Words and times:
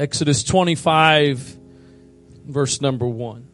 Exodus 0.00 0.42
25, 0.44 1.58
verse 2.46 2.80
number 2.80 3.06
1. 3.06 3.46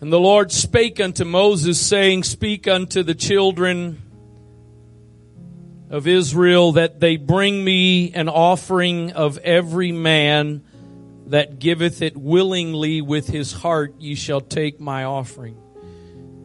And 0.00 0.12
the 0.12 0.20
Lord 0.20 0.52
spake 0.52 1.00
unto 1.00 1.24
Moses, 1.24 1.84
saying, 1.84 2.22
Speak 2.22 2.68
unto 2.68 3.02
the 3.02 3.16
children 3.16 4.00
of 5.90 6.06
Israel 6.06 6.70
that 6.72 7.00
they 7.00 7.16
bring 7.16 7.64
me 7.64 8.12
an 8.12 8.28
offering 8.28 9.10
of 9.10 9.38
every 9.38 9.90
man 9.90 10.62
that 11.26 11.58
giveth 11.58 12.00
it 12.00 12.16
willingly 12.16 13.00
with 13.00 13.26
his 13.26 13.52
heart, 13.52 13.96
ye 13.98 14.14
shall 14.14 14.40
take 14.40 14.78
my 14.78 15.02
offering. 15.02 15.56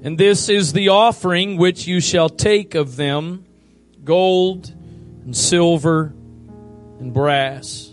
And 0.02 0.18
this 0.18 0.50
is 0.50 0.74
the 0.74 0.90
offering 0.90 1.58
which 1.58 1.86
you 1.86 2.02
shall 2.02 2.30
take 2.30 2.74
of 2.74 2.96
them 2.96 3.46
gold 4.04 4.74
and 5.24 5.38
silver 5.38 6.16
and 7.00 7.14
brass 7.14 7.93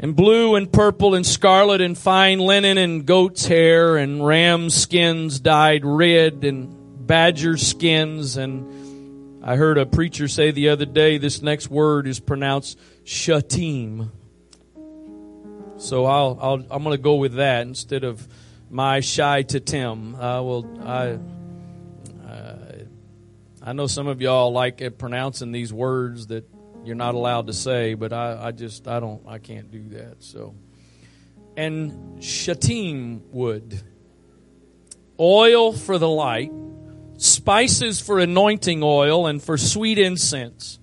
and 0.00 0.16
blue 0.16 0.56
and 0.56 0.72
purple 0.72 1.14
and 1.14 1.26
scarlet 1.26 1.80
and 1.80 1.96
fine 1.96 2.38
linen 2.38 2.78
and 2.78 3.06
goat's 3.06 3.46
hair 3.46 3.96
and 3.98 4.26
ram 4.26 4.70
skins 4.70 5.38
dyed 5.38 5.84
red 5.84 6.42
and 6.42 7.06
badger 7.06 7.56
skins 7.56 8.36
and 8.36 9.42
I 9.42 9.56
heard 9.56 9.78
a 9.78 9.86
preacher 9.86 10.28
say 10.28 10.50
the 10.50 10.70
other 10.70 10.84
day 10.84 11.18
this 11.18 11.40
next 11.40 11.70
word 11.70 12.06
is 12.06 12.20
pronounced 12.20 12.78
shatim. 13.04 14.10
So 15.78 16.04
I'll, 16.04 16.38
I'll 16.40 16.64
I'm 16.70 16.82
going 16.84 16.96
to 16.96 17.02
go 17.02 17.14
with 17.14 17.34
that 17.34 17.66
instead 17.66 18.04
of 18.04 18.28
my 18.68 19.00
shy 19.00 19.42
to 19.42 19.60
Tim. 19.60 20.14
I 20.16 20.40
will 20.40 20.66
I 20.86 21.18
uh, 22.28 22.56
I 23.62 23.72
know 23.72 23.86
some 23.86 24.08
of 24.08 24.20
y'all 24.20 24.52
like 24.52 24.98
pronouncing 24.98 25.52
these 25.52 25.72
words 25.72 26.26
that 26.26 26.44
you're 26.84 26.96
not 26.96 27.14
allowed 27.14 27.46
to 27.48 27.52
say, 27.52 27.94
but 27.94 28.12
I, 28.12 28.46
I 28.46 28.52
just 28.52 28.88
I 28.88 29.00
don't 29.00 29.22
I 29.26 29.38
can't 29.38 29.70
do 29.70 29.88
that. 29.90 30.22
So 30.22 30.54
and 31.56 32.20
shatim 32.20 33.20
wood, 33.30 33.82
oil 35.18 35.72
for 35.72 35.98
the 35.98 36.08
light, 36.08 36.52
spices 37.18 38.00
for 38.00 38.18
anointing 38.18 38.82
oil 38.82 39.26
and 39.26 39.42
for 39.42 39.58
sweet 39.58 39.98
incense, 39.98 40.78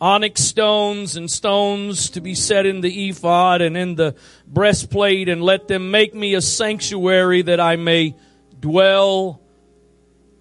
onyx 0.00 0.40
stones 0.42 1.16
and 1.16 1.30
stones 1.30 2.10
to 2.10 2.20
be 2.20 2.34
set 2.34 2.66
in 2.66 2.80
the 2.80 3.08
ephod 3.08 3.60
and 3.60 3.76
in 3.76 3.96
the 3.96 4.14
breastplate, 4.46 5.28
and 5.28 5.42
let 5.42 5.66
them 5.68 5.90
make 5.90 6.14
me 6.14 6.34
a 6.34 6.40
sanctuary 6.40 7.42
that 7.42 7.60
I 7.60 7.76
may 7.76 8.14
dwell 8.60 9.40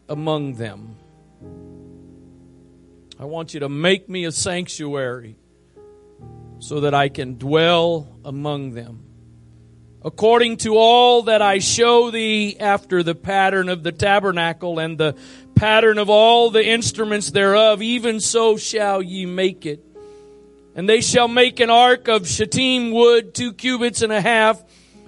among 0.07 0.55
them. 0.55 0.97
I 3.23 3.25
want 3.25 3.53
you 3.53 3.61
to 3.61 3.69
make 3.69 4.09
me 4.09 4.25
a 4.25 4.33
sanctuary 4.33 5.37
so 6.59 6.81
that 6.81 6.93
I 6.93 7.07
can 7.07 7.37
dwell 7.37 8.17
among 8.25 8.73
them. 8.73 9.05
According 10.03 10.57
to 10.57 10.75
all 10.75 11.21
that 11.21 11.41
I 11.41 11.59
show 11.59 12.11
thee 12.11 12.57
after 12.59 13.01
the 13.01 13.15
pattern 13.15 13.69
of 13.69 13.81
the 13.81 13.93
tabernacle 13.93 14.77
and 14.77 14.97
the 14.97 15.15
pattern 15.55 15.99
of 15.99 16.09
all 16.09 16.49
the 16.49 16.67
instruments 16.67 17.31
thereof, 17.31 17.81
even 17.81 18.19
so 18.19 18.57
shall 18.57 19.01
ye 19.01 19.25
make 19.25 19.65
it. 19.65 19.81
And 20.75 20.89
they 20.89 20.99
shall 20.99 21.29
make 21.29 21.61
an 21.61 21.69
ark 21.69 22.09
of 22.09 22.27
shittim 22.27 22.91
wood, 22.91 23.33
two 23.33 23.53
cubits 23.53 24.01
and 24.01 24.11
a 24.11 24.19
half 24.19 24.61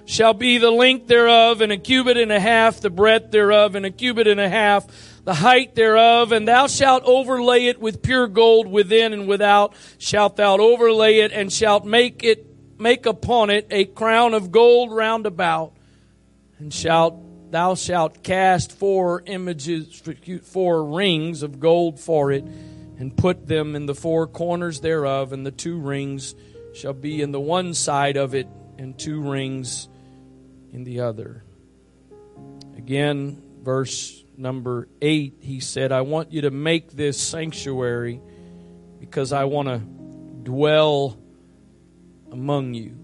shall 0.06 0.32
be 0.32 0.56
the 0.56 0.70
length 0.70 1.06
thereof, 1.06 1.60
and 1.60 1.70
a 1.70 1.76
cubit 1.76 2.16
and 2.16 2.32
a 2.32 2.40
half 2.40 2.80
the 2.80 2.88
breadth 2.88 3.30
thereof, 3.30 3.74
and 3.74 3.84
a 3.84 3.90
cubit 3.90 4.26
and 4.26 4.40
a 4.40 4.48
half 4.48 4.86
the 5.26 5.34
height 5.34 5.74
thereof, 5.74 6.30
and 6.30 6.46
thou 6.46 6.68
shalt 6.68 7.02
overlay 7.02 7.66
it 7.66 7.80
with 7.80 8.00
pure 8.00 8.28
gold 8.28 8.68
within 8.68 9.12
and 9.12 9.26
without 9.26 9.74
shalt 9.98 10.36
thou 10.36 10.56
overlay 10.56 11.18
it, 11.18 11.32
and 11.32 11.52
shalt 11.52 11.84
make 11.84 12.22
it 12.22 12.46
make 12.78 13.06
upon 13.06 13.50
it 13.50 13.66
a 13.70 13.86
crown 13.86 14.34
of 14.34 14.52
gold 14.52 14.92
round 14.92 15.26
about, 15.26 15.72
and 16.58 16.72
shalt 16.72 17.50
thou 17.50 17.74
shalt 17.74 18.22
cast 18.22 18.70
four 18.70 19.24
images 19.26 20.00
four 20.44 20.84
rings 20.84 21.42
of 21.42 21.58
gold 21.58 21.98
for 21.98 22.30
it, 22.30 22.44
and 22.44 23.16
put 23.16 23.48
them 23.48 23.74
in 23.74 23.86
the 23.86 23.96
four 23.96 24.28
corners 24.28 24.80
thereof, 24.80 25.32
and 25.32 25.44
the 25.44 25.50
two 25.50 25.76
rings 25.76 26.36
shall 26.72 26.92
be 26.92 27.20
in 27.20 27.32
the 27.32 27.40
one 27.40 27.74
side 27.74 28.16
of 28.16 28.32
it, 28.36 28.46
and 28.78 28.96
two 28.96 29.20
rings 29.20 29.88
in 30.72 30.84
the 30.84 31.00
other. 31.00 31.42
Again, 32.76 33.42
verse 33.62 34.22
number 34.38 34.88
8, 35.00 35.38
he 35.40 35.60
said, 35.60 35.92
I 35.92 36.02
want 36.02 36.32
you 36.32 36.42
to 36.42 36.50
make 36.50 36.92
this 36.92 37.20
sanctuary 37.20 38.20
because 38.98 39.32
I 39.32 39.44
want 39.44 39.68
to 39.68 39.78
dwell 39.78 41.18
among 42.30 42.74
you. 42.74 42.96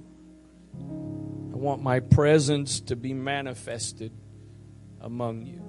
I 0.78 1.56
want 1.56 1.82
my 1.82 2.00
presence 2.00 2.80
to 2.80 2.96
be 2.96 3.14
manifested 3.14 4.12
among 5.00 5.42
you. 5.42 5.60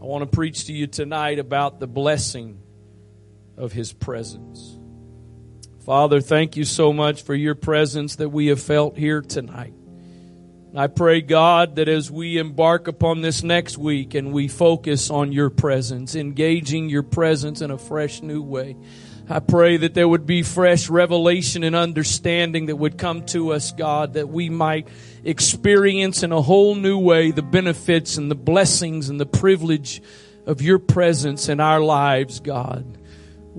I 0.00 0.04
want 0.04 0.22
to 0.22 0.34
preach 0.34 0.66
to 0.66 0.72
you 0.72 0.86
tonight 0.86 1.38
about 1.38 1.80
the 1.80 1.86
blessing 1.86 2.60
of 3.56 3.72
his 3.72 3.92
presence. 3.92 4.78
Father, 5.84 6.20
thank 6.20 6.56
you 6.56 6.64
so 6.64 6.92
much 6.92 7.22
for 7.22 7.34
your 7.34 7.54
presence 7.54 8.16
that 8.16 8.28
we 8.28 8.48
have 8.48 8.60
felt 8.60 8.96
here 8.96 9.20
tonight. 9.22 9.74
I 10.78 10.86
pray, 10.86 11.22
God, 11.22 11.74
that 11.74 11.88
as 11.88 12.08
we 12.08 12.38
embark 12.38 12.86
upon 12.86 13.20
this 13.20 13.42
next 13.42 13.76
week 13.76 14.14
and 14.14 14.32
we 14.32 14.46
focus 14.46 15.10
on 15.10 15.32
your 15.32 15.50
presence, 15.50 16.14
engaging 16.14 16.88
your 16.88 17.02
presence 17.02 17.60
in 17.60 17.72
a 17.72 17.76
fresh 17.76 18.22
new 18.22 18.42
way, 18.42 18.76
I 19.28 19.40
pray 19.40 19.78
that 19.78 19.94
there 19.94 20.06
would 20.06 20.24
be 20.24 20.44
fresh 20.44 20.88
revelation 20.88 21.64
and 21.64 21.74
understanding 21.74 22.66
that 22.66 22.76
would 22.76 22.96
come 22.96 23.26
to 23.26 23.54
us, 23.54 23.72
God, 23.72 24.12
that 24.12 24.28
we 24.28 24.50
might 24.50 24.86
experience 25.24 26.22
in 26.22 26.30
a 26.30 26.40
whole 26.40 26.76
new 26.76 27.00
way 27.00 27.32
the 27.32 27.42
benefits 27.42 28.16
and 28.16 28.30
the 28.30 28.36
blessings 28.36 29.08
and 29.08 29.18
the 29.18 29.26
privilege 29.26 30.00
of 30.46 30.62
your 30.62 30.78
presence 30.78 31.48
in 31.48 31.58
our 31.58 31.80
lives, 31.80 32.38
God 32.38 32.98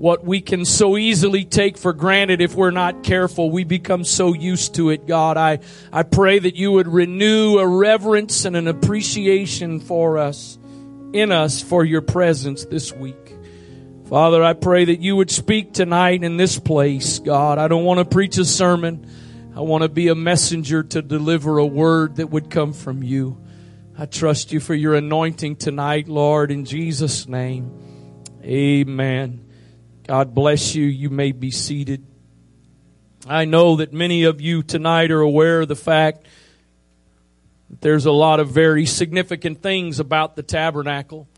what 0.00 0.24
we 0.24 0.40
can 0.40 0.64
so 0.64 0.96
easily 0.96 1.44
take 1.44 1.76
for 1.76 1.92
granted 1.92 2.40
if 2.40 2.54
we're 2.54 2.70
not 2.70 3.02
careful. 3.02 3.50
We 3.50 3.64
become 3.64 4.02
so 4.02 4.32
used 4.32 4.76
to 4.76 4.88
it, 4.88 5.06
God. 5.06 5.36
I, 5.36 5.58
I 5.92 6.04
pray 6.04 6.38
that 6.38 6.56
you 6.56 6.72
would 6.72 6.88
renew 6.88 7.58
a 7.58 7.68
reverence 7.68 8.46
and 8.46 8.56
an 8.56 8.66
appreciation 8.66 9.78
for 9.78 10.16
us, 10.16 10.58
in 11.12 11.30
us, 11.30 11.60
for 11.60 11.84
your 11.84 12.00
presence 12.00 12.64
this 12.64 12.94
week. 12.94 13.36
Father, 14.08 14.42
I 14.42 14.54
pray 14.54 14.86
that 14.86 15.00
you 15.00 15.16
would 15.16 15.30
speak 15.30 15.74
tonight 15.74 16.24
in 16.24 16.38
this 16.38 16.58
place, 16.58 17.18
God. 17.18 17.58
I 17.58 17.68
don't 17.68 17.84
want 17.84 17.98
to 17.98 18.06
preach 18.06 18.38
a 18.38 18.46
sermon. 18.46 19.06
I 19.54 19.60
want 19.60 19.82
to 19.82 19.90
be 19.90 20.08
a 20.08 20.14
messenger 20.14 20.82
to 20.82 21.02
deliver 21.02 21.58
a 21.58 21.66
word 21.66 22.16
that 22.16 22.30
would 22.30 22.48
come 22.48 22.72
from 22.72 23.02
you. 23.02 23.38
I 23.98 24.06
trust 24.06 24.50
you 24.50 24.60
for 24.60 24.74
your 24.74 24.94
anointing 24.94 25.56
tonight, 25.56 26.08
Lord, 26.08 26.50
in 26.50 26.64
Jesus' 26.64 27.28
name. 27.28 27.70
Amen. 28.42 29.49
God 30.10 30.34
bless 30.34 30.74
you. 30.74 30.86
You 30.86 31.08
may 31.08 31.30
be 31.30 31.52
seated. 31.52 32.04
I 33.28 33.44
know 33.44 33.76
that 33.76 33.92
many 33.92 34.24
of 34.24 34.40
you 34.40 34.64
tonight 34.64 35.12
are 35.12 35.20
aware 35.20 35.60
of 35.60 35.68
the 35.68 35.76
fact 35.76 36.26
that 37.68 37.80
there's 37.80 38.06
a 38.06 38.10
lot 38.10 38.40
of 38.40 38.48
very 38.48 38.86
significant 38.86 39.62
things 39.62 40.00
about 40.00 40.34
the 40.34 40.42
tabernacle. 40.42 41.28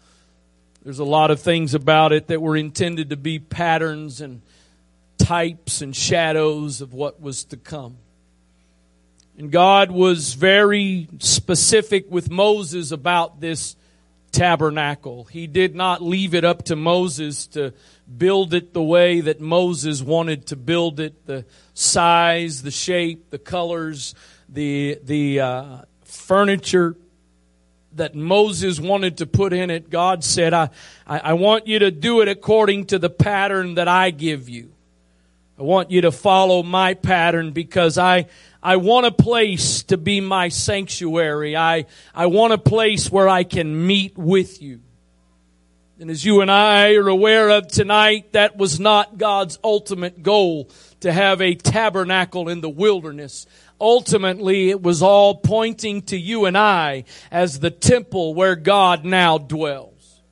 There's 0.82 1.00
a 1.00 1.04
lot 1.04 1.30
of 1.30 1.38
things 1.38 1.74
about 1.74 2.12
it 2.12 2.28
that 2.28 2.40
were 2.40 2.56
intended 2.56 3.10
to 3.10 3.16
be 3.18 3.38
patterns 3.38 4.22
and 4.22 4.40
types 5.18 5.82
and 5.82 5.94
shadows 5.94 6.80
of 6.80 6.94
what 6.94 7.20
was 7.20 7.44
to 7.44 7.58
come. 7.58 7.98
And 9.36 9.52
God 9.52 9.90
was 9.90 10.32
very 10.32 11.08
specific 11.18 12.10
with 12.10 12.30
Moses 12.30 12.90
about 12.90 13.38
this 13.38 13.76
tabernacle. 14.30 15.24
He 15.24 15.46
did 15.46 15.74
not 15.74 16.02
leave 16.02 16.34
it 16.34 16.42
up 16.42 16.64
to 16.64 16.76
Moses 16.76 17.46
to 17.48 17.74
build 18.18 18.54
it 18.54 18.72
the 18.72 18.82
way 18.82 19.20
that 19.20 19.40
Moses 19.40 20.02
wanted 20.02 20.46
to 20.48 20.56
build 20.56 21.00
it 21.00 21.26
the 21.26 21.44
size, 21.74 22.62
the 22.62 22.70
shape, 22.70 23.30
the 23.30 23.38
colors, 23.38 24.14
the, 24.48 24.98
the 25.02 25.40
uh, 25.40 25.78
furniture 26.04 26.96
that 27.94 28.14
Moses 28.14 28.80
wanted 28.80 29.18
to 29.18 29.26
put 29.26 29.52
in 29.52 29.70
it. 29.70 29.90
God 29.90 30.24
said, 30.24 30.54
I, 30.54 30.70
I, 31.06 31.18
I 31.18 31.32
want 31.34 31.66
you 31.66 31.78
to 31.80 31.90
do 31.90 32.20
it 32.20 32.28
according 32.28 32.86
to 32.86 32.98
the 32.98 33.10
pattern 33.10 33.74
that 33.74 33.88
I 33.88 34.10
give 34.10 34.48
you. 34.48 34.72
I 35.58 35.62
want 35.62 35.90
you 35.90 36.00
to 36.02 36.12
follow 36.12 36.62
my 36.62 36.94
pattern 36.94 37.52
because 37.52 37.98
I, 37.98 38.26
I 38.62 38.76
want 38.76 39.06
a 39.06 39.12
place 39.12 39.82
to 39.84 39.96
be 39.96 40.20
my 40.20 40.48
sanctuary. 40.48 41.56
I, 41.56 41.86
I 42.14 42.26
want 42.26 42.52
a 42.52 42.58
place 42.58 43.10
where 43.10 43.28
I 43.28 43.44
can 43.44 43.86
meet 43.86 44.16
with 44.16 44.62
you. 44.62 44.80
And 46.02 46.10
as 46.10 46.24
you 46.24 46.40
and 46.40 46.50
I 46.50 46.94
are 46.94 47.06
aware 47.06 47.48
of 47.48 47.68
tonight, 47.68 48.32
that 48.32 48.56
was 48.56 48.80
not 48.80 49.18
God's 49.18 49.60
ultimate 49.62 50.24
goal 50.24 50.68
to 50.98 51.12
have 51.12 51.40
a 51.40 51.54
tabernacle 51.54 52.48
in 52.48 52.60
the 52.60 52.68
wilderness. 52.68 53.46
Ultimately, 53.80 54.70
it 54.70 54.82
was 54.82 55.00
all 55.00 55.36
pointing 55.36 56.02
to 56.02 56.16
you 56.16 56.46
and 56.46 56.58
I 56.58 57.04
as 57.30 57.60
the 57.60 57.70
temple 57.70 58.34
where 58.34 58.56
God 58.56 59.04
now 59.04 59.38
dwells. 59.38 60.22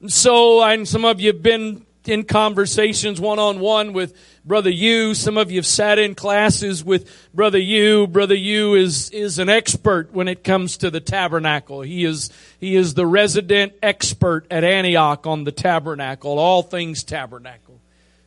And 0.00 0.12
so, 0.12 0.62
and 0.62 0.86
some 0.86 1.04
of 1.04 1.20
you 1.20 1.32
have 1.32 1.42
been 1.42 1.84
in 2.06 2.24
conversations 2.24 3.20
one 3.20 3.38
on 3.38 3.60
one 3.60 3.92
with 3.92 4.14
Brother 4.44 4.70
Yu. 4.70 5.14
Some 5.14 5.36
of 5.36 5.50
you 5.50 5.58
have 5.58 5.66
sat 5.66 5.98
in 5.98 6.14
classes 6.14 6.84
with 6.84 7.10
Brother 7.32 7.58
Yu. 7.58 8.06
Brother 8.06 8.34
Yu 8.34 8.74
is, 8.74 9.10
is 9.10 9.38
an 9.38 9.48
expert 9.48 10.12
when 10.12 10.28
it 10.28 10.42
comes 10.42 10.76
to 10.78 10.90
the 10.90 11.00
tabernacle. 11.00 11.82
He 11.82 12.04
is, 12.04 12.30
he 12.58 12.74
is 12.74 12.94
the 12.94 13.06
resident 13.06 13.74
expert 13.82 14.46
at 14.50 14.64
Antioch 14.64 15.26
on 15.26 15.44
the 15.44 15.52
tabernacle, 15.52 16.38
all 16.38 16.62
things 16.62 17.04
tabernacle. 17.04 17.80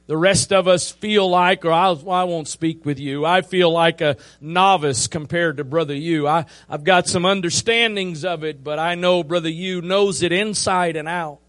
The 0.08 0.18
rest 0.18 0.54
of 0.54 0.68
us 0.68 0.92
feel 0.92 1.28
like, 1.28 1.66
or 1.66 1.72
I'll, 1.72 2.10
I 2.12 2.26
won't 2.26 2.48
speak 2.48 2.86
with 2.86 3.00
you, 3.00 3.26
I 3.26 3.42
feel 3.42 3.72
like 3.72 4.02
a 4.02 4.18
novice 4.40 5.08
compared 5.08 5.58
to 5.58 5.64
Brother 5.64 5.96
Yu. 5.96 6.28
I, 6.28 6.46
I've 6.70 6.84
got 6.84 7.08
some 7.08 7.26
understandings 7.26 8.24
of 8.24 8.44
it, 8.44 8.64
but 8.64 8.78
I 8.78 8.94
know 8.94 9.24
Brother 9.24 9.50
Yu 9.50 9.82
knows 9.82 10.22
it 10.22 10.32
inside 10.32 10.96
and 10.96 11.08
out. 11.08 11.40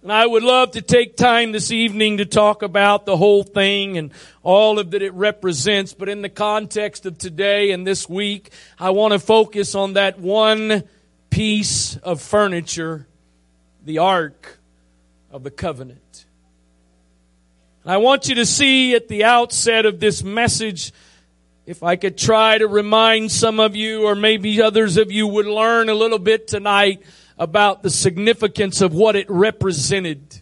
And 0.00 0.12
I 0.12 0.24
would 0.24 0.44
love 0.44 0.72
to 0.72 0.80
take 0.80 1.16
time 1.16 1.50
this 1.50 1.72
evening 1.72 2.18
to 2.18 2.24
talk 2.24 2.62
about 2.62 3.04
the 3.04 3.16
whole 3.16 3.42
thing 3.42 3.98
and 3.98 4.12
all 4.44 4.78
of 4.78 4.92
that 4.92 5.02
it 5.02 5.12
represents. 5.14 5.92
But 5.92 6.08
in 6.08 6.22
the 6.22 6.28
context 6.28 7.04
of 7.04 7.18
today 7.18 7.72
and 7.72 7.84
this 7.84 8.08
week, 8.08 8.52
I 8.78 8.90
want 8.90 9.12
to 9.12 9.18
focus 9.18 9.74
on 9.74 9.94
that 9.94 10.20
one 10.20 10.84
piece 11.30 11.96
of 11.96 12.22
furniture, 12.22 13.08
the 13.84 13.98
Ark 13.98 14.60
of 15.32 15.42
the 15.42 15.50
Covenant. 15.50 16.26
I 17.84 17.96
want 17.96 18.28
you 18.28 18.36
to 18.36 18.46
see 18.46 18.94
at 18.94 19.08
the 19.08 19.24
outset 19.24 19.84
of 19.84 19.98
this 19.98 20.22
message, 20.22 20.92
if 21.66 21.82
I 21.82 21.96
could 21.96 22.16
try 22.16 22.58
to 22.58 22.68
remind 22.68 23.32
some 23.32 23.58
of 23.58 23.74
you, 23.74 24.04
or 24.04 24.14
maybe 24.14 24.62
others 24.62 24.96
of 24.96 25.10
you 25.10 25.26
would 25.26 25.46
learn 25.46 25.88
a 25.88 25.94
little 25.94 26.18
bit 26.18 26.46
tonight 26.46 27.02
about 27.38 27.82
the 27.82 27.90
significance 27.90 28.80
of 28.80 28.92
what 28.92 29.16
it 29.16 29.28
represented. 29.30 30.40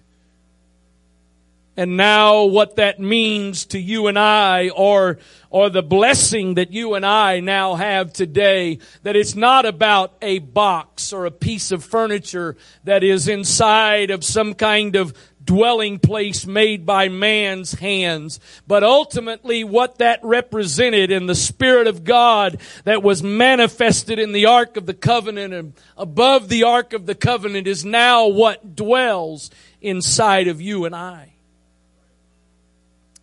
And 1.77 1.99
now 1.99 2.45
what 2.45 2.77
that 2.77 2.99
means 2.99 3.67
to 3.67 3.79
you 3.79 4.07
and 4.07 4.19
I, 4.19 4.71
or, 4.71 5.19
or 5.51 5.69
the 5.69 5.83
blessing 5.83 6.55
that 6.55 6.73
you 6.73 6.95
and 6.95 7.05
I 7.05 7.41
now 7.41 7.75
have 7.75 8.15
today, 8.15 8.79
that 9.03 9.15
it's 9.15 9.35
not 9.35 9.67
about 9.67 10.15
a 10.23 10.39
box 10.39 11.13
or 11.13 11.27
a 11.27 11.31
piece 11.31 11.71
of 11.73 11.85
furniture 11.85 12.57
that 12.85 13.05
is 13.05 13.29
inside 13.29 14.11
of 14.11 14.25
some 14.25 14.55
kind 14.55 14.97
of 14.97 15.13
dwelling 15.47 15.99
place 15.99 16.47
made 16.47 16.85
by 16.85 17.09
man's 17.09 17.75
hands. 17.75 18.39
But 18.67 18.85
ultimately 18.85 19.65
what 19.65 19.99
that 19.99 20.21
represented 20.23 21.11
in 21.11 21.27
the 21.27 21.35
Spirit 21.35 21.87
of 21.87 22.05
God 22.05 22.61
that 22.85 23.03
was 23.03 23.23
manifested 23.23 24.19
in 24.19 24.33
the 24.33 24.47
Ark 24.47 24.77
of 24.77 24.85
the 24.85 24.95
Covenant 24.95 25.55
and 25.55 25.73
above 25.97 26.49
the 26.49 26.65
Ark 26.65 26.93
of 26.93 27.07
the 27.07 27.15
Covenant 27.15 27.67
is 27.67 27.85
now 27.85 28.27
what 28.27 28.77
dwells 28.77 29.51
inside 29.81 30.49
of 30.49 30.61
you 30.61 30.85
and 30.85 30.95
I. 30.95 31.33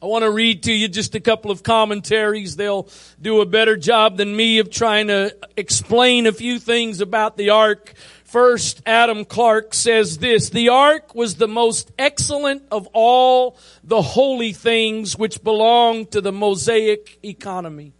I 0.01 0.05
want 0.05 0.23
to 0.23 0.31
read 0.31 0.63
to 0.63 0.73
you 0.73 0.89
just 0.89 1.15
a 1.15 1.21
couple 1.21 1.49
of 1.49 1.63
commentaries. 1.63 2.57
They'll 2.57 2.89
do 3.21 3.39
a 3.39 3.45
better 3.45 3.77
job 3.77 4.17
than 4.17 4.35
me 4.35 4.59
of 4.59 4.69
trying 4.69 5.07
to 5.07 5.33
explain 5.55 6.27
a 6.27 6.33
few 6.33 6.59
things 6.59 6.99
about 6.99 7.37
the 7.37 7.51
ark 7.51 7.93
First, 8.33 8.81
Adam 8.87 9.25
Clarke 9.25 9.75
says 9.75 10.17
this, 10.17 10.49
the 10.49 10.69
ark 10.69 11.13
was 11.13 11.35
the 11.35 11.47
most 11.47 11.91
excellent 11.99 12.63
of 12.71 12.87
all 12.91 13.59
the 13.83 14.01
holy 14.01 14.53
things 14.53 15.15
which 15.15 15.43
belong 15.43 16.07
to 16.07 16.19
the 16.19 16.31
Mosaic 16.31 17.19
economy. 17.23 17.93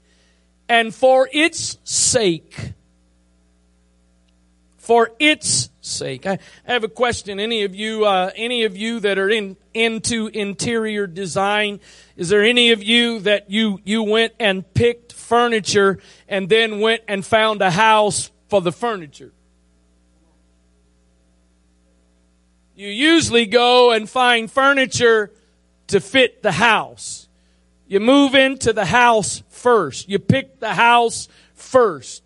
And 0.68 0.92
for 0.92 1.30
its 1.32 1.78
sake, 1.84 2.74
for 4.78 5.12
its 5.20 5.70
sake, 5.82 6.26
I 6.26 6.40
have 6.64 6.84
a 6.84 6.90
question. 6.90 7.40
Any 7.40 7.62
of 7.62 7.76
you, 7.76 8.06
uh, 8.06 8.32
any 8.36 8.64
of 8.64 8.76
you 8.76 9.02
that 9.02 9.20
are 9.20 9.30
in, 9.30 9.56
into 9.72 10.32
interior 10.34 11.06
design, 11.06 11.80
is 12.18 12.30
there 12.30 12.42
any 12.42 12.72
of 12.72 12.82
you 12.82 13.20
that 13.20 13.52
you, 13.52 13.82
you 13.84 14.02
went 14.02 14.34
and 14.40 14.74
picked 14.74 15.14
furniture 15.14 16.00
and 16.28 16.50
then 16.50 16.80
went 16.80 17.04
and 17.08 17.24
found 17.24 17.62
a 17.62 17.70
house 17.70 18.32
for 18.50 18.62
the 18.62 18.72
furniture? 18.72 19.32
You 22.76 22.88
usually 22.88 23.46
go 23.46 23.92
and 23.92 24.10
find 24.10 24.52
furniture 24.52 25.32
to 25.88 26.00
fit 26.00 26.42
the 26.42 26.54
house. 26.54 27.28
You 27.88 28.00
move 28.00 28.34
into 28.34 28.74
the 28.74 28.86
house 28.86 29.44
first. 29.50 30.10
You 30.10 30.18
pick 30.18 30.60
the 30.60 30.74
house 30.74 31.28
first. 31.54 32.24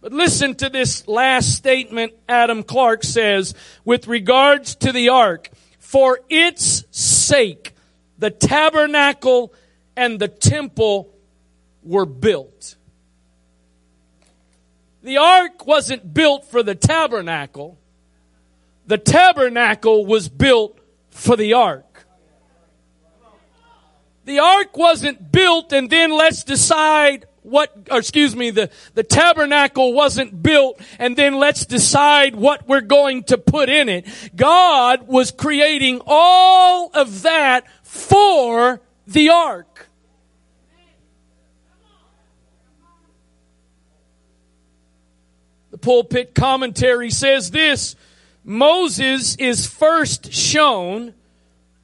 But 0.00 0.12
listen 0.12 0.54
to 0.56 0.68
this 0.68 1.08
last 1.08 1.54
statement 1.56 2.12
Adam 2.28 2.62
Clarke 2.62 3.02
says 3.02 3.54
with 3.84 4.06
regards 4.06 4.76
to 4.76 4.92
the 4.92 5.08
ark. 5.08 5.50
For 5.78 6.20
its 6.28 6.84
sake, 6.92 7.74
the 8.16 8.30
tabernacle 8.30 9.52
and 9.96 10.20
the 10.20 10.28
temple 10.28 11.12
were 11.82 12.06
built. 12.06 12.76
The 15.02 15.16
ark 15.16 15.66
wasn't 15.66 16.14
built 16.14 16.44
for 16.44 16.62
the 16.62 16.76
tabernacle 16.76 17.79
the 18.90 18.98
tabernacle 18.98 20.04
was 20.04 20.28
built 20.28 20.76
for 21.10 21.36
the 21.36 21.52
ark. 21.52 22.06
The 24.24 24.40
ark 24.40 24.76
wasn't 24.76 25.30
built 25.30 25.72
and 25.72 25.88
then 25.88 26.10
let's 26.10 26.42
decide 26.42 27.26
what, 27.42 27.72
or 27.88 27.98
excuse 27.98 28.34
me, 28.34 28.50
the, 28.50 28.68
the 28.94 29.04
tabernacle 29.04 29.92
wasn't 29.92 30.42
built 30.42 30.80
and 30.98 31.16
then 31.16 31.34
let's 31.34 31.66
decide 31.66 32.34
what 32.34 32.66
we're 32.66 32.80
going 32.80 33.22
to 33.24 33.38
put 33.38 33.68
in 33.68 33.88
it. 33.88 34.08
God 34.34 35.06
was 35.06 35.30
creating 35.30 36.02
all 36.04 36.90
of 36.92 37.22
that 37.22 37.68
for 37.84 38.80
the 39.06 39.30
ark. 39.30 39.88
The 45.70 45.78
pulpit 45.78 46.34
commentary 46.34 47.10
says 47.10 47.52
this, 47.52 47.94
Moses 48.50 49.36
is 49.36 49.68
first 49.68 50.32
shown 50.32 51.14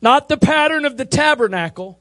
not 0.02 0.28
the 0.28 0.36
pattern 0.36 0.84
of 0.84 0.96
the 0.96 1.04
tabernacle, 1.04 2.00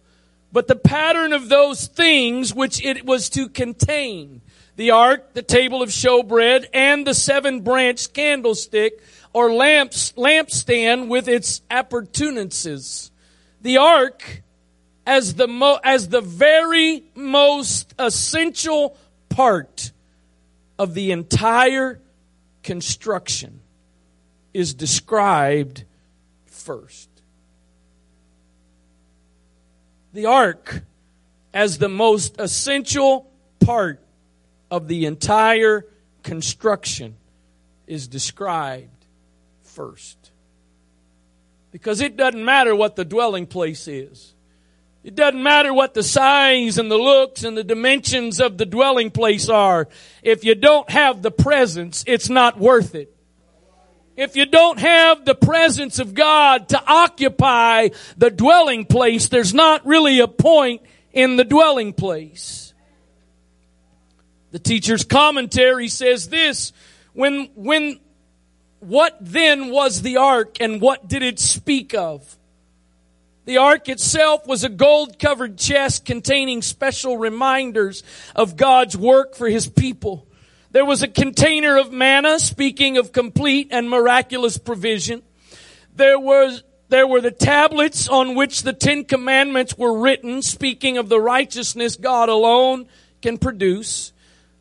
but 0.51 0.67
the 0.67 0.75
pattern 0.75 1.33
of 1.33 1.49
those 1.49 1.85
things 1.85 2.51
which 2.51 2.83
it 2.83 3.05
was 3.05 3.29
to 3.29 3.47
contain. 3.47 4.41
The 4.75 4.89
ark, 4.89 5.35
the 5.35 5.43
table 5.43 5.83
of 5.83 5.89
showbread, 5.89 6.65
and 6.73 7.05
the 7.05 7.13
seven 7.13 7.61
branched 7.61 8.15
candlestick 8.15 9.03
or 9.33 9.53
lamps, 9.53 10.13
lampstand 10.13 11.09
with 11.09 11.27
its 11.27 11.61
appurtenances. 11.69 13.11
The 13.61 13.77
ark 13.77 14.41
as 15.05 15.35
the 15.35 15.47
mo, 15.47 15.77
as 15.83 16.09
the 16.09 16.21
very 16.21 17.03
most 17.13 17.93
essential 17.99 18.97
part 19.29 19.91
of 20.79 20.95
the 20.95 21.11
entire 21.11 22.01
construction 22.63 23.61
is 24.55 24.73
described 24.73 25.83
first. 26.45 27.09
The 30.13 30.27
ark 30.27 30.81
as 31.53 31.77
the 31.77 31.89
most 31.89 32.39
essential 32.39 33.29
part 33.59 34.01
of 34.71 34.87
the 34.87 35.07
entire 35.07 35.85
construction 36.23 37.17
is 37.85 38.07
described 38.07 39.05
first. 39.63 40.31
Because 41.73 41.99
it 41.99 42.15
doesn't 42.15 42.45
matter 42.45 42.73
what 42.73 42.95
the 42.95 43.03
dwelling 43.03 43.47
place 43.47 43.89
is. 43.89 44.33
It 45.03 45.15
doesn't 45.15 45.43
matter 45.43 45.73
what 45.73 45.93
the 45.93 46.01
size 46.01 46.77
and 46.77 46.89
the 46.89 46.97
looks 46.97 47.43
and 47.43 47.57
the 47.57 47.63
dimensions 47.65 48.39
of 48.39 48.57
the 48.57 48.65
dwelling 48.65 49.11
place 49.11 49.49
are. 49.49 49.89
If 50.23 50.45
you 50.45 50.55
don't 50.55 50.89
have 50.89 51.23
the 51.23 51.31
presence, 51.31 52.05
it's 52.07 52.29
not 52.29 52.57
worth 52.57 52.95
it 52.95 53.14
if 54.17 54.35
you 54.35 54.45
don't 54.45 54.79
have 54.79 55.25
the 55.25 55.35
presence 55.35 55.99
of 55.99 56.13
God 56.13 56.69
to 56.69 56.81
occupy 56.85 57.89
the 58.17 58.29
dwelling 58.29 58.85
place, 58.85 59.27
there's 59.27 59.53
not 59.53 59.85
really 59.85 60.19
a 60.19 60.27
point 60.27 60.81
in 61.11 61.35
the 61.35 61.43
dwelling 61.43 61.93
place. 61.93 62.73
The 64.51 64.59
teacher's 64.59 65.03
commentary 65.03 65.89
says 65.89 66.29
this, 66.29 66.71
when, 67.13 67.49
when, 67.55 67.99
what 68.79 69.17
then 69.19 69.69
was 69.69 70.01
the 70.01 70.17
ark 70.17 70.57
and 70.61 70.79
what 70.79 71.07
did 71.09 71.23
it 71.23 71.39
speak 71.39 71.93
of? 71.93 72.37
The 73.45 73.57
ark 73.57 73.89
itself 73.89 74.47
was 74.47 74.63
a 74.63 74.69
gold 74.69 75.19
covered 75.19 75.57
chest 75.57 76.05
containing 76.05 76.61
special 76.61 77.17
reminders 77.17 78.03
of 78.35 78.55
God's 78.55 78.97
work 78.97 79.35
for 79.35 79.47
His 79.47 79.67
people. 79.67 80.27
There 80.75 80.83
was 80.83 81.03
a 81.03 81.07
container 81.07 81.77
of 81.77 81.93
manna, 81.93 82.37
speaking 82.37 82.97
of 82.97 83.13
complete 83.13 83.69
and 83.71 83.89
miraculous 83.89 84.57
provision. 84.57 85.23
There 85.95 86.19
was 86.19 86.63
there 86.89 87.07
were 87.07 87.21
the 87.21 87.31
tablets 87.31 88.09
on 88.09 88.35
which 88.35 88.63
the 88.63 88.73
Ten 88.73 89.05
Commandments 89.05 89.77
were 89.77 89.97
written, 89.97 90.41
speaking 90.41 90.97
of 90.97 91.07
the 91.07 91.21
righteousness 91.21 91.95
God 91.95 92.27
alone 92.27 92.89
can 93.21 93.37
produce. 93.37 94.11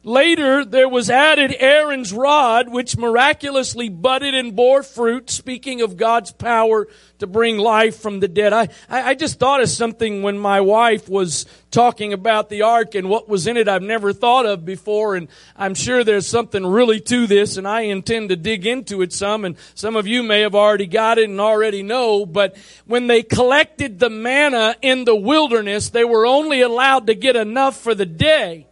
Later, 0.07 0.67
there 0.67 0.89
was 0.89 1.09
added 1.09 1.57
Aaron's 1.59 2.13
rod, 2.13 2.69
which 2.69 2.95
miraculously 2.99 3.89
budded 3.89 4.35
and 4.35 4.55
bore 4.55 4.83
fruit, 4.83 5.31
speaking 5.31 5.81
of 5.81 5.97
God's 5.97 6.31
power 6.31 6.87
to 7.21 7.27
bring 7.27 7.57
life 7.57 8.01
from 8.01 8.21
the 8.21 8.29
dead. 8.29 8.53
I, 8.53 8.69
I 8.91 9.15
just 9.15 9.39
thought 9.39 9.63
of 9.63 9.71
something 9.71 10.23
when 10.23 10.39
my 10.39 10.61
wife 10.61 11.09
was 11.09 11.47
talking 11.71 12.13
about 12.13 12.51
the 12.51 12.61
ark 12.63 12.95
and 12.95 13.09
what 13.09 13.31
was 13.31 13.47
in 13.47 13.57
it 13.57 13.67
I've 13.67 13.81
never 13.81 14.13
thought 14.13 14.45
of 14.45 14.67
before, 14.67 15.17
and 15.17 15.29
I'm 15.57 15.75
sure 15.75 16.05
there's 16.05 16.27
something 16.27 16.67
really 16.67 17.01
to 17.01 17.27
this, 17.27 17.57
and 17.57 17.67
I 17.67 17.83
intend 17.83 18.29
to 18.29 18.37
dig 18.37 18.67
into 18.67 19.01
it 19.01 19.11
some, 19.11 19.47
and 19.47 19.57
some 19.75 19.97
of 19.97 20.07
you 20.07 20.23
may 20.23 20.43
have 20.43 20.55
already 20.55 20.87
got 20.87 21.17
it 21.17 21.31
and 21.31 21.41
already 21.41 21.83
know, 21.83 22.27
but 22.27 22.59
when 22.85 23.07
they 23.07 23.23
collected 23.23 24.01
the 24.01 24.11
manna 24.11 24.77
in 24.83 25.07
the 25.07 25.17
wilderness, 25.17 25.89
they 25.89 26.05
were 26.05 26.27
only 26.27 26.61
allowed 26.61 27.07
to 27.07 27.15
get 27.15 27.37
enough 27.37 27.81
for 27.81 27.95
the 27.95 28.05
day. 28.05 28.67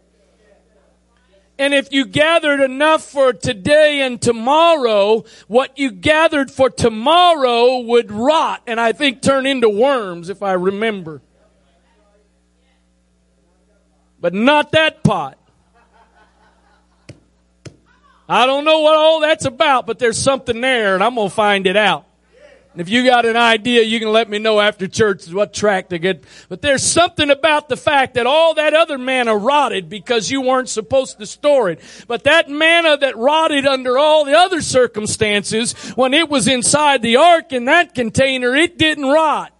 And 1.59 1.73
if 1.73 1.93
you 1.93 2.05
gathered 2.05 2.61
enough 2.61 3.03
for 3.03 3.31
today 3.31 4.01
and 4.01 4.19
tomorrow, 4.19 5.23
what 5.47 5.77
you 5.77 5.91
gathered 5.91 6.49
for 6.49 6.69
tomorrow 6.69 7.79
would 7.79 8.11
rot 8.11 8.63
and 8.65 8.79
I 8.79 8.91
think 8.91 9.21
turn 9.21 9.45
into 9.45 9.69
worms 9.69 10.29
if 10.29 10.41
I 10.41 10.53
remember. 10.53 11.21
But 14.19 14.33
not 14.33 14.71
that 14.71 15.03
pot. 15.03 15.37
I 18.27 18.45
don't 18.45 18.63
know 18.63 18.79
what 18.79 18.95
all 18.95 19.19
that's 19.19 19.45
about, 19.45 19.85
but 19.85 19.99
there's 19.99 20.17
something 20.17 20.59
there 20.59 20.95
and 20.95 21.03
I'm 21.03 21.15
going 21.15 21.29
to 21.29 21.35
find 21.35 21.67
it 21.67 21.75
out. 21.75 22.05
If 22.75 22.89
you 22.89 23.05
got 23.05 23.25
an 23.25 23.35
idea, 23.35 23.83
you 23.83 23.99
can 23.99 24.11
let 24.11 24.27
me 24.27 24.39
know 24.39 24.59
after 24.59 24.87
church 24.87 25.27
what 25.27 25.53
track 25.53 25.89
to 25.89 25.99
get. 25.99 26.23
But 26.49 26.63
there's 26.63 26.81
something 26.81 27.29
about 27.29 27.69
the 27.69 27.77
fact 27.77 28.15
that 28.15 28.25
all 28.25 28.55
that 28.55 28.73
other 28.73 28.97
manna 28.97 29.35
rotted 29.37 29.89
because 29.89 30.31
you 30.31 30.41
weren't 30.41 30.69
supposed 30.69 31.19
to 31.19 31.27
store 31.27 31.69
it. 31.69 31.79
But 32.07 32.23
that 32.23 32.49
manna 32.49 32.97
that 32.97 33.15
rotted 33.15 33.67
under 33.67 33.99
all 33.99 34.25
the 34.25 34.35
other 34.35 34.61
circumstances, 34.61 35.73
when 35.95 36.15
it 36.15 36.29
was 36.29 36.47
inside 36.47 37.03
the 37.03 37.17
ark 37.17 37.53
in 37.53 37.65
that 37.65 37.93
container, 37.93 38.55
it 38.55 38.79
didn't 38.79 39.05
rot. 39.05 39.52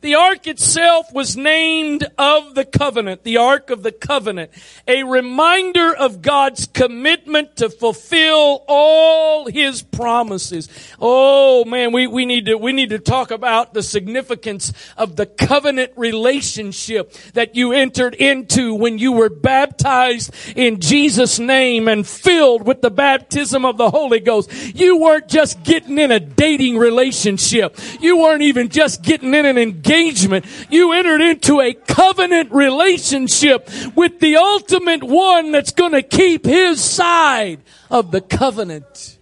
The 0.00 0.14
ark 0.14 0.46
itself 0.46 1.12
was 1.12 1.36
named 1.36 2.06
of 2.16 2.54
the 2.54 2.64
covenant, 2.64 3.22
the 3.22 3.36
ark 3.36 3.68
of 3.68 3.82
the 3.82 3.92
covenant, 3.92 4.50
a 4.88 5.02
reminder 5.02 5.94
of 5.94 6.22
God's 6.22 6.66
commitment 6.66 7.56
to 7.56 7.68
fulfill 7.68 8.64
all 8.66 9.46
his 9.46 9.82
promises. 9.82 10.70
Oh 10.98 11.66
man, 11.66 11.92
we, 11.92 12.06
we 12.06 12.24
need 12.24 12.46
to, 12.46 12.56
we 12.56 12.72
need 12.72 12.90
to 12.90 12.98
talk 12.98 13.30
about 13.30 13.74
the 13.74 13.82
significance 13.82 14.72
of 14.96 15.16
the 15.16 15.26
covenant 15.26 15.92
relationship 15.96 17.12
that 17.34 17.54
you 17.54 17.72
entered 17.72 18.14
into 18.14 18.74
when 18.74 18.96
you 18.96 19.12
were 19.12 19.28
baptized 19.28 20.32
in 20.56 20.80
Jesus 20.80 21.38
name 21.38 21.88
and 21.88 22.06
filled 22.06 22.66
with 22.66 22.80
the 22.80 22.90
baptism 22.90 23.66
of 23.66 23.76
the 23.76 23.90
Holy 23.90 24.20
Ghost. 24.20 24.50
You 24.74 24.96
weren't 24.98 25.28
just 25.28 25.62
getting 25.62 25.98
in 25.98 26.10
a 26.10 26.20
dating 26.20 26.78
relationship. 26.78 27.76
You 28.00 28.16
weren't 28.18 28.42
even 28.42 28.70
just 28.70 29.02
getting 29.02 29.34
in 29.34 29.44
an 29.44 29.58
engagement 29.58 29.89
engagement. 29.90 30.44
You 30.70 30.92
entered 30.92 31.20
into 31.20 31.60
a 31.60 31.72
covenant 31.72 32.52
relationship 32.52 33.68
with 33.94 34.20
the 34.20 34.36
ultimate 34.36 35.02
one 35.02 35.52
that's 35.52 35.72
going 35.72 35.92
to 35.92 36.02
keep 36.02 36.44
his 36.44 36.82
side 36.82 37.60
of 37.90 38.10
the 38.10 38.20
covenant. 38.20 39.18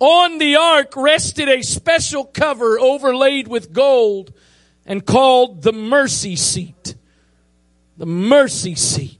On 0.00 0.38
the 0.38 0.56
ark 0.56 0.94
rested 0.96 1.48
a 1.48 1.62
special 1.62 2.24
cover 2.24 2.78
overlaid 2.78 3.48
with 3.48 3.72
gold 3.72 4.32
and 4.86 5.04
called 5.04 5.62
the 5.62 5.72
mercy 5.72 6.36
seat. 6.36 6.94
The 7.96 8.06
mercy 8.06 8.76
seat. 8.76 9.17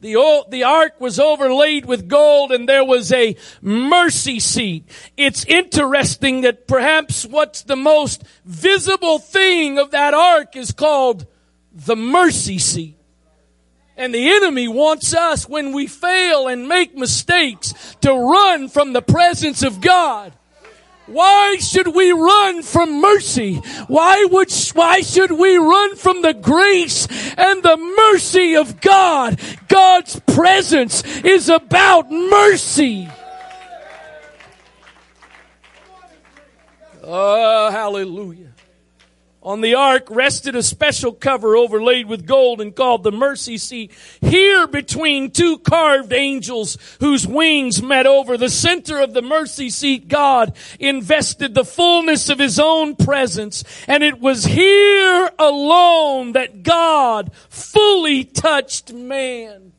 The, 0.00 0.14
old, 0.16 0.50
the 0.50 0.62
ark 0.62 1.00
was 1.00 1.18
overlaid 1.18 1.84
with 1.84 2.08
gold 2.08 2.52
and 2.52 2.68
there 2.68 2.84
was 2.84 3.12
a 3.12 3.36
mercy 3.60 4.38
seat. 4.38 4.88
It's 5.16 5.44
interesting 5.44 6.42
that 6.42 6.68
perhaps 6.68 7.26
what's 7.26 7.62
the 7.62 7.76
most 7.76 8.22
visible 8.44 9.18
thing 9.18 9.78
of 9.78 9.90
that 9.90 10.14
ark 10.14 10.54
is 10.54 10.70
called 10.70 11.26
the 11.72 11.96
mercy 11.96 12.58
seat. 12.58 12.96
And 13.96 14.14
the 14.14 14.30
enemy 14.30 14.68
wants 14.68 15.12
us 15.12 15.48
when 15.48 15.72
we 15.72 15.88
fail 15.88 16.46
and 16.46 16.68
make 16.68 16.94
mistakes 16.96 17.74
to 18.00 18.14
run 18.14 18.68
from 18.68 18.92
the 18.92 19.02
presence 19.02 19.64
of 19.64 19.80
God. 19.80 20.32
Why 21.08 21.56
should 21.58 21.88
we 21.88 22.12
run 22.12 22.62
from 22.62 23.00
mercy? 23.00 23.54
Why 23.86 24.24
would, 24.24 24.52
why 24.74 25.00
should 25.00 25.32
we 25.32 25.56
run 25.56 25.96
from 25.96 26.22
the 26.22 26.34
grace 26.34 27.08
and 27.36 27.62
the 27.62 27.76
mercy 27.76 28.56
of 28.56 28.80
God? 28.80 29.40
God's 29.68 30.20
presence 30.20 31.02
is 31.24 31.48
about 31.48 32.10
mercy. 32.10 33.08
Oh, 37.02 37.70
hallelujah. 37.70 38.47
On 39.40 39.60
the 39.60 39.74
ark 39.74 40.08
rested 40.10 40.56
a 40.56 40.62
special 40.64 41.12
cover 41.12 41.56
overlaid 41.56 42.06
with 42.06 42.26
gold 42.26 42.60
and 42.60 42.74
called 42.74 43.04
the 43.04 43.12
mercy 43.12 43.56
seat. 43.56 43.92
Here 44.20 44.66
between 44.66 45.30
two 45.30 45.58
carved 45.58 46.12
angels 46.12 46.76
whose 46.98 47.26
wings 47.26 47.80
met 47.80 48.04
over 48.04 48.36
the 48.36 48.48
center 48.48 48.98
of 48.98 49.14
the 49.14 49.22
mercy 49.22 49.70
seat, 49.70 50.08
God 50.08 50.56
invested 50.80 51.54
the 51.54 51.64
fullness 51.64 52.28
of 52.28 52.40
his 52.40 52.58
own 52.58 52.96
presence. 52.96 53.62
And 53.86 54.02
it 54.02 54.20
was 54.20 54.44
here 54.44 55.30
alone 55.38 56.32
that 56.32 56.64
God 56.64 57.30
fully 57.48 58.24
touched 58.24 58.92
man. 58.92 59.72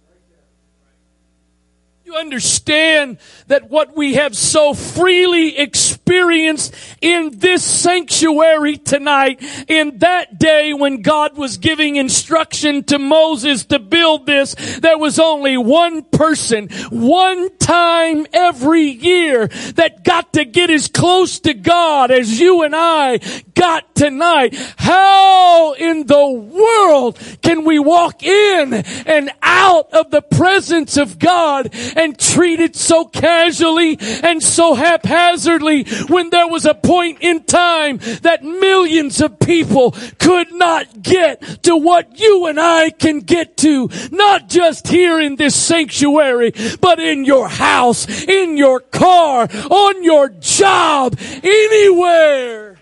You 2.10 2.16
understand 2.16 3.20
that 3.50 3.70
what 3.70 3.96
we 3.96 4.16
have 4.16 4.36
so 4.36 4.74
freely 4.74 5.56
experienced 5.60 6.74
in 7.02 7.38
this 7.38 7.64
sanctuary 7.64 8.78
tonight, 8.78 9.44
in 9.68 10.00
that 10.00 10.40
day 10.40 10.74
when 10.74 11.04
God 11.04 11.38
was 11.38 11.58
giving 11.58 11.98
instruction 11.98 12.84
to 12.86 12.98
Moses 12.98 13.66
to 13.66 13.78
build 13.78 14.26
this, 14.26 14.56
there 14.80 14.98
was 14.98 15.20
only 15.20 15.56
one 15.56 16.02
person, 16.02 16.70
one 16.90 17.56
time 17.58 18.26
every 18.34 18.90
year 18.90 19.46
that 19.76 20.04
got 20.04 20.34
to 20.34 20.46
get 20.46 20.72
as 20.72 20.88
close 20.88 21.40
to 21.42 21.54
God 21.54 22.10
as 22.10 22.40
you 22.40 22.64
and 22.64 22.76
I 22.76 23.20
got 23.54 23.94
tonight. 23.94 24.56
How 24.78 25.74
in 25.74 26.08
the 26.08 26.28
world 26.32 27.20
can 27.44 27.66
we 27.66 27.78
walk 27.78 28.24
in 28.24 28.74
and 28.74 29.30
out 29.44 29.94
of 29.94 30.10
the 30.10 30.24
presence 30.24 30.98
of 30.98 31.20
God 31.20 31.70
and 32.00 32.18
treated 32.18 32.78
so 32.78 33.04
casually 33.04 33.98
and 34.24 34.42
so 34.42 34.74
haphazardly 34.74 35.84
when 36.08 36.30
there 36.30 36.48
was 36.48 36.66
a 36.66 36.74
point 36.74 37.18
in 37.20 37.44
time 37.44 37.98
that 38.22 38.42
millions 38.42 39.20
of 39.20 39.38
people 39.40 39.92
could 40.18 40.50
not 40.54 41.02
get 41.02 41.42
to 41.64 41.76
what 41.76 42.18
you 42.18 42.46
and 42.46 42.58
I 42.58 42.90
can 42.90 43.20
get 43.20 43.58
to, 43.58 43.90
not 44.12 44.48
just 44.48 44.88
here 44.88 45.20
in 45.20 45.36
this 45.36 45.56
sanctuary, 45.56 46.54
but 46.80 47.00
in 47.00 47.26
your 47.26 47.50
house, 47.50 48.08
in 48.24 48.56
your 48.56 48.80
car, 48.80 49.50
on 49.70 50.04
your 50.04 50.30
job, 50.30 51.20
anywhere. 51.44 52.78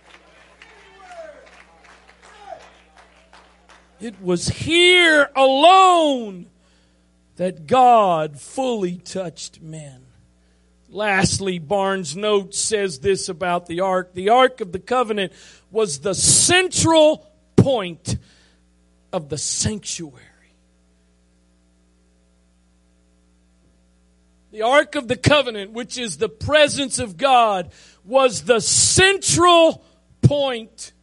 It 4.00 4.22
was 4.22 4.48
here 4.48 5.32
alone 5.36 6.46
that 7.38 7.68
God 7.68 8.40
fully 8.40 8.98
touched 8.98 9.62
men. 9.62 10.04
Lastly, 10.90 11.60
Barnes' 11.60 12.16
note 12.16 12.54
says 12.54 13.00
this 13.00 13.30
about 13.30 13.68
the 13.68 13.82
ark. 13.82 14.14
The 14.14 14.30
ark 14.30 14.62
of 14.62 14.72
the 14.72 14.80
covenant 14.80 15.34
was 15.72 16.00
the 16.00 16.16
central 16.16 17.28
point 17.56 18.18
of 19.12 19.30
the 19.30 19.38
sanctuary. 19.38 20.24
The 24.52 24.64
ark 24.64 24.96
of 24.96 25.08
the 25.08 25.18
covenant, 25.18 25.72
which 25.74 25.98
is 25.98 26.18
the 26.18 26.30
presence 26.30 26.98
of 27.00 27.18
God, 27.18 27.72
was 28.06 28.44
the 28.44 28.62
central 28.62 29.84
point 30.22 30.94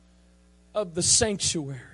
of 0.75 0.95
the 0.95 1.03
sanctuary. 1.03 1.94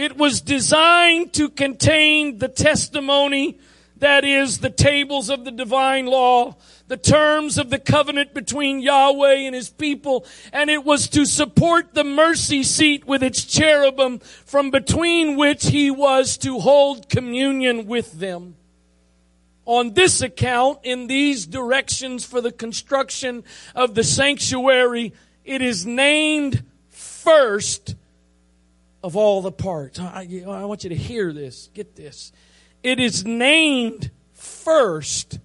It 0.00 0.16
was 0.16 0.40
designed 0.40 1.34
to 1.34 1.50
contain 1.50 2.38
the 2.38 2.48
testimony, 2.48 3.58
that 3.98 4.24
is, 4.24 4.60
the 4.60 4.70
tables 4.70 5.28
of 5.28 5.44
the 5.44 5.50
divine 5.50 6.06
law, 6.06 6.56
the 6.88 6.96
terms 6.96 7.58
of 7.58 7.68
the 7.68 7.78
covenant 7.78 8.32
between 8.32 8.80
Yahweh 8.80 9.34
and 9.40 9.54
his 9.54 9.68
people, 9.68 10.24
and 10.54 10.70
it 10.70 10.86
was 10.86 11.06
to 11.08 11.26
support 11.26 11.92
the 11.92 12.02
mercy 12.02 12.62
seat 12.62 13.06
with 13.06 13.22
its 13.22 13.44
cherubim 13.44 14.20
from 14.20 14.70
between 14.70 15.36
which 15.36 15.66
he 15.66 15.90
was 15.90 16.38
to 16.38 16.60
hold 16.60 17.10
communion 17.10 17.86
with 17.86 18.20
them. 18.20 18.56
On 19.66 19.92
this 19.92 20.22
account, 20.22 20.78
in 20.82 21.08
these 21.08 21.44
directions 21.44 22.24
for 22.24 22.40
the 22.40 22.52
construction 22.52 23.44
of 23.74 23.94
the 23.94 24.02
sanctuary, 24.02 25.12
it 25.44 25.60
is 25.60 25.84
named 25.84 26.64
first 26.88 27.96
of 29.02 29.16
all 29.16 29.42
the 29.42 29.52
parts. 29.52 29.98
I, 29.98 30.42
I 30.46 30.64
want 30.64 30.84
you 30.84 30.90
to 30.90 30.96
hear 30.96 31.32
this. 31.32 31.70
Get 31.74 31.96
this. 31.96 32.32
It 32.82 33.00
is 33.00 33.24
named 33.24 34.10
first. 34.32 35.38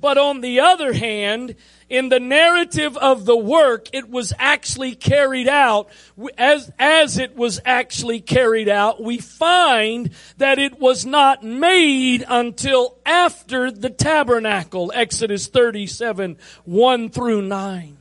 But 0.00 0.16
on 0.16 0.40
the 0.40 0.60
other 0.60 0.94
hand, 0.94 1.56
in 1.90 2.08
the 2.08 2.20
narrative 2.20 2.96
of 2.96 3.26
the 3.26 3.36
work, 3.36 3.88
it 3.92 4.08
was 4.08 4.32
actually 4.38 4.94
carried 4.94 5.48
out 5.48 5.90
as, 6.38 6.72
as 6.78 7.18
it 7.18 7.36
was 7.36 7.60
actually 7.66 8.20
carried 8.20 8.68
out. 8.68 9.02
We 9.02 9.18
find 9.18 10.10
that 10.38 10.58
it 10.58 10.80
was 10.80 11.04
not 11.04 11.44
made 11.44 12.24
until 12.26 12.96
after 13.04 13.70
the 13.70 13.90
tabernacle. 13.90 14.90
Exodus 14.94 15.48
37, 15.48 16.38
1 16.64 17.10
through 17.10 17.42
9. 17.42 17.96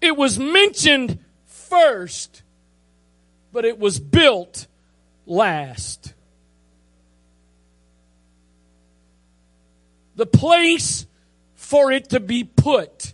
It 0.00 0.16
was 0.16 0.38
mentioned 0.38 1.18
first, 1.76 2.42
but 3.52 3.64
it 3.64 3.78
was 3.78 4.00
built 4.00 4.66
last. 5.26 6.14
The 10.14 10.26
place 10.26 11.06
for 11.54 11.92
it 11.92 12.10
to 12.10 12.20
be 12.20 12.44
put 12.44 13.12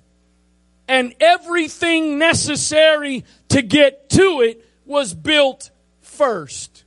and 0.86 1.14
everything 1.20 2.18
necessary 2.18 3.24
to 3.48 3.62
get 3.62 4.08
to 4.10 4.42
it 4.42 4.64
was 4.86 5.14
built 5.14 5.70
first. 6.00 6.84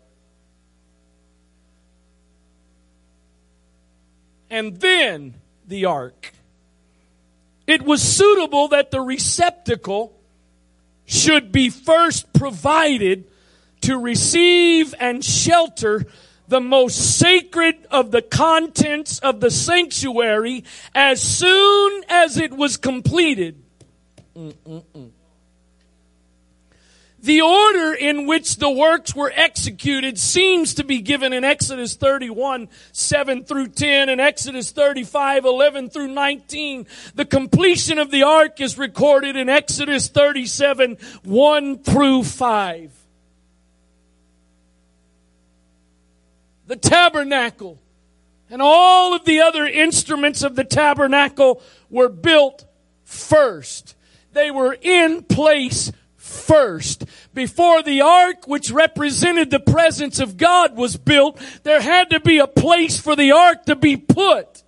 And 4.49 4.79
then 4.79 5.35
the 5.67 5.85
ark. 5.85 6.31
It 7.67 7.81
was 7.81 8.01
suitable 8.01 8.69
that 8.69 8.91
the 8.91 9.01
receptacle 9.01 10.14
should 11.05 11.51
be 11.51 11.69
first 11.69 12.31
provided 12.33 13.25
to 13.81 13.97
receive 13.97 14.93
and 14.99 15.23
shelter 15.23 16.05
the 16.47 16.61
most 16.61 17.17
sacred 17.17 17.75
of 17.89 18.11
the 18.11 18.21
contents 18.21 19.19
of 19.19 19.39
the 19.39 19.49
sanctuary 19.51 20.63
as 20.93 21.21
soon 21.21 22.03
as 22.09 22.37
it 22.37 22.53
was 22.53 22.77
completed. 22.77 23.61
Mm-mm-mm. 24.35 25.11
The 27.25 27.41
order 27.41 27.95
in 27.95 28.27
which 28.27 28.57
the 28.57 28.69
works 28.69 29.15
were 29.15 29.33
executed 29.33 30.19
seems 30.19 30.75
to 30.75 30.83
be 30.83 31.01
given 31.01 31.33
in 31.33 31.43
Exodus 31.43 31.95
31, 31.95 32.69
7 32.91 33.43
through 33.43 33.69
10 33.69 34.09
and 34.09 34.21
Exodus 34.21 34.69
35, 34.69 35.45
11 35.45 35.89
through 35.89 36.09
19. 36.09 36.85
The 37.15 37.25
completion 37.25 37.97
of 37.97 38.11
the 38.11 38.21
ark 38.21 38.61
is 38.61 38.77
recorded 38.77 39.35
in 39.35 39.49
Exodus 39.49 40.07
37, 40.07 40.97
1 41.23 41.79
through 41.79 42.25
5. 42.25 42.93
The 46.67 46.75
tabernacle 46.75 47.79
and 48.51 48.61
all 48.61 49.15
of 49.15 49.25
the 49.25 49.41
other 49.41 49.65
instruments 49.65 50.43
of 50.43 50.55
the 50.55 50.63
tabernacle 50.63 51.59
were 51.89 52.09
built 52.09 52.65
first. 53.03 53.95
They 54.33 54.51
were 54.51 54.77
in 54.79 55.23
place 55.23 55.91
first. 56.35 57.05
Before 57.33 57.81
the 57.81 58.01
ark, 58.01 58.47
which 58.47 58.71
represented 58.71 59.49
the 59.49 59.59
presence 59.59 60.19
of 60.19 60.37
God, 60.37 60.75
was 60.75 60.97
built, 60.97 61.41
there 61.63 61.81
had 61.81 62.09
to 62.11 62.19
be 62.19 62.39
a 62.39 62.47
place 62.47 62.99
for 62.99 63.15
the 63.15 63.31
ark 63.31 63.65
to 63.65 63.75
be 63.75 63.97
put. 63.97 64.63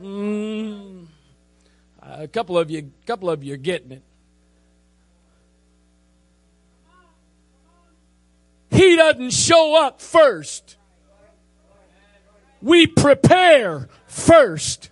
Mm, 0.00 1.06
a 2.02 2.28
couple 2.28 2.58
of 2.58 2.70
you, 2.70 2.90
a 3.02 3.06
couple 3.06 3.30
of 3.30 3.42
you 3.42 3.54
are 3.54 3.58
getting 3.58 3.92
it. 3.92 4.02
He 8.70 8.96
doesn't 8.96 9.32
show 9.32 9.82
up 9.82 10.02
first. 10.02 10.76
We 12.60 12.86
prepare 12.86 13.88
first 14.06 14.90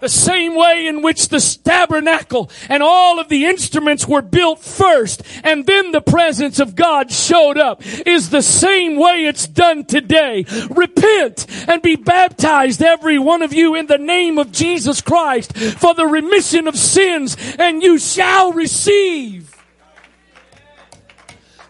the 0.00 0.08
same 0.08 0.54
way 0.54 0.86
in 0.86 1.02
which 1.02 1.28
the 1.28 1.58
tabernacle 1.64 2.50
and 2.68 2.82
all 2.82 3.18
of 3.18 3.28
the 3.28 3.46
instruments 3.46 4.06
were 4.06 4.22
built 4.22 4.60
first 4.60 5.22
and 5.44 5.66
then 5.66 5.92
the 5.92 6.00
presence 6.00 6.58
of 6.58 6.74
God 6.74 7.10
showed 7.10 7.58
up 7.58 7.82
is 8.06 8.30
the 8.30 8.42
same 8.42 8.96
way 8.96 9.26
it's 9.26 9.46
done 9.46 9.84
today. 9.84 10.44
Repent 10.70 11.46
and 11.68 11.82
be 11.82 11.96
baptized 11.96 12.82
every 12.82 13.18
one 13.18 13.42
of 13.42 13.52
you 13.52 13.74
in 13.74 13.86
the 13.86 13.98
name 13.98 14.38
of 14.38 14.52
Jesus 14.52 15.00
Christ 15.00 15.56
for 15.56 15.94
the 15.94 16.06
remission 16.06 16.66
of 16.66 16.76
sins 16.76 17.36
and 17.58 17.82
you 17.82 17.98
shall 17.98 18.52
receive 18.52 19.49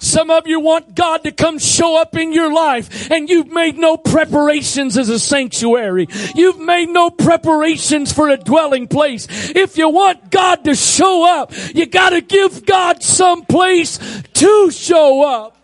some 0.00 0.30
of 0.30 0.46
you 0.46 0.60
want 0.60 0.94
God 0.94 1.24
to 1.24 1.30
come 1.30 1.58
show 1.58 2.00
up 2.00 2.16
in 2.16 2.32
your 2.32 2.52
life 2.52 3.10
and 3.10 3.28
you've 3.28 3.52
made 3.52 3.76
no 3.76 3.96
preparations 3.96 4.96
as 4.96 5.08
a 5.08 5.18
sanctuary. 5.18 6.08
You've 6.34 6.58
made 6.58 6.88
no 6.88 7.10
preparations 7.10 8.12
for 8.12 8.28
a 8.28 8.36
dwelling 8.36 8.88
place. 8.88 9.26
If 9.30 9.76
you 9.76 9.88
want 9.90 10.30
God 10.30 10.64
to 10.64 10.74
show 10.74 11.40
up, 11.40 11.52
you 11.74 11.86
gotta 11.86 12.22
give 12.22 12.64
God 12.64 13.02
some 13.02 13.44
place 13.44 13.98
to 14.34 14.70
show 14.70 15.22
up. 15.22 15.56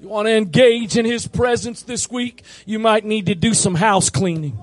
You 0.00 0.10
want 0.10 0.28
to 0.28 0.36
engage 0.36 0.98
in 0.98 1.06
His 1.06 1.26
presence 1.26 1.80
this 1.80 2.10
week? 2.10 2.42
You 2.66 2.78
might 2.78 3.06
need 3.06 3.24
to 3.26 3.34
do 3.34 3.54
some 3.54 3.74
house 3.74 4.10
cleaning. 4.10 4.58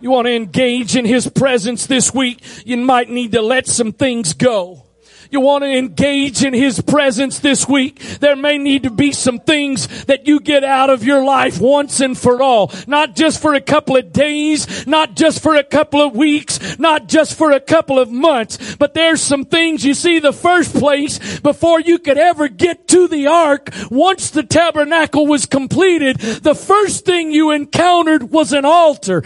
You 0.00 0.10
want 0.10 0.26
to 0.26 0.34
engage 0.34 0.96
in 0.96 1.04
His 1.04 1.28
presence 1.28 1.86
this 1.86 2.14
week, 2.14 2.42
you 2.64 2.76
might 2.76 3.10
need 3.10 3.32
to 3.32 3.42
let 3.42 3.66
some 3.66 3.92
things 3.92 4.32
go 4.34 4.84
you 5.30 5.40
want 5.40 5.62
to 5.64 5.70
engage 5.70 6.44
in 6.44 6.54
His 6.54 6.80
presence 6.80 7.40
this 7.40 7.68
week, 7.68 7.98
there 8.20 8.36
may 8.36 8.58
need 8.58 8.84
to 8.84 8.90
be 8.90 9.12
some 9.12 9.38
things 9.38 10.04
that 10.06 10.26
you 10.26 10.40
get 10.40 10.64
out 10.64 10.90
of 10.90 11.04
your 11.04 11.22
life 11.24 11.60
once 11.60 12.00
and 12.00 12.16
for 12.16 12.42
all. 12.42 12.72
Not 12.86 13.14
just 13.14 13.40
for 13.42 13.54
a 13.54 13.60
couple 13.60 13.96
of 13.96 14.12
days, 14.12 14.86
not 14.86 15.16
just 15.16 15.42
for 15.42 15.56
a 15.56 15.64
couple 15.64 16.00
of 16.00 16.16
weeks, 16.16 16.78
not 16.78 17.08
just 17.08 17.36
for 17.36 17.52
a 17.52 17.60
couple 17.60 17.98
of 17.98 18.10
months, 18.10 18.76
but 18.76 18.94
there's 18.94 19.20
some 19.20 19.44
things 19.44 19.84
you 19.84 19.94
see 19.94 20.18
the 20.18 20.32
first 20.32 20.74
place 20.74 21.40
before 21.40 21.80
you 21.80 21.98
could 21.98 22.18
ever 22.18 22.48
get 22.48 22.88
to 22.88 23.08
the 23.08 23.26
ark, 23.26 23.70
once 23.90 24.30
the 24.30 24.42
tabernacle 24.42 25.26
was 25.26 25.46
completed, 25.46 26.18
the 26.18 26.54
first 26.54 27.04
thing 27.04 27.32
you 27.32 27.50
encountered 27.50 28.30
was 28.30 28.52
an 28.52 28.64
altar. 28.64 29.22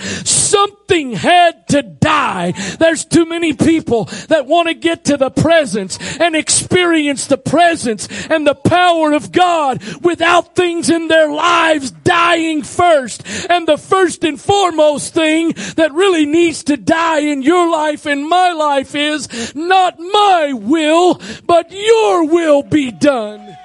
Something 0.52 1.12
had 1.12 1.66
to 1.68 1.82
die. 1.82 2.52
There's 2.78 3.06
too 3.06 3.24
many 3.24 3.54
people 3.54 4.04
that 4.28 4.44
want 4.44 4.68
to 4.68 4.74
get 4.74 5.06
to 5.06 5.16
the 5.16 5.30
presence 5.30 5.98
and 6.20 6.36
experience 6.36 7.26
the 7.26 7.38
presence 7.38 8.06
and 8.28 8.46
the 8.46 8.54
power 8.54 9.14
of 9.14 9.32
God 9.32 9.82
without 10.02 10.54
things 10.54 10.90
in 10.90 11.08
their 11.08 11.32
lives 11.32 11.90
dying 11.90 12.62
first. 12.62 13.26
And 13.48 13.66
the 13.66 13.78
first 13.78 14.24
and 14.24 14.38
foremost 14.38 15.14
thing 15.14 15.52
that 15.76 15.94
really 15.94 16.26
needs 16.26 16.64
to 16.64 16.76
die 16.76 17.20
in 17.20 17.40
your 17.40 17.70
life 17.70 18.04
and 18.04 18.28
my 18.28 18.52
life 18.52 18.94
is 18.94 19.54
not 19.54 19.98
my 19.98 20.52
will, 20.52 21.18
but 21.46 21.72
your 21.72 22.26
will 22.26 22.62
be 22.62 22.90
done. 22.90 23.56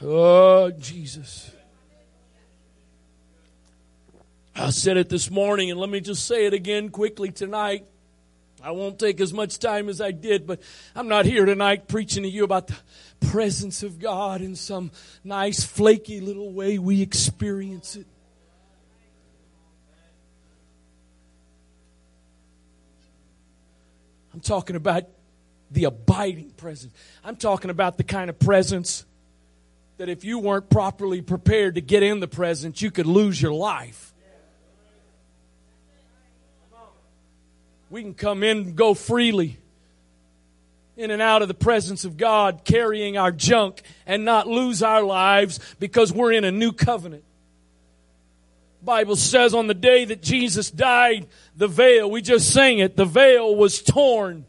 Oh, 0.00 0.70
Jesus. 0.70 1.43
I 4.56 4.70
said 4.70 4.96
it 4.96 5.08
this 5.08 5.30
morning, 5.32 5.72
and 5.72 5.80
let 5.80 5.90
me 5.90 6.00
just 6.00 6.26
say 6.26 6.46
it 6.46 6.54
again 6.54 6.90
quickly 6.90 7.32
tonight. 7.32 7.86
I 8.62 8.70
won't 8.70 9.00
take 9.00 9.20
as 9.20 9.32
much 9.32 9.58
time 9.58 9.88
as 9.88 10.00
I 10.00 10.12
did, 10.12 10.46
but 10.46 10.62
I'm 10.94 11.08
not 11.08 11.26
here 11.26 11.44
tonight 11.44 11.88
preaching 11.88 12.22
to 12.22 12.28
you 12.28 12.44
about 12.44 12.68
the 12.68 12.76
presence 13.26 13.82
of 13.82 13.98
God 13.98 14.40
in 14.40 14.54
some 14.54 14.92
nice, 15.24 15.64
flaky 15.64 16.20
little 16.20 16.52
way 16.52 16.78
we 16.78 17.02
experience 17.02 17.96
it. 17.96 18.06
I'm 24.32 24.40
talking 24.40 24.76
about 24.76 25.04
the 25.72 25.84
abiding 25.84 26.50
presence. 26.52 26.94
I'm 27.24 27.36
talking 27.36 27.70
about 27.70 27.96
the 27.96 28.04
kind 28.04 28.30
of 28.30 28.38
presence 28.38 29.04
that 29.96 30.08
if 30.08 30.24
you 30.24 30.38
weren't 30.38 30.70
properly 30.70 31.22
prepared 31.22 31.74
to 31.74 31.80
get 31.80 32.04
in 32.04 32.20
the 32.20 32.28
presence, 32.28 32.80
you 32.80 32.92
could 32.92 33.06
lose 33.06 33.42
your 33.42 33.52
life. 33.52 34.13
We 37.94 38.02
can 38.02 38.12
come 38.12 38.42
in 38.42 38.56
and 38.56 38.74
go 38.74 38.92
freely 38.92 39.56
in 40.96 41.12
and 41.12 41.22
out 41.22 41.42
of 41.42 41.48
the 41.48 41.54
presence 41.54 42.04
of 42.04 42.16
God, 42.16 42.62
carrying 42.64 43.16
our 43.16 43.30
junk 43.30 43.82
and 44.04 44.24
not 44.24 44.48
lose 44.48 44.82
our 44.82 45.04
lives 45.04 45.60
because 45.78 46.12
we're 46.12 46.32
in 46.32 46.42
a 46.42 46.50
new 46.50 46.72
covenant. 46.72 47.22
Bible 48.82 49.14
says 49.14 49.54
on 49.54 49.68
the 49.68 49.74
day 49.74 50.06
that 50.06 50.20
Jesus 50.20 50.72
died, 50.72 51.28
the 51.56 51.68
veil, 51.68 52.10
we 52.10 52.20
just 52.20 52.52
sang 52.52 52.80
it, 52.80 52.96
the 52.96 53.04
veil 53.04 53.54
was 53.54 53.80
torn. 53.80 54.44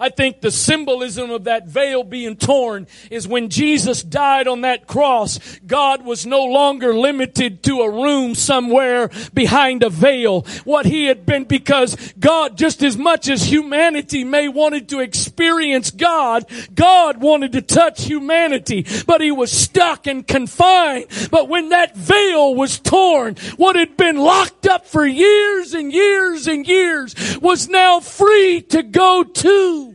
I 0.00 0.08
think 0.08 0.40
the 0.40 0.50
symbolism 0.50 1.30
of 1.30 1.44
that 1.44 1.68
veil 1.68 2.02
being 2.04 2.36
torn 2.36 2.86
is 3.10 3.28
when 3.28 3.50
Jesus 3.50 4.02
died 4.02 4.48
on 4.48 4.62
that 4.62 4.86
cross, 4.86 5.38
God 5.66 6.06
was 6.06 6.24
no 6.24 6.42
longer 6.42 6.94
limited 6.94 7.62
to 7.64 7.80
a 7.80 7.90
room 7.90 8.34
somewhere 8.34 9.10
behind 9.34 9.82
a 9.82 9.90
veil. 9.90 10.46
What 10.64 10.86
he 10.86 11.04
had 11.04 11.26
been, 11.26 11.44
because 11.44 12.14
God, 12.18 12.56
just 12.56 12.82
as 12.82 12.96
much 12.96 13.28
as 13.28 13.42
humanity 13.42 14.24
may 14.24 14.48
wanted 14.48 14.88
to 14.88 15.00
experience 15.00 15.90
God, 15.90 16.46
God 16.74 17.20
wanted 17.20 17.52
to 17.52 17.60
touch 17.62 18.04
humanity, 18.04 18.86
but 19.06 19.20
he 19.20 19.30
was 19.30 19.52
stuck 19.52 20.06
and 20.06 20.26
confined. 20.26 21.06
But 21.30 21.48
when 21.48 21.68
that 21.68 21.94
veil 21.94 22.54
was 22.54 22.78
torn, 22.78 23.36
what 23.56 23.76
had 23.76 23.98
been 23.98 24.16
locked 24.16 24.66
up 24.66 24.86
for 24.86 25.04
years 25.04 25.74
and 25.74 25.92
years 25.92 26.46
and 26.46 26.66
years 26.66 27.38
was 27.40 27.68
now 27.68 28.00
free 28.00 28.62
to 28.62 28.82
go 28.82 29.24
to. 29.24 29.89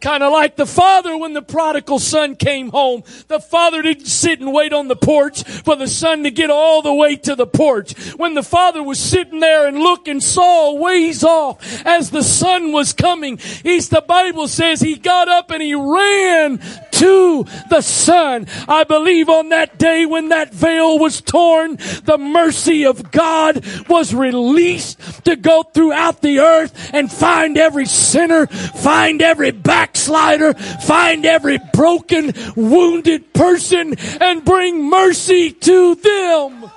Kind 0.00 0.22
of 0.22 0.32
like 0.32 0.54
the 0.54 0.66
father 0.66 1.16
when 1.16 1.32
the 1.32 1.42
prodigal 1.42 1.98
son 1.98 2.36
came 2.36 2.70
home. 2.70 3.02
The 3.26 3.40
father 3.40 3.82
didn't 3.82 4.06
sit 4.06 4.38
and 4.40 4.52
wait 4.52 4.72
on 4.72 4.86
the 4.86 4.96
porch 4.96 5.42
for 5.42 5.74
the 5.74 5.88
son 5.88 6.22
to 6.22 6.30
get 6.30 6.50
all 6.50 6.82
the 6.82 6.94
way 6.94 7.16
to 7.16 7.34
the 7.34 7.46
porch. 7.46 7.92
When 8.12 8.34
the 8.34 8.44
father 8.44 8.82
was 8.82 9.00
sitting 9.00 9.40
there 9.40 9.66
and 9.66 9.78
looking 9.78 10.20
saw 10.20 10.74
ways 10.74 11.24
off 11.24 11.84
as 11.84 12.10
the 12.10 12.22
son 12.22 12.70
was 12.70 12.92
coming, 12.92 13.38
he's, 13.38 13.88
the 13.88 14.00
Bible 14.00 14.46
says 14.46 14.80
he 14.80 14.96
got 14.96 15.28
up 15.28 15.50
and 15.50 15.62
he 15.62 15.74
ran 15.74 16.60
to 16.92 17.44
the 17.70 17.80
son. 17.80 18.46
I 18.68 18.84
believe 18.84 19.28
on 19.28 19.48
that 19.50 19.78
day 19.78 20.06
when 20.06 20.28
that 20.28 20.52
veil 20.52 20.98
was 20.98 21.20
torn, 21.20 21.76
the 22.04 22.18
mercy 22.18 22.86
of 22.86 23.10
God 23.10 23.64
was 23.88 24.14
released 24.14 25.24
to 25.24 25.36
go 25.36 25.62
throughout 25.62 26.22
the 26.22 26.40
earth 26.40 26.90
and 26.92 27.10
find 27.10 27.56
every 27.56 27.86
sinner, 27.86 28.46
find 28.46 29.22
every 29.22 29.50
back 29.50 29.87
backslider, 29.88 30.54
find 30.54 31.26
every 31.26 31.58
broken, 31.72 32.32
wounded 32.56 33.32
person 33.32 33.94
and 34.20 34.44
bring 34.44 34.88
mercy 34.88 35.52
to 35.52 35.94
them. 35.94 36.70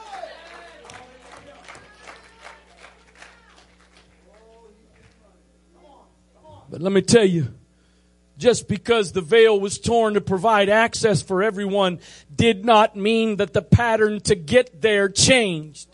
But 6.70 6.82
let 6.82 6.94
me 6.94 7.02
tell 7.02 7.26
you, 7.26 7.54
just 8.38 8.70
because 8.70 9.12
the 9.12 9.22
veil 9.22 9.60
was 9.60 9.78
torn 9.78 10.14
to 10.14 10.22
provide 10.22 10.70
access 10.70 11.22
for 11.22 11.44
everyone 11.44 12.00
did 12.34 12.64
not 12.64 12.96
mean 12.96 13.36
that 13.38 13.52
the 13.52 13.62
pattern 13.62 14.22
to 14.22 14.36
get 14.36 14.82
there 14.82 15.10
changed. 15.10 15.91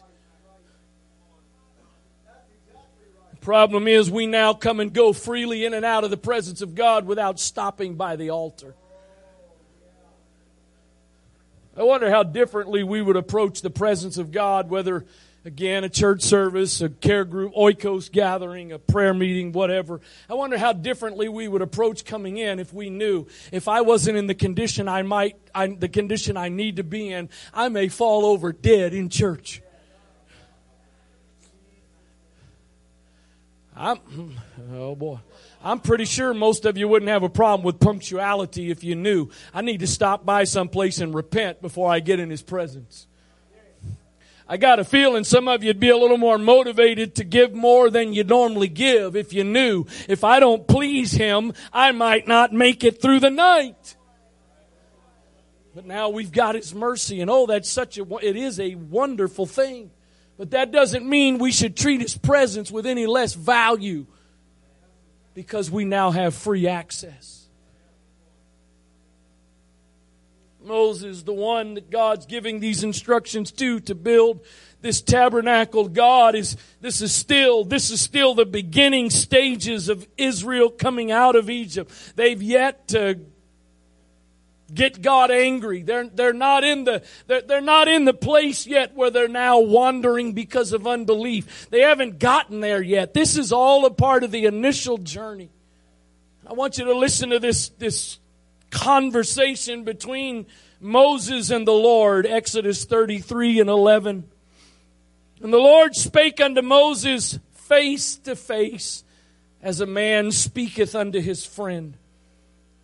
Problem 3.48 3.88
is, 3.88 4.12
we 4.12 4.28
now 4.28 4.54
come 4.54 4.82
and 4.82 4.92
go 4.92 5.14
freely 5.14 5.64
in 5.64 5.74
and 5.74 5.86
out 5.86 6.04
of 6.04 6.10
the 6.10 6.18
presence 6.18 6.62
of 6.62 6.76
God 6.76 7.06
without 7.06 7.40
stopping 7.40 7.96
by 7.96 8.18
the 8.18 8.32
altar. 8.32 8.76
I 11.78 11.84
wonder 11.84 12.10
how 12.10 12.24
differently 12.24 12.84
we 12.84 13.02
would 13.02 13.16
approach 13.16 13.62
the 13.62 13.70
presence 13.70 14.18
of 14.18 14.34
God, 14.34 14.70
whether, 14.70 15.06
again, 15.46 15.86
a 15.86 15.90
church 15.90 16.24
service, 16.24 16.82
a 16.82 16.90
care 16.90 17.24
group, 17.24 17.54
oikos 17.54 18.12
gathering, 18.12 18.74
a 18.74 18.80
prayer 18.80 19.14
meeting, 19.14 19.54
whatever. 19.54 20.02
I 20.30 20.34
wonder 20.34 20.58
how 20.58 20.74
differently 20.74 21.30
we 21.30 21.48
would 21.48 21.62
approach 21.62 22.04
coming 22.04 22.36
in 22.36 22.60
if 22.60 22.74
we 22.74 22.90
knew 22.90 23.28
if 23.54 23.70
I 23.70 23.80
wasn't 23.80 24.18
in 24.18 24.28
the 24.28 24.36
condition 24.36 24.90
I 24.90 25.04
might, 25.04 25.38
I, 25.56 25.68
the 25.68 25.88
condition 25.88 26.36
I 26.36 26.50
need 26.50 26.76
to 26.76 26.84
be 26.84 27.14
in, 27.14 27.30
I 27.54 27.70
may 27.70 27.88
fall 27.88 28.26
over 28.26 28.52
dead 28.52 28.94
in 28.94 29.08
church. 29.08 29.62
I'm, 33.80 34.00
oh 34.74 34.96
boy. 34.96 35.20
I'm 35.64 35.80
pretty 35.80 36.06
sure 36.06 36.34
most 36.34 36.66
of 36.66 36.78
you 36.78 36.88
wouldn't 36.88 37.10
have 37.10 37.24
a 37.24 37.30
problem 37.30 37.64
with 37.64 37.80
punctuality 37.80 38.72
if 38.72 38.84
you 38.84 38.96
knew 38.96 39.30
I 39.54 39.62
need 39.62 39.82
to 39.82 39.88
stop 39.88 40.26
by 40.26 40.46
someplace 40.46 41.00
and 41.00 41.14
repent 41.14 41.62
before 41.62 41.92
I 41.92 42.00
get 42.00 42.20
in 42.20 42.30
His 42.30 42.42
presence. 42.42 43.08
I 44.50 44.58
got 44.58 44.80
a 44.80 44.86
feeling 44.86 45.26
some 45.26 45.48
of 45.48 45.64
you'd 45.64 45.80
be 45.80 45.90
a 45.90 45.98
little 45.98 46.18
more 46.18 46.38
motivated 46.38 47.16
to 47.16 47.24
give 47.24 47.54
more 47.54 47.90
than 47.90 48.14
you 48.14 48.24
normally 48.24 48.70
give 48.70 49.16
if 49.16 49.34
you 49.34 49.44
knew 49.44 49.86
if 50.08 50.24
I 50.24 50.40
don't 50.40 50.68
please 50.68 51.12
Him, 51.12 51.54
I 51.72 51.92
might 51.92 52.28
not 52.28 52.54
make 52.54 52.84
it 52.84 53.02
through 53.02 53.20
the 53.20 53.30
night. 53.30 53.96
But 55.76 55.86
now 55.86 56.10
we've 56.10 56.32
got 56.32 56.56
His 56.56 56.74
mercy 56.74 57.22
and 57.22 57.30
oh, 57.30 57.46
that's 57.46 57.70
such 57.70 58.00
a, 58.00 58.08
it 58.26 58.36
is 58.36 58.60
a 58.60 58.74
wonderful 58.76 59.46
thing. 59.46 59.92
But 60.38 60.52
that 60.52 60.72
doesn't 60.72 61.06
mean 61.06 61.40
we 61.40 61.52
should 61.52 61.76
treat 61.76 62.02
his 62.02 62.18
presence 62.18 62.72
with 62.72 62.86
any 62.86 63.08
less 63.08 63.34
value 63.34 64.06
because 65.34 65.72
we 65.72 65.84
now 65.84 66.12
have 66.12 66.36
free 66.36 66.68
access. 66.68 67.48
Moses, 70.64 71.24
the 71.24 71.34
one 71.34 71.76
that 71.76 71.90
God's 71.90 72.26
giving 72.26 72.60
these 72.60 72.84
instructions 72.84 73.52
to 73.54 73.80
to 73.82 73.96
build 73.96 74.42
this 74.82 75.02
tabernacle, 75.02 75.88
God 75.88 76.36
is, 76.36 76.58
this 76.82 77.02
is 77.02 77.14
still, 77.14 77.64
this 77.64 77.90
is 77.90 78.02
still 78.02 78.36
the 78.36 78.46
beginning 78.46 79.10
stages 79.10 79.90
of 79.90 80.08
Israel 80.18 80.70
coming 80.70 81.12
out 81.12 81.36
of 81.36 81.50
Egypt. 81.50 81.92
They've 82.16 82.42
yet 82.42 82.90
to 82.90 83.20
get 84.74 85.02
God 85.02 85.32
angry. 85.32 85.84
They're, 85.84 86.08
they're 86.08 86.34
not 86.34 86.64
in 86.64 86.84
the, 86.84 87.04
they're, 87.28 87.42
they're 87.42 87.62
not 87.62 87.88
in 87.88 88.06
the 88.06 88.14
place 88.14 88.68
yet 88.68 88.96
where 88.96 89.10
they're 89.10 89.28
now 89.28 89.60
wandering 89.60 90.34
because 90.34 90.74
of 90.74 90.86
unbelief. 90.86 91.70
They 91.70 91.82
haven't 91.82 92.20
gotten 92.20 92.60
there 92.60 92.82
yet. 92.82 93.14
This 93.14 93.38
is 93.38 93.52
all 93.52 93.86
a 93.86 93.92
part 93.92 94.24
of 94.24 94.32
the 94.32 94.46
initial 94.46 94.98
journey. 94.98 95.50
I 96.46 96.54
want 96.54 96.78
you 96.78 96.86
to 96.86 96.98
listen 96.98 97.30
to 97.32 97.40
this, 97.40 97.70
this 97.70 98.20
conversation 98.72 99.84
between 99.84 100.46
Moses 100.80 101.50
and 101.50 101.68
the 101.68 101.74
Lord, 101.74 102.26
Exodus 102.26 102.86
33 102.86 103.60
and 103.60 103.70
11. 103.70 104.30
And 105.42 105.54
the 105.54 105.58
Lord 105.58 105.96
spake 105.96 106.40
unto 106.40 106.62
Moses 106.62 107.40
face 107.52 108.16
to 108.18 108.36
face 108.36 109.04
as 109.62 109.82
a 109.82 109.86
man 109.86 110.32
speaketh 110.32 110.96
unto 110.96 111.20
his 111.20 111.46
friend. 111.46 111.98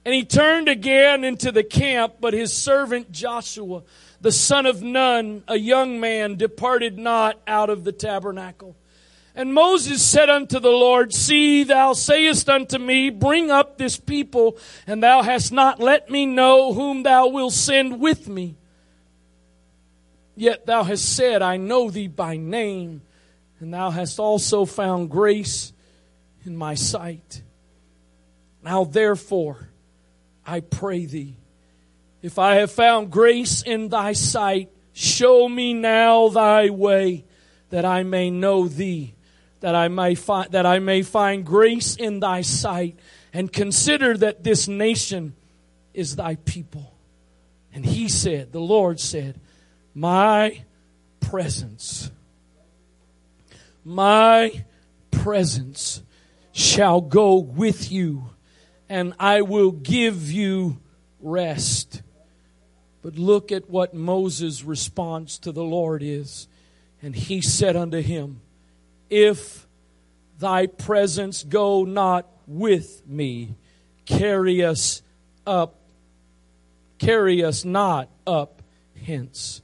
And 0.05 0.13
he 0.13 0.25
turned 0.25 0.67
again 0.67 1.23
into 1.23 1.51
the 1.51 1.63
camp, 1.63 2.15
but 2.19 2.33
his 2.33 2.51
servant 2.51 3.11
Joshua, 3.11 3.83
the 4.19 4.31
son 4.31 4.65
of 4.65 4.81
Nun, 4.81 5.43
a 5.47 5.57
young 5.57 5.99
man, 5.99 6.35
departed 6.35 6.97
not 6.97 7.39
out 7.47 7.69
of 7.69 7.83
the 7.83 7.93
tabernacle. 7.93 8.75
And 9.35 9.53
Moses 9.53 10.03
said 10.03 10.29
unto 10.29 10.59
the 10.59 10.69
Lord, 10.69 11.13
See, 11.13 11.63
thou 11.63 11.93
sayest 11.93 12.49
unto 12.49 12.77
me, 12.77 13.09
Bring 13.09 13.49
up 13.49 13.77
this 13.77 13.97
people, 13.97 14.57
and 14.85 15.01
thou 15.01 15.23
hast 15.23 15.51
not 15.51 15.79
let 15.79 16.09
me 16.09 16.25
know 16.25 16.73
whom 16.73 17.03
thou 17.03 17.27
wilt 17.27 17.53
send 17.53 17.99
with 17.99 18.27
me. 18.27 18.55
Yet 20.35 20.65
thou 20.65 20.83
hast 20.83 21.15
said, 21.15 21.41
I 21.41 21.57
know 21.57 21.89
thee 21.89 22.07
by 22.07 22.37
name, 22.37 23.01
and 23.59 23.73
thou 23.73 23.89
hast 23.89 24.19
also 24.19 24.65
found 24.65 25.09
grace 25.09 25.73
in 26.43 26.55
my 26.57 26.75
sight. 26.75 27.41
Now 28.61 28.83
therefore, 28.83 29.69
I 30.45 30.59
pray 30.59 31.05
thee. 31.05 31.35
If 32.21 32.39
I 32.39 32.55
have 32.55 32.71
found 32.71 33.11
grace 33.11 33.61
in 33.61 33.89
thy 33.89 34.13
sight, 34.13 34.69
show 34.93 35.49
me 35.49 35.73
now 35.73 36.29
thy 36.29 36.69
way 36.69 37.25
that 37.69 37.85
I 37.85 38.03
may 38.03 38.29
know 38.29 38.67
thee, 38.67 39.15
that 39.59 39.75
I 39.75 39.87
may 39.87 40.15
find, 40.15 40.51
that 40.51 40.65
I 40.65 40.79
may 40.79 41.01
find 41.01 41.45
grace 41.45 41.95
in 41.95 42.19
thy 42.19 42.41
sight 42.41 42.97
and 43.33 43.51
consider 43.51 44.15
that 44.17 44.43
this 44.43 44.67
nation 44.67 45.35
is 45.93 46.15
thy 46.15 46.35
people. 46.35 46.93
And 47.73 47.85
he 47.85 48.07
said, 48.07 48.51
the 48.51 48.61
Lord 48.61 48.99
said, 48.99 49.39
my 49.95 50.63
presence, 51.19 52.11
my 53.83 54.63
presence 55.11 56.03
shall 56.51 57.01
go 57.01 57.37
with 57.37 57.91
you 57.91 58.29
and 58.93 59.15
I 59.19 59.41
will 59.41 59.71
give 59.71 60.31
you 60.31 60.77
rest. 61.19 62.03
But 63.01 63.15
look 63.15 63.51
at 63.51 63.67
what 63.67 63.95
Moses' 63.95 64.63
response 64.63 65.39
to 65.39 65.51
the 65.51 65.63
Lord 65.63 66.03
is. 66.03 66.47
And 67.01 67.15
he 67.15 67.41
said 67.41 67.75
unto 67.75 68.01
him, 68.01 68.41
If 69.09 69.67
thy 70.37 70.67
presence 70.67 71.43
go 71.43 71.83
not 71.85 72.27
with 72.45 73.01
me, 73.07 73.55
carry 74.05 74.63
us 74.63 75.01
up, 75.47 75.73
carry 76.99 77.43
us 77.43 77.65
not 77.65 78.09
up 78.27 78.61
hence. 79.03 79.63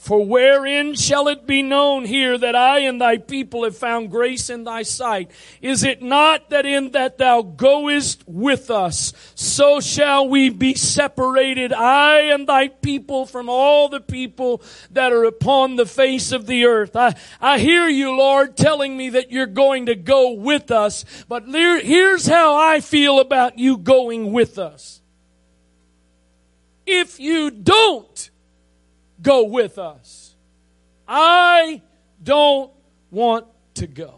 For 0.00 0.24
wherein 0.24 0.94
shall 0.94 1.28
it 1.28 1.46
be 1.46 1.60
known 1.60 2.06
here 2.06 2.38
that 2.38 2.56
I 2.56 2.78
and 2.80 2.98
thy 2.98 3.18
people 3.18 3.64
have 3.64 3.76
found 3.76 4.10
grace 4.10 4.48
in 4.48 4.64
thy 4.64 4.82
sight? 4.82 5.30
Is 5.60 5.84
it 5.84 6.00
not 6.00 6.48
that 6.48 6.64
in 6.64 6.92
that 6.92 7.18
thou 7.18 7.42
goest 7.42 8.24
with 8.26 8.70
us, 8.70 9.12
so 9.34 9.78
shall 9.78 10.26
we 10.26 10.48
be 10.48 10.72
separated, 10.72 11.74
I 11.74 12.32
and 12.32 12.46
thy 12.46 12.68
people 12.68 13.26
from 13.26 13.50
all 13.50 13.90
the 13.90 14.00
people 14.00 14.62
that 14.92 15.12
are 15.12 15.24
upon 15.24 15.76
the 15.76 15.84
face 15.84 16.32
of 16.32 16.46
the 16.46 16.64
earth? 16.64 16.96
I, 16.96 17.14
I 17.38 17.58
hear 17.58 17.86
you, 17.86 18.16
Lord, 18.16 18.56
telling 18.56 18.96
me 18.96 19.10
that 19.10 19.30
you're 19.30 19.44
going 19.44 19.84
to 19.84 19.94
go 19.94 20.32
with 20.32 20.70
us, 20.70 21.04
but 21.28 21.44
here's 21.44 22.26
how 22.26 22.56
I 22.56 22.80
feel 22.80 23.20
about 23.20 23.58
you 23.58 23.76
going 23.76 24.32
with 24.32 24.58
us. 24.58 25.02
If 26.86 27.20
you 27.20 27.50
don't, 27.50 28.29
go 29.20 29.44
with 29.44 29.78
us. 29.78 30.34
I 31.06 31.82
don't 32.22 32.72
want 33.10 33.46
to 33.74 33.86
go. 33.86 34.14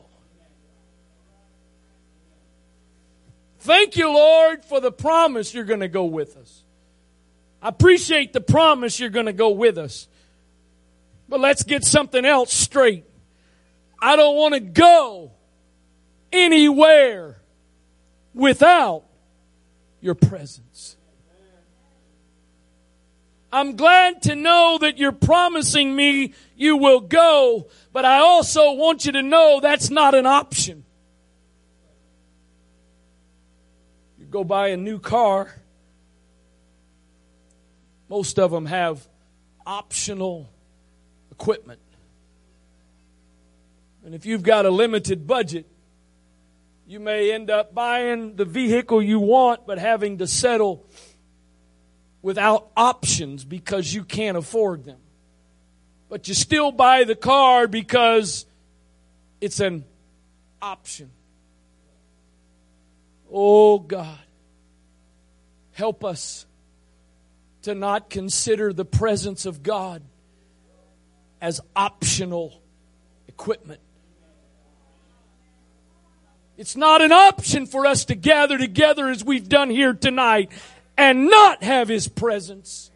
Thank 3.61 3.97
you, 3.97 4.09
Lord, 4.09 4.65
for 4.65 4.81
the 4.81 4.91
promise 4.91 5.55
you're 5.55 5.65
going 5.65 5.81
to 5.81 5.89
go 5.89 6.05
with 6.05 6.37
us. 6.37 6.63
I 7.63 7.69
appreciate 7.69 8.33
the 8.33 8.41
promise 8.41 8.99
you're 8.99 9.09
going 9.09 9.27
to 9.27 9.33
go 9.33 9.51
with 9.51 9.79
us. 9.79 10.09
But 11.29 11.41
let's 11.41 11.63
get 11.63 11.85
something 11.85 12.25
else 12.25 12.53
straight. 12.53 13.05
I 14.01 14.17
don't 14.17 14.37
want 14.37 14.55
to 14.55 14.61
go 14.61 15.31
anywhere 16.33 17.41
without 18.35 19.05
your 20.01 20.17
presence. 20.17 20.97
I'm 23.53 23.77
glad 23.77 24.23
to 24.23 24.35
know 24.35 24.79
that 24.81 24.97
you're 24.97 25.13
promising 25.13 25.95
me 25.95 26.33
you 26.57 26.79
will 26.79 27.01
go, 27.01 27.69
but 27.93 28.07
I 28.07 28.19
also 28.21 28.73
want 28.73 29.05
you 29.05 29.13
to 29.13 29.23
know 29.23 29.61
that's 29.61 29.91
not 29.91 30.15
an 30.15 30.25
option. 30.25 30.85
You 34.19 34.25
go 34.25 34.43
buy 34.43 34.69
a 34.69 34.77
new 34.79 34.99
car, 34.99 35.55
most 38.09 38.39
of 38.39 38.51
them 38.51 38.67
have 38.67 39.07
optional 39.67 40.51
equipment. 41.31 41.81
And 44.05 44.15
if 44.15 44.25
you've 44.25 44.43
got 44.43 44.65
a 44.65 44.71
limited 44.71 45.27
budget, 45.27 45.67
you 46.87 47.01
may 47.01 47.33
end 47.33 47.51
up 47.51 47.75
buying 47.75 48.37
the 48.37 48.45
vehicle 48.45 49.01
you 49.03 49.21
want, 49.21 49.67
but 49.67 49.79
having 49.79 50.19
to 50.19 50.27
settle 50.27 50.87
without 52.23 52.71
options 52.77 53.45
because 53.45 53.93
you 53.93 54.05
can't 54.05 54.37
afford 54.37 54.85
them. 54.85 54.99
But 56.09 56.29
you 56.29 56.35
still 56.35 56.73
buy 56.73 57.05
the 57.05 57.17
car 57.17 57.67
because 57.67 58.47
it's 59.41 59.61
an 59.61 59.85
option. 60.61 61.11
Oh 63.31 63.79
God, 63.79 64.19
help 65.73 66.05
us 66.05 66.47
to 67.63 67.75
not 67.75 68.11
consider 68.11 68.73
the 68.73 68.85
presence 68.85 69.47
of 69.47 69.63
God 69.63 70.03
as 71.41 71.61
optional 71.75 72.61
equipment. 73.27 73.81
It's 76.59 76.77
not 76.77 77.01
an 77.01 77.11
option 77.11 77.67
for 77.67 77.87
us 77.87 78.05
to 78.05 78.15
gather 78.15 78.59
together 78.59 79.09
as 79.09 79.25
we've 79.25 79.49
done 79.49 79.71
here 79.71 79.95
tonight 79.95 80.53
and 81.03 81.29
not 81.29 81.65
have 81.65 81.89
His 81.89 82.07
presence. 82.07 82.92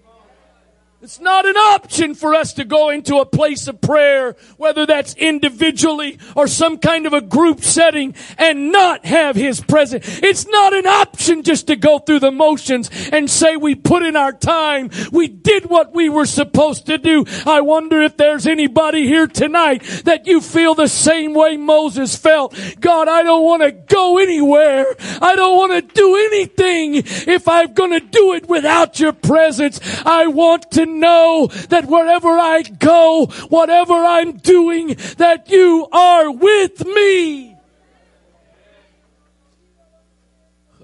It's 1.02 1.20
not 1.20 1.44
an 1.44 1.58
option 1.58 2.14
for 2.14 2.34
us 2.34 2.54
to 2.54 2.64
go 2.64 2.88
into 2.88 3.18
a 3.18 3.26
place 3.26 3.68
of 3.68 3.82
prayer, 3.82 4.34
whether 4.56 4.86
that's 4.86 5.14
individually 5.14 6.18
or 6.34 6.46
some 6.46 6.78
kind 6.78 7.04
of 7.04 7.12
a 7.12 7.20
group 7.20 7.60
setting 7.60 8.14
and 8.38 8.72
not 8.72 9.04
have 9.04 9.36
His 9.36 9.60
presence. 9.60 10.20
It's 10.22 10.46
not 10.46 10.72
an 10.72 10.86
option 10.86 11.42
just 11.42 11.66
to 11.66 11.76
go 11.76 11.98
through 11.98 12.20
the 12.20 12.30
motions 12.30 12.90
and 13.12 13.30
say 13.30 13.56
we 13.56 13.74
put 13.74 14.04
in 14.04 14.16
our 14.16 14.32
time. 14.32 14.88
We 15.12 15.28
did 15.28 15.66
what 15.66 15.94
we 15.94 16.08
were 16.08 16.24
supposed 16.24 16.86
to 16.86 16.96
do. 16.96 17.26
I 17.44 17.60
wonder 17.60 18.00
if 18.00 18.16
there's 18.16 18.46
anybody 18.46 19.06
here 19.06 19.26
tonight 19.26 19.82
that 20.06 20.26
you 20.26 20.40
feel 20.40 20.74
the 20.74 20.88
same 20.88 21.34
way 21.34 21.58
Moses 21.58 22.16
felt. 22.16 22.58
God, 22.80 23.06
I 23.06 23.22
don't 23.22 23.44
want 23.44 23.62
to 23.62 23.70
go 23.72 24.16
anywhere. 24.16 24.86
I 25.20 25.36
don't 25.36 25.58
want 25.58 25.72
to 25.72 25.94
do 25.94 26.16
anything 26.16 26.94
if 27.30 27.46
I'm 27.48 27.74
going 27.74 27.90
to 27.90 28.00
do 28.00 28.32
it 28.32 28.48
without 28.48 28.98
your 28.98 29.12
presence. 29.12 29.78
I 30.06 30.28
want 30.28 30.70
to 30.72 30.85
know 30.86 31.48
that 31.68 31.86
wherever 31.86 32.28
I 32.28 32.62
go, 32.62 33.26
whatever 33.48 33.94
I'm 33.94 34.38
doing, 34.38 34.96
that 35.18 35.50
you 35.50 35.88
are 35.92 36.30
with 36.30 36.86
me. 36.86 37.56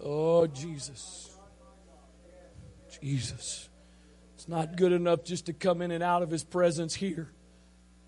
Oh, 0.04 0.46
Jesus. 0.46 1.36
Jesus. 3.00 3.68
It's 4.34 4.48
not 4.48 4.76
good 4.76 4.92
enough 4.92 5.24
just 5.24 5.46
to 5.46 5.52
come 5.52 5.82
in 5.82 5.90
and 5.90 6.02
out 6.02 6.22
of 6.22 6.30
His 6.30 6.42
presence 6.42 6.94
here. 6.94 7.30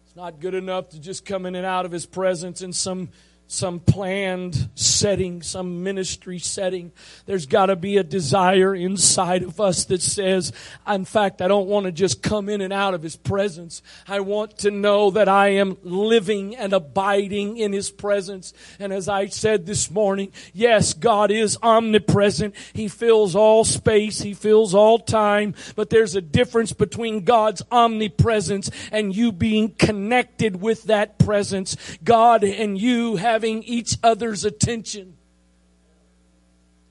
It's 0.04 0.16
not 0.16 0.40
good 0.40 0.54
enough 0.54 0.90
to 0.90 1.00
just 1.00 1.24
come 1.24 1.46
in 1.46 1.54
and 1.54 1.64
out 1.64 1.86
of 1.86 1.92
His 1.92 2.06
presence 2.06 2.62
in 2.62 2.72
some 2.72 3.10
some 3.46 3.78
planned 3.78 4.68
setting, 4.74 5.42
some 5.42 5.82
ministry 5.82 6.38
setting. 6.38 6.92
There's 7.26 7.46
got 7.46 7.66
to 7.66 7.76
be 7.76 7.96
a 7.96 8.02
desire 8.02 8.74
inside 8.74 9.42
of 9.42 9.60
us 9.60 9.84
that 9.86 10.02
says, 10.02 10.52
in 10.88 11.04
fact, 11.04 11.42
I 11.42 11.48
don't 11.48 11.68
want 11.68 11.86
to 11.86 11.92
just 11.92 12.22
come 12.22 12.48
in 12.48 12.60
and 12.60 12.72
out 12.72 12.94
of 12.94 13.02
His 13.02 13.16
presence. 13.16 13.82
I 14.08 14.20
want 14.20 14.58
to 14.58 14.70
know 14.70 15.10
that 15.10 15.28
I 15.28 15.48
am 15.48 15.76
living 15.82 16.56
and 16.56 16.72
abiding 16.72 17.58
in 17.58 17.72
His 17.72 17.90
presence. 17.90 18.52
And 18.78 18.92
as 18.92 19.08
I 19.08 19.26
said 19.26 19.66
this 19.66 19.90
morning, 19.90 20.32
yes, 20.52 20.94
God 20.94 21.30
is 21.30 21.58
omnipresent. 21.62 22.54
He 22.72 22.88
fills 22.88 23.36
all 23.36 23.64
space. 23.64 24.22
He 24.22 24.34
fills 24.34 24.74
all 24.74 24.98
time. 24.98 25.54
But 25.76 25.90
there's 25.90 26.16
a 26.16 26.20
difference 26.20 26.72
between 26.72 27.24
God's 27.24 27.62
omnipresence 27.70 28.70
and 28.90 29.14
you 29.14 29.32
being 29.32 29.70
connected 29.70 30.60
with 30.60 30.84
that 30.84 31.18
presence. 31.18 31.76
God 32.02 32.42
and 32.44 32.78
you 32.78 33.16
have 33.16 33.33
having 33.34 33.64
each 33.64 33.98
other's 34.04 34.44
attention. 34.44 35.16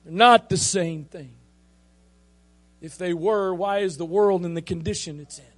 They're 0.04 0.12
not 0.12 0.50
the 0.50 0.58
same 0.58 1.06
thing. 1.06 1.32
If 2.82 2.98
they 2.98 3.14
were, 3.14 3.54
why 3.54 3.78
is 3.78 3.96
the 3.96 4.04
world 4.04 4.44
in 4.44 4.52
the 4.52 4.60
condition 4.60 5.20
it's 5.20 5.38
in? 5.38 5.53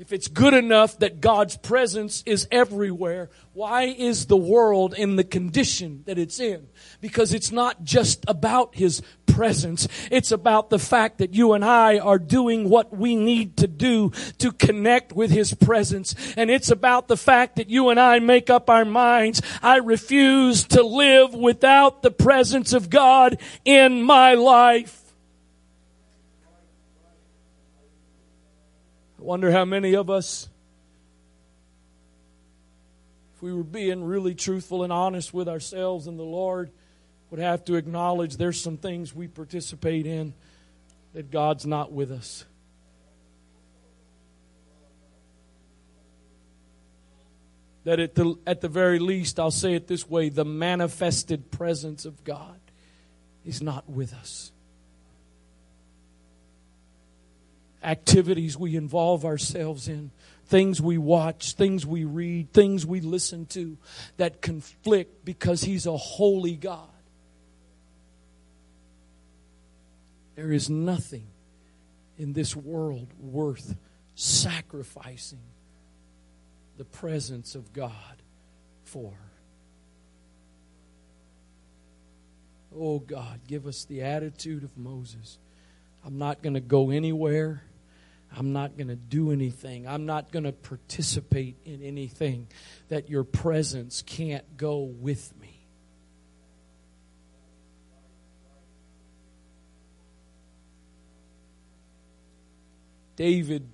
If 0.00 0.14
it's 0.14 0.28
good 0.28 0.54
enough 0.54 0.98
that 1.00 1.20
God's 1.20 1.58
presence 1.58 2.22
is 2.24 2.48
everywhere, 2.50 3.28
why 3.52 3.82
is 3.82 4.24
the 4.24 4.36
world 4.36 4.94
in 4.94 5.16
the 5.16 5.24
condition 5.24 6.04
that 6.06 6.16
it's 6.16 6.40
in? 6.40 6.68
Because 7.02 7.34
it's 7.34 7.52
not 7.52 7.84
just 7.84 8.24
about 8.26 8.74
His 8.74 9.02
presence. 9.26 9.88
It's 10.10 10.32
about 10.32 10.70
the 10.70 10.78
fact 10.78 11.18
that 11.18 11.34
you 11.34 11.52
and 11.52 11.62
I 11.62 11.98
are 11.98 12.18
doing 12.18 12.70
what 12.70 12.96
we 12.96 13.14
need 13.14 13.58
to 13.58 13.66
do 13.66 14.10
to 14.38 14.52
connect 14.52 15.12
with 15.12 15.30
His 15.30 15.52
presence. 15.52 16.14
And 16.34 16.50
it's 16.50 16.70
about 16.70 17.08
the 17.08 17.18
fact 17.18 17.56
that 17.56 17.68
you 17.68 17.90
and 17.90 18.00
I 18.00 18.20
make 18.20 18.48
up 18.48 18.70
our 18.70 18.86
minds. 18.86 19.42
I 19.62 19.76
refuse 19.76 20.64
to 20.68 20.82
live 20.82 21.34
without 21.34 22.00
the 22.00 22.10
presence 22.10 22.72
of 22.72 22.88
God 22.88 23.38
in 23.66 24.02
my 24.02 24.32
life. 24.32 24.99
I 29.20 29.22
wonder 29.22 29.50
how 29.50 29.66
many 29.66 29.94
of 29.96 30.08
us, 30.08 30.48
if 33.34 33.42
we 33.42 33.52
were 33.52 33.62
being 33.62 34.02
really 34.02 34.34
truthful 34.34 34.82
and 34.82 34.90
honest 34.90 35.34
with 35.34 35.46
ourselves 35.46 36.06
and 36.06 36.18
the 36.18 36.22
Lord, 36.22 36.70
would 37.28 37.38
have 37.38 37.62
to 37.66 37.74
acknowledge 37.74 38.38
there's 38.38 38.58
some 38.58 38.78
things 38.78 39.14
we 39.14 39.28
participate 39.28 40.06
in 40.06 40.32
that 41.12 41.30
God's 41.30 41.66
not 41.66 41.92
with 41.92 42.10
us. 42.10 42.46
That 47.84 48.00
at 48.00 48.14
the, 48.14 48.36
at 48.46 48.62
the 48.62 48.68
very 48.68 48.98
least, 48.98 49.38
I'll 49.38 49.50
say 49.50 49.74
it 49.74 49.86
this 49.86 50.08
way 50.08 50.30
the 50.30 50.46
manifested 50.46 51.50
presence 51.50 52.06
of 52.06 52.24
God 52.24 52.58
is 53.44 53.60
not 53.60 53.86
with 53.86 54.14
us. 54.14 54.50
Activities 57.82 58.56
we 58.56 58.76
involve 58.76 59.24
ourselves 59.24 59.88
in, 59.88 60.10
things 60.46 60.80
we 60.80 60.98
watch, 60.98 61.54
things 61.54 61.86
we 61.86 62.04
read, 62.04 62.52
things 62.52 62.84
we 62.84 63.00
listen 63.00 63.46
to 63.46 63.78
that 64.16 64.42
conflict 64.42 65.24
because 65.24 65.62
He's 65.62 65.86
a 65.86 65.96
holy 65.96 66.56
God. 66.56 66.88
There 70.34 70.52
is 70.52 70.68
nothing 70.70 71.26
in 72.18 72.32
this 72.32 72.56
world 72.56 73.08
worth 73.18 73.76
sacrificing 74.14 75.42
the 76.76 76.84
presence 76.84 77.54
of 77.54 77.72
God 77.72 78.22
for. 78.84 79.14
Oh 82.74 82.98
God, 83.00 83.40
give 83.46 83.66
us 83.66 83.84
the 83.84 84.02
attitude 84.02 84.64
of 84.64 84.76
Moses. 84.76 85.38
I'm 86.04 86.18
not 86.18 86.42
going 86.42 86.54
to 86.54 86.60
go 86.60 86.90
anywhere 86.90 87.62
I'm 88.36 88.52
not 88.52 88.76
going 88.76 88.88
to 88.88 88.96
do 88.96 89.32
anything. 89.32 89.88
I'm 89.88 90.06
not 90.06 90.30
going 90.30 90.44
to 90.44 90.52
participate 90.52 91.56
in 91.64 91.82
anything 91.82 92.46
that 92.88 93.10
your 93.10 93.24
presence 93.24 94.02
can't 94.02 94.56
go 94.56 94.80
with 94.80 95.36
me. 95.40 95.66
David 103.16 103.68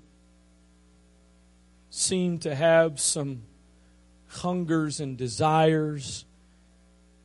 seemed 1.90 2.42
to 2.42 2.54
have 2.54 2.98
some 2.98 3.42
hungers 4.26 4.98
and 5.00 5.16
desires 5.16 6.24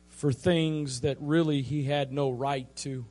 for 0.08 0.32
things 0.32 1.00
that 1.00 1.16
really 1.20 1.62
he 1.62 1.82
had 1.82 2.12
no 2.12 2.30
right 2.30 2.74
to 2.76 3.04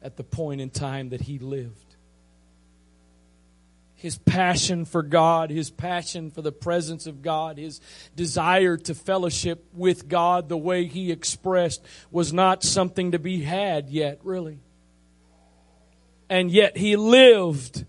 at 0.00 0.16
the 0.16 0.22
point 0.22 0.60
in 0.60 0.70
time 0.70 1.08
that 1.08 1.22
he 1.22 1.40
lived 1.40 1.87
his 3.98 4.16
passion 4.16 4.84
for 4.84 5.02
God, 5.02 5.50
his 5.50 5.70
passion 5.70 6.30
for 6.30 6.40
the 6.40 6.52
presence 6.52 7.08
of 7.08 7.20
God, 7.20 7.58
his 7.58 7.80
desire 8.14 8.76
to 8.76 8.94
fellowship 8.94 9.64
with 9.74 10.08
God 10.08 10.48
the 10.48 10.56
way 10.56 10.84
he 10.84 11.10
expressed 11.10 11.84
was 12.12 12.32
not 12.32 12.62
something 12.62 13.10
to 13.10 13.18
be 13.18 13.42
had 13.42 13.90
yet, 13.90 14.20
really. 14.22 14.60
And 16.30 16.48
yet 16.48 16.76
he 16.76 16.94
lived 16.94 17.84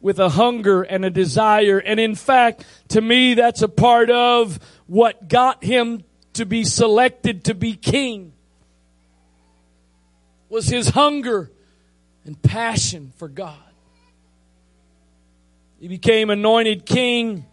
with 0.00 0.20
a 0.20 0.28
hunger 0.28 0.82
and 0.82 1.04
a 1.04 1.10
desire. 1.10 1.78
And 1.78 1.98
in 1.98 2.14
fact, 2.14 2.64
to 2.90 3.00
me, 3.00 3.34
that's 3.34 3.62
a 3.62 3.68
part 3.68 4.10
of 4.10 4.60
what 4.86 5.28
got 5.28 5.64
him 5.64 6.04
to 6.34 6.46
be 6.46 6.62
selected 6.62 7.44
to 7.44 7.54
be 7.54 7.74
king 7.74 8.34
was 10.48 10.68
his 10.68 10.90
hunger 10.90 11.50
and 12.24 12.40
passion 12.40 13.12
for 13.16 13.26
God. 13.26 13.73
He 15.84 15.88
became 15.88 16.30
anointed 16.30 16.86
king, 16.86 17.44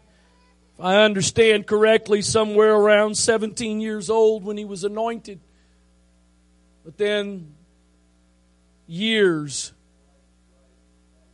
if 0.73 0.79
I 0.79 1.03
understand 1.03 1.67
correctly, 1.67 2.21
somewhere 2.21 2.73
around 2.73 3.17
17 3.17 3.81
years 3.81 4.09
old 4.09 4.45
when 4.45 4.55
he 4.55 4.63
was 4.63 4.85
anointed. 4.85 5.41
But 6.85 6.97
then, 6.97 7.55
years, 8.87 9.73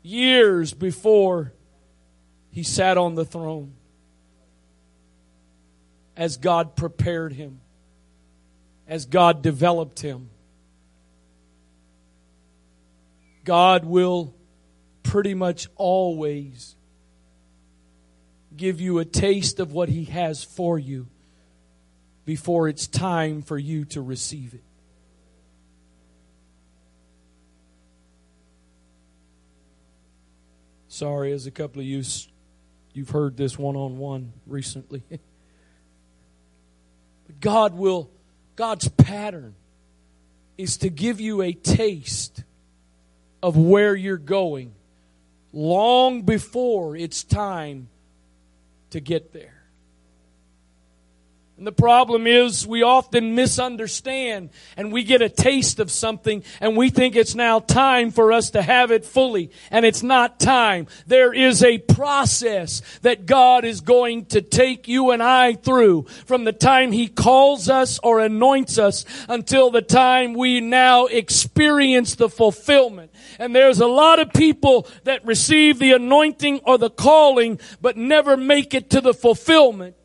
years 0.02 0.74
before 0.74 1.54
he 2.50 2.64
sat 2.64 2.98
on 2.98 3.14
the 3.14 3.26
throne, 3.26 3.76
as 6.16 6.38
God 6.38 6.76
prepared 6.76 7.32
him, 7.32 7.62
as 8.88 9.06
God 9.06 9.44
developed 9.44 10.00
him, 10.00 10.32
God 13.44 13.86
will 13.86 14.34
pretty 15.04 15.36
much 15.36 15.68
always 15.76 16.74
give 18.58 18.82
you 18.82 19.00
a 19.00 19.06
taste 19.06 19.60
of 19.60 19.72
what 19.72 19.90
He 19.90 20.06
has 20.06 20.44
for 20.44 20.78
you 20.78 21.08
before 22.26 22.68
it's 22.68 22.88
time 22.88 23.42
for 23.42 23.58
you 23.58 23.86
to 23.86 24.02
receive 24.02 24.54
it. 24.54 24.64
Sorry, 30.90 31.32
as 31.32 31.46
a 31.46 31.52
couple 31.52 31.80
of 31.80 31.86
you, 31.86 32.04
you've 32.94 33.12
heard 33.12 33.38
this 33.38 33.58
one 33.58 33.76
on 33.76 33.98
one 33.98 34.34
recently. 34.48 35.04
God 37.40 37.76
will, 37.76 38.10
God's 38.56 38.90
pattern 38.90 39.54
is 40.58 40.78
to 40.78 40.90
give 40.90 41.22
you 41.22 41.44
a 41.44 41.54
taste 41.54 42.44
of 43.44 43.56
where 43.56 43.96
you're 43.96 44.18
going 44.18 44.74
long 45.54 46.24
before 46.24 46.96
it's 46.96 47.24
time 47.24 47.90
to 48.92 49.00
get 49.00 49.34
there. 49.34 49.57
And 51.58 51.66
the 51.66 51.72
problem 51.72 52.28
is 52.28 52.68
we 52.68 52.84
often 52.84 53.34
misunderstand 53.34 54.52
and 54.76 54.92
we 54.92 55.04
get 55.04 55.24
a 55.24 55.30
taste 55.30 55.80
of 55.80 55.90
something 55.90 56.44
and 56.62 56.78
we 56.78 56.92
think 56.92 57.16
it's 57.16 57.34
now 57.34 57.60
time 57.60 58.12
for 58.12 58.32
us 58.32 58.52
to 58.52 58.62
have 58.62 58.92
it 58.92 59.04
fully. 59.04 59.50
And 59.72 59.84
it's 59.84 60.04
not 60.04 60.40
time. 60.40 60.86
There 61.08 61.34
is 61.34 61.64
a 61.64 61.80
process 61.80 62.84
that 63.02 63.26
God 63.26 63.66
is 63.66 63.82
going 63.82 64.26
to 64.28 64.42
take 64.42 64.88
you 64.88 65.10
and 65.10 65.24
I 65.24 65.56
through 65.56 66.04
from 66.28 66.44
the 66.44 66.54
time 66.54 66.92
He 66.92 67.08
calls 67.08 67.70
us 67.70 68.00
or 68.04 68.20
anoints 68.20 68.78
us 68.78 69.04
until 69.28 69.72
the 69.72 69.82
time 69.82 70.36
we 70.36 70.62
now 70.62 71.08
experience 71.08 72.14
the 72.14 72.30
fulfillment. 72.30 73.12
And 73.40 73.56
there's 73.56 73.80
a 73.80 73.88
lot 73.88 74.20
of 74.20 74.32
people 74.32 74.88
that 75.06 75.26
receive 75.26 75.80
the 75.80 75.94
anointing 75.94 76.60
or 76.66 76.78
the 76.78 76.92
calling 76.92 77.60
but 77.82 77.98
never 77.98 78.38
make 78.38 78.76
it 78.76 78.92
to 78.92 79.02
the 79.02 79.14
fulfillment 79.16 79.96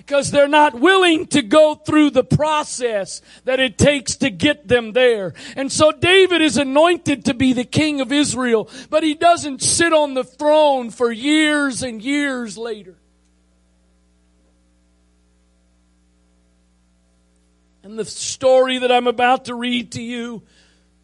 because 0.00 0.30
they're 0.30 0.48
not 0.48 0.80
willing 0.80 1.26
to 1.26 1.42
go 1.42 1.74
through 1.74 2.08
the 2.08 2.24
process 2.24 3.20
that 3.44 3.60
it 3.60 3.76
takes 3.76 4.16
to 4.16 4.30
get 4.30 4.66
them 4.66 4.92
there. 4.92 5.34
And 5.56 5.70
so 5.70 5.92
David 5.92 6.40
is 6.40 6.56
anointed 6.56 7.26
to 7.26 7.34
be 7.34 7.52
the 7.52 7.64
king 7.64 8.00
of 8.00 8.10
Israel, 8.10 8.70
but 8.88 9.02
he 9.02 9.14
doesn't 9.14 9.60
sit 9.60 9.92
on 9.92 10.14
the 10.14 10.24
throne 10.24 10.88
for 10.88 11.12
years 11.12 11.82
and 11.82 12.00
years 12.00 12.56
later. 12.56 12.96
And 17.82 17.98
the 17.98 18.06
story 18.06 18.78
that 18.78 18.90
I'm 18.90 19.06
about 19.06 19.44
to 19.46 19.54
read 19.54 19.92
to 19.92 20.02
you, 20.02 20.42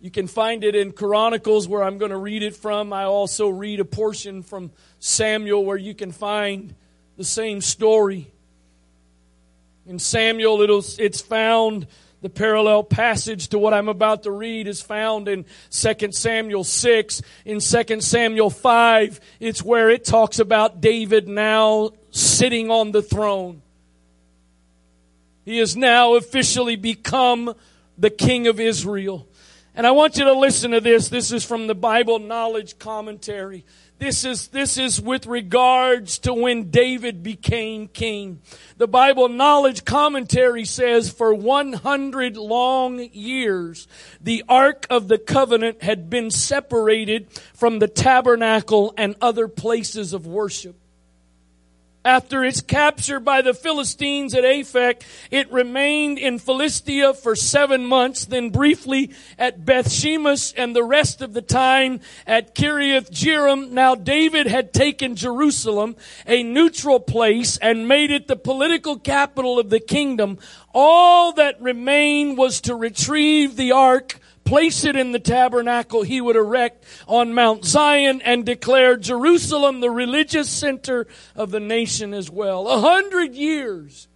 you 0.01 0.11
can 0.11 0.27
find 0.27 0.65
it 0.65 0.75
in 0.75 0.93
Chronicles 0.93 1.69
where 1.69 1.85
I'm 1.85 1.99
going 1.99 2.13
to 2.13 2.17
read 2.17 2.43
it 2.43 2.57
from. 2.57 2.95
I 2.95 3.05
also 3.05 3.51
read 3.51 3.79
a 3.79 3.85
portion 3.85 4.43
from 4.43 4.71
Samuel 5.01 5.67
where 5.67 5.77
you 5.77 5.95
can 5.95 6.13
find 6.13 6.75
the 7.19 7.25
same 7.25 7.61
story. 7.61 8.33
In 9.87 10.01
Samuel, 10.01 10.61
it's 10.99 11.21
found, 11.21 11.87
the 12.21 12.29
parallel 12.29 12.83
passage 12.83 13.49
to 13.49 13.59
what 13.59 13.73
I'm 13.73 13.89
about 13.89 14.25
to 14.25 14.33
read 14.33 14.67
is 14.67 14.83
found 14.83 15.29
in 15.29 15.45
2 15.71 16.11
Samuel 16.11 16.65
6. 16.65 17.23
In 17.45 17.61
2 17.61 18.01
Samuel 18.01 18.51
5, 18.51 19.21
it's 19.39 19.63
where 19.63 19.89
it 19.89 20.05
talks 20.05 20.41
about 20.41 20.81
David 20.81 21.29
now 21.29 21.91
sitting 22.11 22.69
on 22.69 22.91
the 22.91 23.03
throne. 23.03 23.63
He 25.45 25.59
has 25.59 25.77
now 25.77 26.17
officially 26.17 26.75
become 26.75 27.55
the 27.97 28.11
king 28.11 28.49
of 28.49 28.59
Israel. 28.59 29.29
And 29.77 29.87
I 29.87 29.93
want 29.93 30.17
you 30.17 30.25
to 30.25 30.33
listen 30.33 30.73
to 30.73 30.81
this. 30.81 31.09
This 31.09 31.31
is 31.31 31.45
from 31.45 31.69
the 31.69 31.77
Bible 31.77 32.19
Knowledge 32.19 32.81
Commentary. 32.81 33.65
This 33.99 34.27
is, 34.27 34.49
this 34.49 34.77
is 34.77 35.01
with 35.01 35.27
regards 35.27 36.19
to 36.21 36.35
when 36.35 36.71
David 36.71 37.23
became 37.23 37.89
king. 37.89 38.43
The 38.77 38.87
Bible 38.87 39.31
Knowledge 39.31 39.87
Commentary 39.87 40.67
says 40.67 41.11
for 41.11 41.33
100 41.33 42.37
long 42.37 42.99
years, 42.99 43.89
the 44.21 44.45
Ark 44.49 44.87
of 44.91 45.09
the 45.09 45.19
Covenant 45.19 45.83
had 45.83 46.11
been 46.11 46.31
separated 46.31 47.31
from 47.55 47.79
the 47.79 47.89
tabernacle 47.89 48.93
and 48.99 49.17
other 49.23 49.49
places 49.49 50.13
of 50.13 50.27
worship. 50.27 50.77
After 52.07 52.45
its 52.45 52.61
capture 52.61 53.19
by 53.19 53.43
the 53.43 53.53
Philistines 53.53 54.33
at 54.33 54.45
Aphek, 54.45 55.03
it 55.33 55.51
remained 55.51 56.19
in 56.19 56.39
Philistia 56.39 57.13
for 57.13 57.35
seven 57.35 57.85
months, 57.85 58.27
then 58.27 58.51
briefly 58.51 59.11
at 59.37 59.65
Beth 59.65 59.89
Shemesh 59.89 60.55
and 60.57 60.77
the 60.77 60.85
rest 60.85 61.21
of 61.21 61.33
the 61.33 61.43
time 61.43 61.99
at 62.25 62.55
Kiriath 62.55 63.11
Jearim. 63.11 63.71
Now 63.73 63.97
David 63.97 64.47
had 64.47 64.73
taken 64.73 65.17
Jerusalem, 65.17 65.97
a 66.29 66.45
neutral 66.45 67.01
place, 67.01 67.57
and 67.57 67.89
made 67.89 68.13
it 68.13 68.29
the 68.29 68.37
political 68.37 69.01
capital 69.01 69.59
of 69.59 69.71
the 69.71 69.81
kingdom. 69.81 70.39
All 70.73 71.33
that 71.33 71.61
remained 71.61 72.39
was 72.39 72.61
to 72.61 72.77
retrieve 72.77 73.57
the 73.57 73.73
ark 73.73 74.21
place 74.47 74.85
it 74.85 74.97
in 74.97 75.13
the 75.13 75.19
tabernacle 75.19 76.03
he 76.03 76.21
would 76.21 76.37
erect 76.37 76.85
on 77.07 77.35
Mount 77.35 77.65
Zion 77.65 78.23
and 78.23 78.47
declare 78.47 78.97
Jerusalem 78.97 79.81
the 79.81 79.91
religious 79.91 80.49
center 80.49 81.07
of 81.35 81.51
the 81.51 81.61
nation 81.61 82.15
as 82.15 82.31
well. 82.31 82.69
A 82.69 82.81
hundred 82.81 83.35
years. 83.35 84.09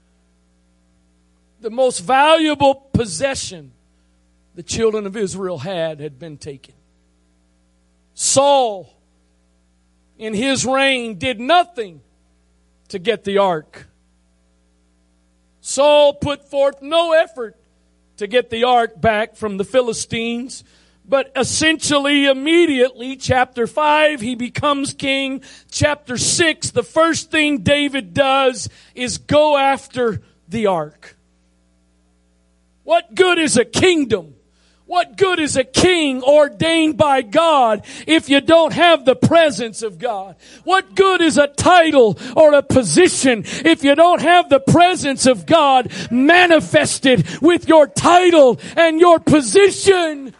The 1.60 1.70
most 1.70 1.98
valuable 1.98 2.74
possession 2.74 3.72
the 4.54 4.62
children 4.62 5.06
of 5.06 5.16
Israel 5.16 5.58
had 5.58 6.00
had 6.00 6.18
been 6.18 6.38
taken. 6.38 6.74
Saul, 8.14 8.94
in 10.16 10.32
his 10.32 10.64
reign, 10.64 11.18
did 11.18 11.40
nothing 11.40 12.00
to 12.88 12.98
get 12.98 13.24
the 13.24 13.38
ark. 13.38 13.86
Saul 15.60 16.14
put 16.14 16.48
forth 16.48 16.80
no 16.80 17.12
effort 17.12 17.59
to 18.20 18.26
get 18.26 18.50
the 18.50 18.64
ark 18.64 19.00
back 19.00 19.34
from 19.34 19.56
the 19.56 19.64
Philistines. 19.64 20.62
But 21.06 21.32
essentially, 21.34 22.26
immediately, 22.26 23.16
chapter 23.16 23.66
5, 23.66 24.20
he 24.20 24.34
becomes 24.34 24.92
king. 24.92 25.42
Chapter 25.70 26.18
6, 26.18 26.70
the 26.72 26.82
first 26.82 27.30
thing 27.30 27.62
David 27.62 28.12
does 28.12 28.68
is 28.94 29.16
go 29.16 29.56
after 29.56 30.20
the 30.46 30.66
ark. 30.66 31.16
What 32.84 33.14
good 33.14 33.38
is 33.38 33.56
a 33.56 33.64
kingdom 33.64 34.34
What 34.90 35.16
good 35.16 35.38
is 35.38 35.56
a 35.56 35.62
king 35.62 36.20
ordained 36.20 36.96
by 36.96 37.22
God 37.22 37.86
if 38.08 38.28
you 38.28 38.40
don't 38.40 38.72
have 38.72 39.04
the 39.04 39.14
presence 39.14 39.82
of 39.82 40.00
God? 40.00 40.34
What 40.64 40.96
good 40.96 41.20
is 41.20 41.38
a 41.38 41.46
title 41.46 42.18
or 42.34 42.54
a 42.54 42.62
position 42.64 43.44
if 43.64 43.84
you 43.84 43.94
don't 43.94 44.20
have 44.20 44.48
the 44.48 44.58
presence 44.58 45.26
of 45.26 45.46
God 45.46 45.92
manifested 46.10 47.24
with 47.40 47.68
your 47.68 47.86
title 47.86 48.58
and 48.76 48.98
your 48.98 49.20
position? 49.20 50.34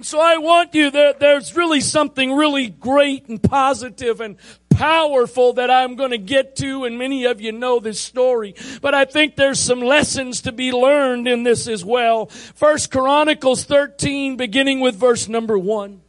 So 0.00 0.20
I 0.20 0.38
want 0.38 0.74
you 0.74 0.90
there, 0.90 1.12
there's 1.12 1.54
really 1.54 1.82
something 1.82 2.32
really 2.32 2.70
great 2.70 3.28
and 3.28 3.42
positive 3.42 4.22
and 4.22 4.38
powerful 4.78 5.54
that 5.54 5.70
I'm 5.70 5.96
going 5.96 6.12
to 6.12 6.18
get 6.18 6.54
to, 6.56 6.84
and 6.84 6.98
many 6.98 7.24
of 7.24 7.40
you 7.40 7.50
know 7.50 7.80
this 7.80 8.00
story. 8.00 8.54
But 8.80 8.94
I 8.94 9.04
think 9.04 9.34
there's 9.34 9.58
some 9.58 9.80
lessons 9.80 10.42
to 10.42 10.52
be 10.52 10.70
learned 10.70 11.26
in 11.26 11.42
this 11.42 11.66
as 11.66 11.84
well. 11.84 12.26
First 12.26 12.92
Chronicles 12.92 13.64
13, 13.64 14.36
beginning 14.36 14.78
with 14.78 14.94
verse 14.94 15.28
number 15.28 15.58
one. 15.58 16.00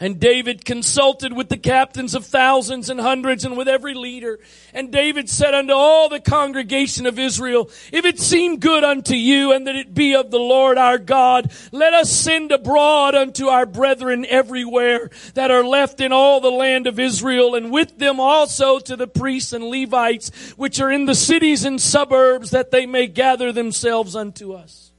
And 0.00 0.18
David 0.18 0.64
consulted 0.64 1.32
with 1.32 1.48
the 1.48 1.56
captains 1.56 2.16
of 2.16 2.26
thousands 2.26 2.90
and 2.90 2.98
hundreds 2.98 3.44
and 3.44 3.56
with 3.56 3.68
every 3.68 3.94
leader. 3.94 4.40
And 4.72 4.90
David 4.90 5.30
said 5.30 5.54
unto 5.54 5.72
all 5.72 6.08
the 6.08 6.18
congregation 6.18 7.06
of 7.06 7.16
Israel, 7.16 7.70
If 7.92 8.04
it 8.04 8.18
seem 8.18 8.58
good 8.58 8.82
unto 8.82 9.14
you 9.14 9.52
and 9.52 9.68
that 9.68 9.76
it 9.76 9.94
be 9.94 10.16
of 10.16 10.32
the 10.32 10.40
Lord 10.40 10.78
our 10.78 10.98
God, 10.98 11.52
let 11.70 11.94
us 11.94 12.10
send 12.10 12.50
abroad 12.50 13.14
unto 13.14 13.46
our 13.46 13.66
brethren 13.66 14.26
everywhere 14.28 15.10
that 15.34 15.52
are 15.52 15.64
left 15.64 16.00
in 16.00 16.10
all 16.10 16.40
the 16.40 16.50
land 16.50 16.88
of 16.88 16.98
Israel 16.98 17.54
and 17.54 17.70
with 17.70 17.96
them 17.96 18.18
also 18.18 18.80
to 18.80 18.96
the 18.96 19.06
priests 19.06 19.52
and 19.52 19.64
Levites 19.64 20.30
which 20.56 20.80
are 20.80 20.90
in 20.90 21.06
the 21.06 21.14
cities 21.14 21.64
and 21.64 21.80
suburbs 21.80 22.50
that 22.50 22.72
they 22.72 22.84
may 22.84 23.06
gather 23.06 23.52
themselves 23.52 24.16
unto 24.16 24.54
us. 24.54 24.90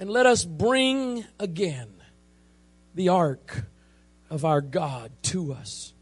And 0.00 0.08
let 0.08 0.24
us 0.24 0.42
bring 0.42 1.26
again 1.38 1.95
the 2.96 3.10
ark 3.10 3.66
of 4.28 4.44
our 4.44 4.60
God 4.60 5.12
to 5.22 5.52
us. 5.52 5.92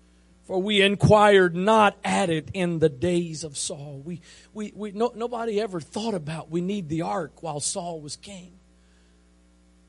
For 0.44 0.60
we 0.60 0.82
inquired 0.82 1.56
not 1.56 1.96
at 2.04 2.30
it 2.30 2.50
in 2.54 2.78
the 2.78 2.88
days 2.88 3.44
of 3.44 3.56
Saul. 3.56 4.02
We, 4.04 4.20
we, 4.52 4.72
we, 4.74 4.92
no, 4.92 5.12
nobody 5.14 5.60
ever 5.60 5.80
thought 5.80 6.14
about 6.14 6.50
we 6.50 6.60
need 6.60 6.88
the 6.88 7.02
ark 7.02 7.42
while 7.42 7.60
Saul 7.60 8.00
was 8.00 8.16
king. 8.16 8.52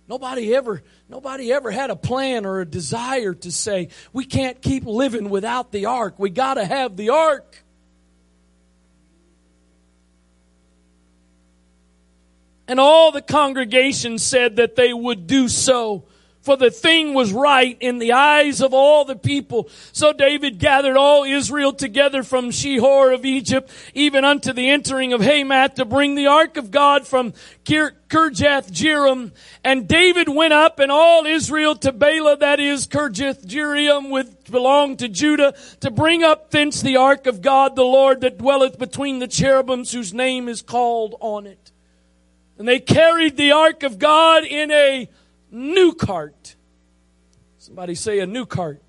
Nobody 0.08 0.56
ever, 0.56 0.84
nobody 1.10 1.52
ever 1.52 1.72
had 1.72 1.90
a 1.90 1.96
plan 1.96 2.46
or 2.46 2.62
a 2.62 2.66
desire 2.66 3.34
to 3.34 3.52
say, 3.52 3.90
we 4.14 4.24
can't 4.24 4.62
keep 4.62 4.86
living 4.86 5.30
without 5.30 5.72
the 5.72 5.88
ark. 5.88 6.16
We 6.18 6.30
gotta 6.30 6.64
have 6.64 6.96
the 6.96 7.10
ark. 7.10 7.64
And 12.68 12.80
all 12.80 13.12
the 13.12 13.22
congregation 13.22 14.18
said 14.20 14.56
that 14.56 14.76
they 14.76 14.94
would 14.94 15.28
do 15.28 15.50
so 15.50 16.06
for 16.46 16.56
the 16.56 16.70
thing 16.70 17.16
was 17.16 17.34
right 17.34 17.76
in 17.80 17.98
the 17.98 18.14
eyes 18.14 18.62
of 18.62 18.72
all 18.72 19.04
the 19.04 19.16
people. 19.16 19.68
So 19.92 20.14
David 20.14 20.60
gathered 20.60 20.96
all 20.96 21.24
Israel 21.24 21.74
together 21.74 22.22
from 22.22 22.52
Shihor 22.52 23.16
of 23.16 23.26
Egypt, 23.26 23.72
even 23.96 24.24
unto 24.24 24.54
the 24.54 24.70
entering 24.70 25.12
of 25.12 25.22
Hamath, 25.22 25.74
to 25.76 25.86
bring 25.86 26.14
the 26.14 26.28
ark 26.28 26.56
of 26.58 26.70
God 26.70 27.08
from 27.08 27.34
Kirjath 27.66 28.72
Jearim. 28.72 29.32
And 29.64 29.88
David 29.88 30.30
went 30.30 30.54
up 30.54 30.78
and 30.78 30.92
all 30.92 31.26
Israel 31.26 31.76
to 31.78 31.92
Baalah, 31.92 32.40
that 32.40 32.60
is 32.60 32.86
Kirjath 32.86 33.48
Jearim, 33.48 34.12
which 34.12 34.28
belonged 34.52 35.00
to 35.00 35.10
Judah, 35.10 35.56
to 35.80 35.90
bring 35.90 36.24
up 36.24 36.52
thence 36.52 36.80
the 36.80 36.98
ark 36.98 37.26
of 37.26 37.42
God, 37.42 37.76
the 37.76 37.82
Lord 37.82 38.22
that 38.22 38.38
dwelleth 38.38 38.78
between 38.78 39.18
the 39.18 39.28
cherubims, 39.28 39.92
whose 39.92 40.14
name 40.14 40.48
is 40.48 40.62
called 40.62 41.16
on 41.22 41.48
it. 41.48 41.72
And 42.60 42.68
they 42.68 42.80
carried 42.80 43.36
the 43.36 43.52
ark 43.52 43.82
of 43.82 43.98
God 43.98 44.44
in 44.46 44.70
a 44.70 45.10
new 45.56 45.94
cart. 45.94 46.56
Somebody 47.58 47.96
say 47.96 48.20
a 48.20 48.28
new 48.28 48.46
cart. 48.46 48.82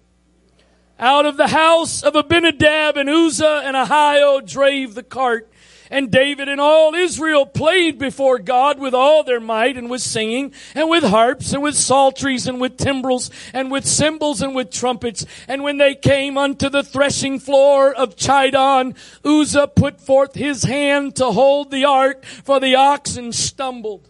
Out 0.99 1.25
of 1.25 1.37
the 1.37 1.49
house 1.49 2.03
of 2.03 2.17
Abinadab 2.17 2.97
and 2.97 3.09
Uzzah 3.09 3.63
and 3.65 3.77
Ahio 3.77 4.47
drave 4.47 4.95
the 4.95 5.03
cart. 5.03 5.51
And 5.89 6.11
David 6.11 6.49
and 6.49 6.61
all 6.61 6.95
Israel 6.95 7.47
played 7.47 7.97
before 7.97 8.41
God 8.41 8.81
with 8.81 8.93
all 8.93 9.23
their 9.23 9.39
might 9.39 9.77
and 9.77 9.89
with 9.89 10.01
singing 10.01 10.53
and 10.75 10.91
with 10.91 11.05
harps 11.05 11.53
and 11.53 11.63
with 11.63 11.77
psalteries 11.77 12.49
and 12.49 12.61
with 12.61 12.77
timbrels 12.77 13.31
and 13.55 13.71
with 13.71 13.87
cymbals 13.87 14.43
and 14.43 14.53
with 14.53 14.73
trumpets. 14.73 15.25
And 15.47 15.63
when 15.63 15.79
they 15.79 15.95
came 15.95 16.37
unto 16.37 16.69
the 16.69 16.83
threshing 16.83 17.39
floor 17.39 17.95
of 17.95 18.17
Chidon, 18.17 18.97
Uzzah 19.25 19.69
put 19.69 20.01
forth 20.01 20.35
his 20.35 20.65
hand 20.65 21.15
to 21.17 21.27
hold 21.27 21.71
the 21.71 21.85
ark 21.85 22.25
for 22.25 22.59
the 22.59 22.75
oxen 22.75 23.33
stumbled 23.33 24.09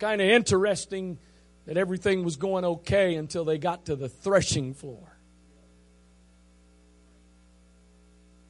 kind 0.00 0.22
of 0.22 0.28
interesting 0.28 1.18
that 1.66 1.76
everything 1.76 2.24
was 2.24 2.36
going 2.36 2.64
okay 2.64 3.14
until 3.16 3.44
they 3.44 3.58
got 3.58 3.84
to 3.84 3.94
the 3.94 4.08
threshing 4.08 4.72
floor. 4.72 5.16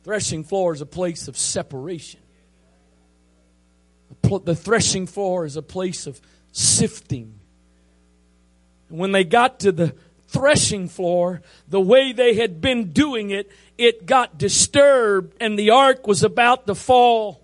Threshing 0.05 0.45
floor 0.45 0.73
is 0.73 0.81
a 0.81 0.87
place 0.87 1.29
of 1.29 1.37
separation. 1.37 2.21
The 4.23 4.55
threshing 4.55 5.07
floor 5.07 5.45
is 5.45 5.57
a 5.57 5.63
place 5.63 6.07
of 6.07 6.21
sifting. 6.53 7.41
And 8.89 8.99
when 8.99 9.11
they 9.13 9.25
got 9.25 9.61
to 9.61 9.73
the 9.73 9.95
threshing 10.29 10.89
floor, 10.89 11.43
the 11.69 11.81
way 11.81 12.13
they 12.13 12.35
had 12.35 12.61
been 12.61 12.93
doing 12.93 13.31
it, 13.31 13.51
it 13.77 14.07
got 14.07 14.39
disturbed 14.39 15.37
and 15.41 15.59
the 15.59 15.71
ark 15.71 16.07
was 16.07 16.23
about 16.23 16.69
to 16.69 16.77
fall. 16.77 17.40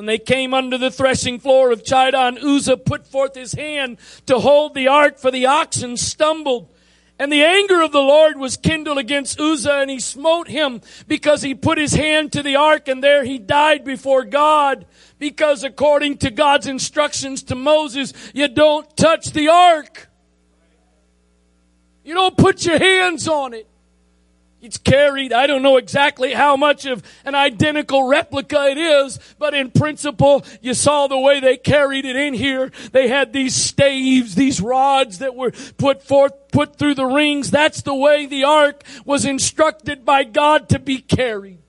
When 0.00 0.06
they 0.06 0.16
came 0.16 0.54
under 0.54 0.78
the 0.78 0.90
threshing 0.90 1.38
floor 1.38 1.70
of 1.70 1.82
Chidon, 1.82 2.42
Uzzah 2.42 2.78
put 2.78 3.06
forth 3.06 3.34
his 3.34 3.52
hand 3.52 3.98
to 4.24 4.38
hold 4.38 4.72
the 4.72 4.88
ark, 4.88 5.18
for 5.18 5.30
the 5.30 5.44
oxen 5.44 5.98
stumbled. 5.98 6.72
And 7.18 7.30
the 7.30 7.44
anger 7.44 7.82
of 7.82 7.92
the 7.92 8.00
Lord 8.00 8.38
was 8.38 8.56
kindled 8.56 8.96
against 8.96 9.38
Uzzah, 9.38 9.80
and 9.80 9.90
he 9.90 10.00
smote 10.00 10.48
him 10.48 10.80
because 11.06 11.42
he 11.42 11.54
put 11.54 11.76
his 11.76 11.92
hand 11.92 12.32
to 12.32 12.42
the 12.42 12.56
ark, 12.56 12.88
and 12.88 13.04
there 13.04 13.24
he 13.24 13.38
died 13.38 13.84
before 13.84 14.24
God. 14.24 14.86
Because 15.18 15.64
according 15.64 16.16
to 16.20 16.30
God's 16.30 16.66
instructions 16.66 17.42
to 17.42 17.54
Moses, 17.54 18.14
you 18.32 18.48
don't 18.48 18.96
touch 18.96 19.32
the 19.32 19.48
ark. 19.48 20.08
You 22.04 22.14
don't 22.14 22.38
put 22.38 22.64
your 22.64 22.78
hands 22.78 23.28
on 23.28 23.52
it. 23.52 23.69
It's 24.62 24.76
carried. 24.76 25.32
I 25.32 25.46
don't 25.46 25.62
know 25.62 25.78
exactly 25.78 26.34
how 26.34 26.54
much 26.54 26.84
of 26.84 27.02
an 27.24 27.34
identical 27.34 28.06
replica 28.06 28.66
it 28.66 28.76
is, 28.76 29.18
but 29.38 29.54
in 29.54 29.70
principle, 29.70 30.44
you 30.60 30.74
saw 30.74 31.06
the 31.06 31.18
way 31.18 31.40
they 31.40 31.56
carried 31.56 32.04
it 32.04 32.14
in 32.14 32.34
here. 32.34 32.70
They 32.92 33.08
had 33.08 33.32
these 33.32 33.54
staves, 33.54 34.34
these 34.34 34.60
rods 34.60 35.20
that 35.20 35.34
were 35.34 35.52
put 35.78 36.02
forth, 36.02 36.32
put 36.52 36.76
through 36.76 36.94
the 36.94 37.06
rings. 37.06 37.50
That's 37.50 37.80
the 37.82 37.94
way 37.94 38.26
the 38.26 38.44
ark 38.44 38.84
was 39.06 39.24
instructed 39.24 40.04
by 40.04 40.24
God 40.24 40.68
to 40.70 40.78
be 40.78 40.98
carried. 40.98 41.62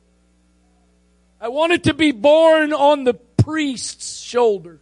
I 1.39 1.47
want 1.47 1.71
it 1.71 1.85
to 1.85 1.93
be 1.93 2.11
borne 2.11 2.73
on 2.73 3.05
the 3.05 3.13
priest's 3.13 4.19
shoulders. 4.19 4.79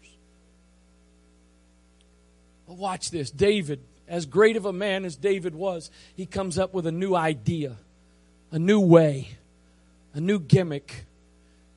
Watch 2.65 3.11
this. 3.11 3.29
David, 3.29 3.83
as 4.07 4.25
great 4.25 4.55
of 4.55 4.65
a 4.65 4.73
man 4.73 5.05
as 5.05 5.15
David 5.15 5.53
was, 5.53 5.91
he 6.15 6.25
comes 6.25 6.57
up 6.57 6.73
with 6.73 6.87
a 6.87 6.91
new 6.91 7.13
idea 7.13 7.75
a 8.51 8.59
new 8.59 8.79
way, 8.79 9.29
a 10.13 10.19
new 10.19 10.39
gimmick. 10.39 11.05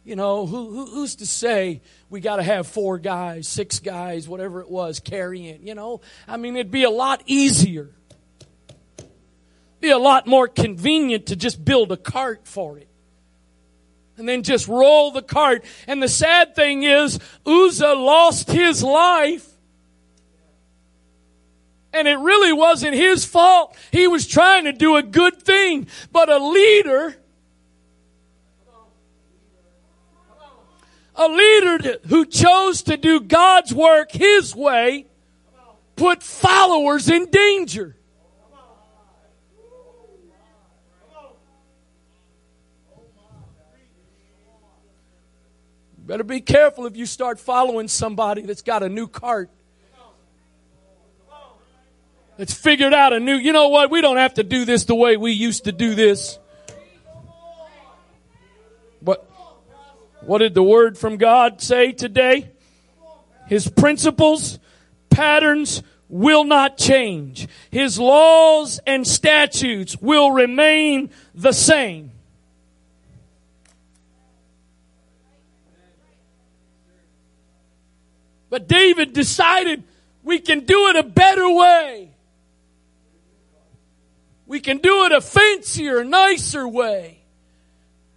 You 0.05 0.17
know, 0.17 0.47
who, 0.47 0.71
who, 0.71 0.87
who's 0.87 1.17
to 1.17 1.27
say 1.27 1.81
we 2.11 2.21
got 2.21 2.37
to 2.37 2.43
have 2.43 2.67
four 2.67 2.99
guys, 2.99 3.47
six 3.47 3.79
guys, 3.79 4.29
whatever 4.29 4.61
it 4.61 4.69
was, 4.69 4.99
carrying? 4.99 5.67
You 5.67 5.75
know, 5.75 6.01
I 6.27 6.37
mean, 6.37 6.57
it'd 6.57 6.73
be 6.73 6.85
a 6.85 6.91
lot 6.91 7.23
easier, 7.27 7.91
be 9.81 9.91
a 9.91 9.99
lot 9.99 10.27
more 10.27 10.49
convenient 10.49 11.27
to 11.27 11.37
just 11.37 11.65
build 11.65 11.93
a 11.93 11.97
cart 11.97 12.49
for 12.49 12.79
it 12.79 12.89
and 14.17 14.29
then 14.29 14.43
just 14.43 14.69
roll 14.69 15.11
the 15.11 15.23
cart. 15.23 15.65
And 15.87 16.03
the 16.03 16.09
sad 16.09 16.55
thing 16.55 16.83
is, 16.83 17.19
Uzzah 17.47 17.95
lost 17.95 18.51
his 18.51 18.83
life 18.83 19.52
and 21.93 22.09
it 22.09 22.19
really 22.19 22.53
wasn't 22.53 22.95
his 22.95 23.25
fault. 23.25 23.77
He 23.91 24.09
was 24.09 24.27
trying 24.27 24.65
to 24.65 24.73
do 24.73 24.97
a 24.97 25.03
good 25.03 25.43
thing. 25.43 25.87
But 26.11 26.29
a 26.31 26.39
leader, 26.39 27.17
a 31.15 31.29
leader 31.29 31.99
who 32.07 32.25
chose 32.25 32.83
to 32.83 32.97
do 32.97 33.21
God's 33.21 33.75
work 33.75 34.13
his 34.13 34.57
way, 34.57 35.07
put 35.97 36.23
followers 36.23 37.11
in 37.11 37.31
danger. 37.31 37.97
Better 46.05 46.25
be 46.25 46.41
careful 46.41 46.87
if 46.87 46.97
you 46.97 47.07
start 47.07 47.39
following 47.39 47.87
somebody 47.87 48.43
that's 48.43 48.63
got 48.63 48.83
a 48.83 48.89
new 48.89 49.07
cart 49.07 49.51
that's 52.37 52.55
figured 52.55 52.95
out 52.95 53.13
a 53.13 53.21
new, 53.21 53.37
you 53.37 53.53
know 53.53 53.69
what, 53.69 53.91
we 53.91 54.01
don't 54.01 54.17
have 54.17 54.35
to 54.35 54.43
do 54.43 54.65
this 54.65 54.85
the 54.85 54.95
way 54.95 55.17
we 55.17 55.33
used 55.33 55.65
to 55.65 55.73
do 55.73 55.95
this. 55.95 56.39
What? 59.01 59.29
What 60.21 60.39
did 60.39 60.55
the 60.55 60.63
word 60.63 60.97
from 60.97 61.17
God 61.17 61.61
say 61.61 61.93
today? 61.93 62.51
His 63.47 63.69
principles, 63.69 64.61
patterns 65.11 65.83
will 66.09 66.45
not 66.45 66.79
change. 66.79 67.49
His 67.71 67.99
laws 67.99 68.79
and 68.87 69.07
statutes 69.07 69.97
will 70.01 70.31
remain 70.31 71.11
the 71.35 71.53
same. 71.53 72.13
But 78.49 78.69
David 78.69 79.13
decided 79.13 79.83
we 80.23 80.39
can 80.39 80.61
do 80.61 80.89
it 80.89 80.97
a 80.97 81.03
better 81.03 81.51
way. 81.51 82.12
We 84.53 84.61
can 84.61 84.77
do 84.77 85.07
it 85.07 85.13
a 85.13 85.23
fancier, 85.23 86.05
nicer 86.05 86.69
way. 86.69 87.21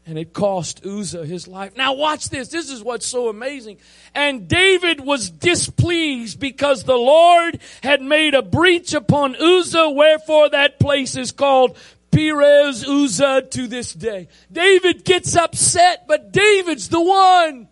And 0.05 0.19
it 0.19 0.33
cost 0.33 0.85
Uzzah 0.85 1.25
his 1.25 1.47
life. 1.47 1.77
Now 1.77 1.93
watch 1.93 2.27
this. 2.27 2.49
This 2.49 2.69
is 2.69 2.83
what's 2.83 3.05
so 3.05 3.29
amazing. 3.29 3.77
And 4.13 4.49
David 4.49 4.99
was 4.99 5.29
displeased 5.29 6.37
because 6.37 6.83
the 6.83 6.97
Lord 6.97 7.61
had 7.81 8.01
made 8.01 8.33
a 8.33 8.41
breach 8.41 8.93
upon 8.93 9.37
Uzzah, 9.37 9.91
wherefore 9.91 10.49
that 10.49 10.77
place 10.77 11.15
is 11.15 11.31
called 11.31 11.77
Perez 12.11 12.85
Uzzah 12.85 13.43
to 13.51 13.67
this 13.67 13.93
day. 13.93 14.27
David 14.51 15.05
gets 15.05 15.37
upset, 15.37 16.03
but 16.05 16.33
David's 16.33 16.89
the 16.89 16.99
one 16.99 17.69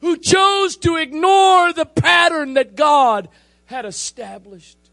who 0.00 0.16
chose 0.16 0.76
to 0.78 0.96
ignore 0.96 1.72
the 1.72 1.86
pattern 1.86 2.54
that 2.54 2.74
God 2.74 3.28
had 3.66 3.84
established. 3.84 4.83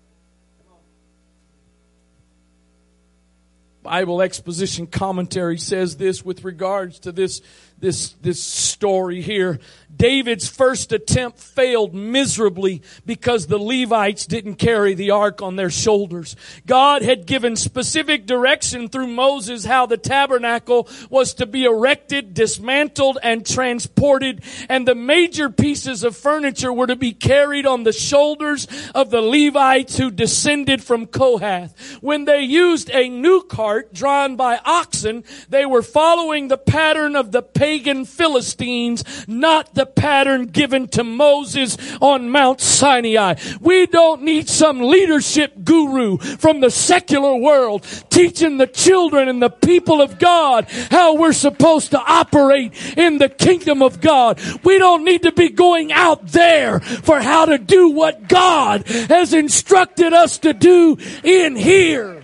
Bible 3.83 4.21
exposition 4.21 4.87
commentary 4.87 5.57
says 5.57 5.97
this 5.97 6.23
with 6.23 6.43
regards 6.43 6.99
to 6.99 7.11
this 7.11 7.41
this, 7.81 8.09
this 8.21 8.41
story 8.41 9.21
here. 9.21 9.59
David's 9.95 10.47
first 10.47 10.91
attempt 10.91 11.39
failed 11.39 11.93
miserably 11.93 12.81
because 13.05 13.47
the 13.47 13.57
Levites 13.57 14.25
didn't 14.25 14.55
carry 14.55 14.93
the 14.93 15.11
ark 15.11 15.41
on 15.41 15.55
their 15.55 15.69
shoulders. 15.69 16.35
God 16.65 17.01
had 17.01 17.25
given 17.25 17.55
specific 17.55 18.25
direction 18.25 18.89
through 18.89 19.07
Moses 19.07 19.65
how 19.65 19.85
the 19.85 19.97
tabernacle 19.97 20.87
was 21.09 21.33
to 21.35 21.45
be 21.45 21.65
erected, 21.65 22.33
dismantled, 22.33 23.17
and 23.21 23.45
transported, 23.45 24.43
and 24.69 24.87
the 24.87 24.95
major 24.95 25.49
pieces 25.49 26.03
of 26.03 26.15
furniture 26.15 26.73
were 26.73 26.87
to 26.87 26.95
be 26.95 27.13
carried 27.13 27.65
on 27.65 27.83
the 27.83 27.93
shoulders 27.93 28.67
of 28.95 29.09
the 29.09 29.21
Levites 29.21 29.97
who 29.97 30.11
descended 30.11 30.83
from 30.83 31.05
Kohath. 31.05 31.75
When 32.01 32.25
they 32.25 32.41
used 32.41 32.89
a 32.91 33.09
new 33.09 33.43
cart 33.43 33.93
drawn 33.93 34.35
by 34.35 34.59
oxen, 34.65 35.23
they 35.49 35.65
were 35.65 35.81
following 35.81 36.47
the 36.47 36.57
pattern 36.57 37.15
of 37.15 37.31
the 37.31 37.41
pagan 37.41 38.05
Philistines, 38.05 39.03
not 39.27 39.73
the 39.73 39.80
pattern 39.85 40.47
given 40.47 40.87
to 40.89 41.03
Moses 41.03 41.77
on 42.01 42.29
Mount 42.29 42.61
Sinai. 42.61 43.35
We 43.59 43.87
don't 43.87 44.23
need 44.23 44.49
some 44.49 44.79
leadership 44.81 45.53
guru 45.63 46.17
from 46.17 46.59
the 46.59 46.69
secular 46.69 47.35
world 47.35 47.83
teaching 48.09 48.57
the 48.57 48.67
children 48.67 49.27
and 49.27 49.41
the 49.41 49.49
people 49.49 50.01
of 50.01 50.19
God 50.19 50.67
how 50.89 51.15
we're 51.15 51.33
supposed 51.33 51.91
to 51.91 51.99
operate 51.99 52.73
in 52.97 53.17
the 53.17 53.29
kingdom 53.29 53.81
of 53.81 54.01
God. 54.01 54.39
We 54.63 54.77
don't 54.77 55.03
need 55.03 55.23
to 55.23 55.31
be 55.31 55.49
going 55.49 55.91
out 55.91 56.27
there 56.27 56.79
for 56.79 57.19
how 57.19 57.45
to 57.45 57.57
do 57.57 57.89
what 57.89 58.27
God 58.27 58.87
has 58.87 59.33
instructed 59.33 60.13
us 60.13 60.39
to 60.39 60.53
do 60.53 60.97
in 61.23 61.55
here. 61.55 62.20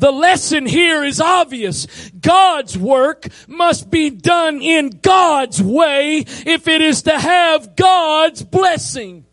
The 0.00 0.10
lesson 0.10 0.64
here 0.64 1.04
is 1.04 1.20
obvious. 1.20 1.86
God's 2.18 2.76
work 2.76 3.26
must 3.46 3.90
be 3.90 4.08
done 4.08 4.62
in 4.62 4.88
God's 5.02 5.62
way 5.62 6.24
if 6.26 6.66
it 6.68 6.80
is 6.80 7.02
to 7.02 7.18
have 7.18 7.76
God's 7.76 8.42
blessing. 8.42 9.26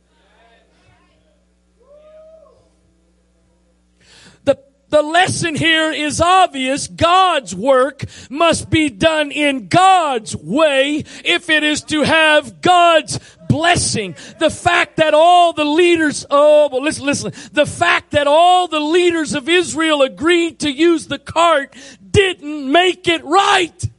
The, 4.90 5.02
lesson 5.02 5.56
here 5.56 5.92
is 5.92 6.22
obvious. 6.22 6.88
God's 6.88 7.54
work 7.54 8.04
must 8.30 8.70
be 8.70 8.90
done 8.90 9.32
in 9.32 9.68
God's 9.68 10.36
way 10.36 11.04
if 11.26 11.50
it 11.50 11.64
is 11.64 11.82
to 11.86 12.04
have 12.04 12.62
God's 12.62 13.20
blessing. 13.50 14.16
The 14.40 14.50
fact 14.50 14.98
that 14.98 15.14
all 15.14 15.54
the 15.54 15.66
leaders, 15.66 16.26
oh, 16.30 16.70
well, 16.72 16.82
listen, 16.82 17.06
listen. 17.06 17.34
The 17.52 17.66
fact 17.66 18.12
that 18.12 18.28
all 18.28 18.68
the 18.68 18.80
leaders 18.80 19.34
of 19.34 19.50
Israel 19.50 20.02
agreed 20.02 20.60
to 20.60 20.72
use 20.72 21.08
the 21.08 21.20
cart 21.20 21.76
didn't 22.10 22.72
make 22.72 23.08
it 23.08 23.24
right. 23.24 23.90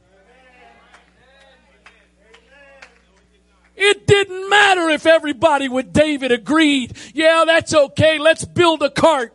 It 3.75 4.07
didn't 4.07 4.49
matter 4.49 4.89
if 4.89 5.05
everybody 5.05 5.69
with 5.69 5.93
David 5.93 6.33
agreed, 6.33 6.97
yeah, 7.13 7.43
that's 7.45 7.73
okay, 7.73 8.19
let's 8.19 8.43
build 8.43 8.83
a 8.83 8.89
cart. 8.89 9.33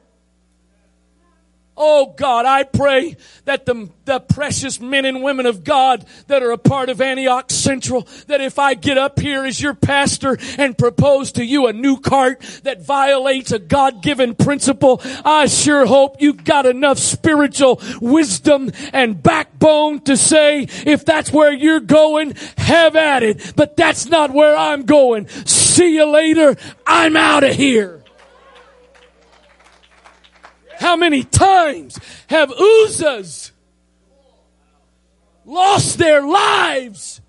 Oh 1.77 2.15
God, 2.17 2.47
I 2.47 2.63
pray 2.63 3.17
that 3.47 3.67
the, 3.67 3.91
the 4.05 4.21
precious 4.21 4.81
men 4.81 5.05
and 5.05 5.25
women 5.25 5.45
of 5.45 5.65
God 5.65 6.07
that 6.29 6.41
are 6.41 6.53
a 6.53 6.59
part 6.59 6.89
of 6.89 7.01
Antioch 7.01 7.51
Central, 7.51 8.07
that 8.29 8.41
if 8.41 8.61
I 8.61 8.75
get 8.75 8.97
up 8.97 9.19
here 9.19 9.45
as 9.45 9.61
your 9.61 9.75
pastor 9.75 10.39
and 10.57 10.79
propose 10.79 11.33
to 11.33 11.45
you 11.45 11.67
a 11.67 11.73
new 11.73 11.99
cart 11.99 12.41
that 12.63 12.87
violates 12.87 13.51
a 13.51 13.59
God-given 13.59 14.37
principle, 14.37 15.03
I 15.25 15.47
sure 15.47 15.85
hope 15.85 16.23
you've 16.23 16.45
got 16.45 16.65
enough 16.65 16.99
spiritual 16.99 17.83
wisdom 18.01 18.71
and 18.93 19.21
backbone 19.21 20.01
to 20.03 20.17
say, 20.17 20.69
if 20.87 21.05
that's 21.05 21.33
where 21.33 21.53
you're 21.53 21.81
going, 21.81 22.35
have 22.57 22.95
at 22.95 23.25
it. 23.25 23.53
But 23.57 23.77
that's 23.77 24.07
not 24.07 24.33
where 24.33 24.57
I'm 24.57 24.85
going. 24.85 25.27
See 25.45 25.97
you 25.97 26.07
later. 26.07 26.57
I'm 26.87 27.17
out 27.17 27.43
of 27.43 27.57
here. 27.57 28.04
How 30.79 30.97
many 30.97 31.25
times 31.25 31.99
have 32.29 32.51
Uzzahs 32.51 33.51
lost 35.45 35.99
their 35.99 36.23
lives 36.23 37.21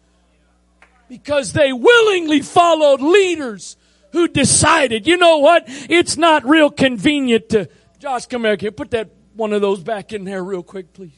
because 1.09 1.53
they 1.53 1.73
willingly 1.73 2.41
followed 2.41 3.01
leaders 3.01 3.77
who 4.11 4.27
decided, 4.27 5.07
you 5.07 5.17
know 5.17 5.37
what? 5.37 5.63
It's 5.67 6.17
not 6.17 6.45
real 6.45 6.69
convenient 6.69 7.49
to, 7.49 7.69
Josh, 7.99 8.25
come 8.27 8.43
here. 8.43 8.71
Put 8.71 8.91
that 8.91 9.09
one 9.33 9.53
of 9.53 9.61
those 9.61 9.81
back 9.81 10.13
in 10.13 10.23
there 10.23 10.43
real 10.43 10.63
quick, 10.63 10.93
please. 10.93 11.11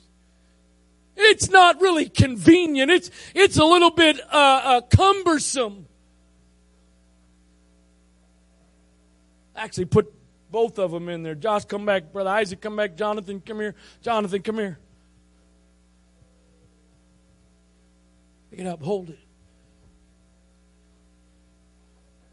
It's 1.16 1.50
not 1.50 1.82
really 1.82 2.10
convenient. 2.10 2.92
It's, 2.92 3.10
it's 3.34 3.58
a 3.58 3.64
little 3.64 3.92
bit, 3.92 4.20
uh, 4.32 4.62
uh, 4.64 4.82
cumbersome. 4.82 5.88
Actually, 9.56 9.86
put 9.86 10.14
both 10.52 10.80
of 10.80 10.92
them 10.92 11.10
in 11.10 11.24
there. 11.24 11.36
Josh, 11.36 11.66
come 11.66 11.86
back. 11.86 12.12
Brother 12.12 12.30
Isaac, 12.30 12.62
come 12.62 12.76
back. 12.76 12.96
Jonathan, 12.96 13.42
come 13.42 13.60
here. 13.60 13.76
Jonathan, 14.02 14.42
come 14.42 14.58
here. 14.58 14.80
Pick 18.50 18.60
it 18.60 18.68
up. 18.68 18.82
Hold 18.82 19.10
it. 19.10 19.20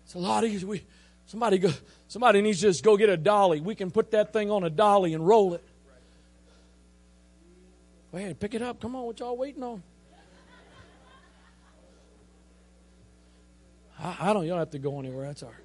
It's 0.04 0.14
a 0.14 0.18
lot 0.18 0.44
easier. 0.44 0.68
We, 0.68 0.84
somebody, 1.26 1.58
go, 1.58 1.70
somebody 2.08 2.40
needs 2.40 2.60
to 2.60 2.68
just 2.68 2.84
go 2.84 2.96
get 2.96 3.08
a 3.08 3.16
dolly. 3.16 3.60
We 3.60 3.74
can 3.74 3.90
put 3.90 4.12
that 4.12 4.32
thing 4.32 4.50
on 4.50 4.62
a 4.62 4.70
dolly 4.70 5.14
and 5.14 5.26
roll 5.26 5.54
it. 5.54 5.64
Go 8.12 8.18
ahead, 8.18 8.38
pick 8.38 8.54
it 8.54 8.62
up. 8.62 8.80
Come 8.80 8.94
on, 8.94 9.06
what 9.06 9.18
y'all 9.18 9.36
waiting 9.36 9.64
on? 9.64 9.82
I, 13.98 14.16
I 14.20 14.32
don't. 14.32 14.44
You 14.44 14.50
don't 14.50 14.60
have 14.60 14.70
to 14.70 14.78
go 14.78 15.00
anywhere. 15.00 15.26
That's 15.26 15.42
all 15.42 15.48
right. 15.48 15.63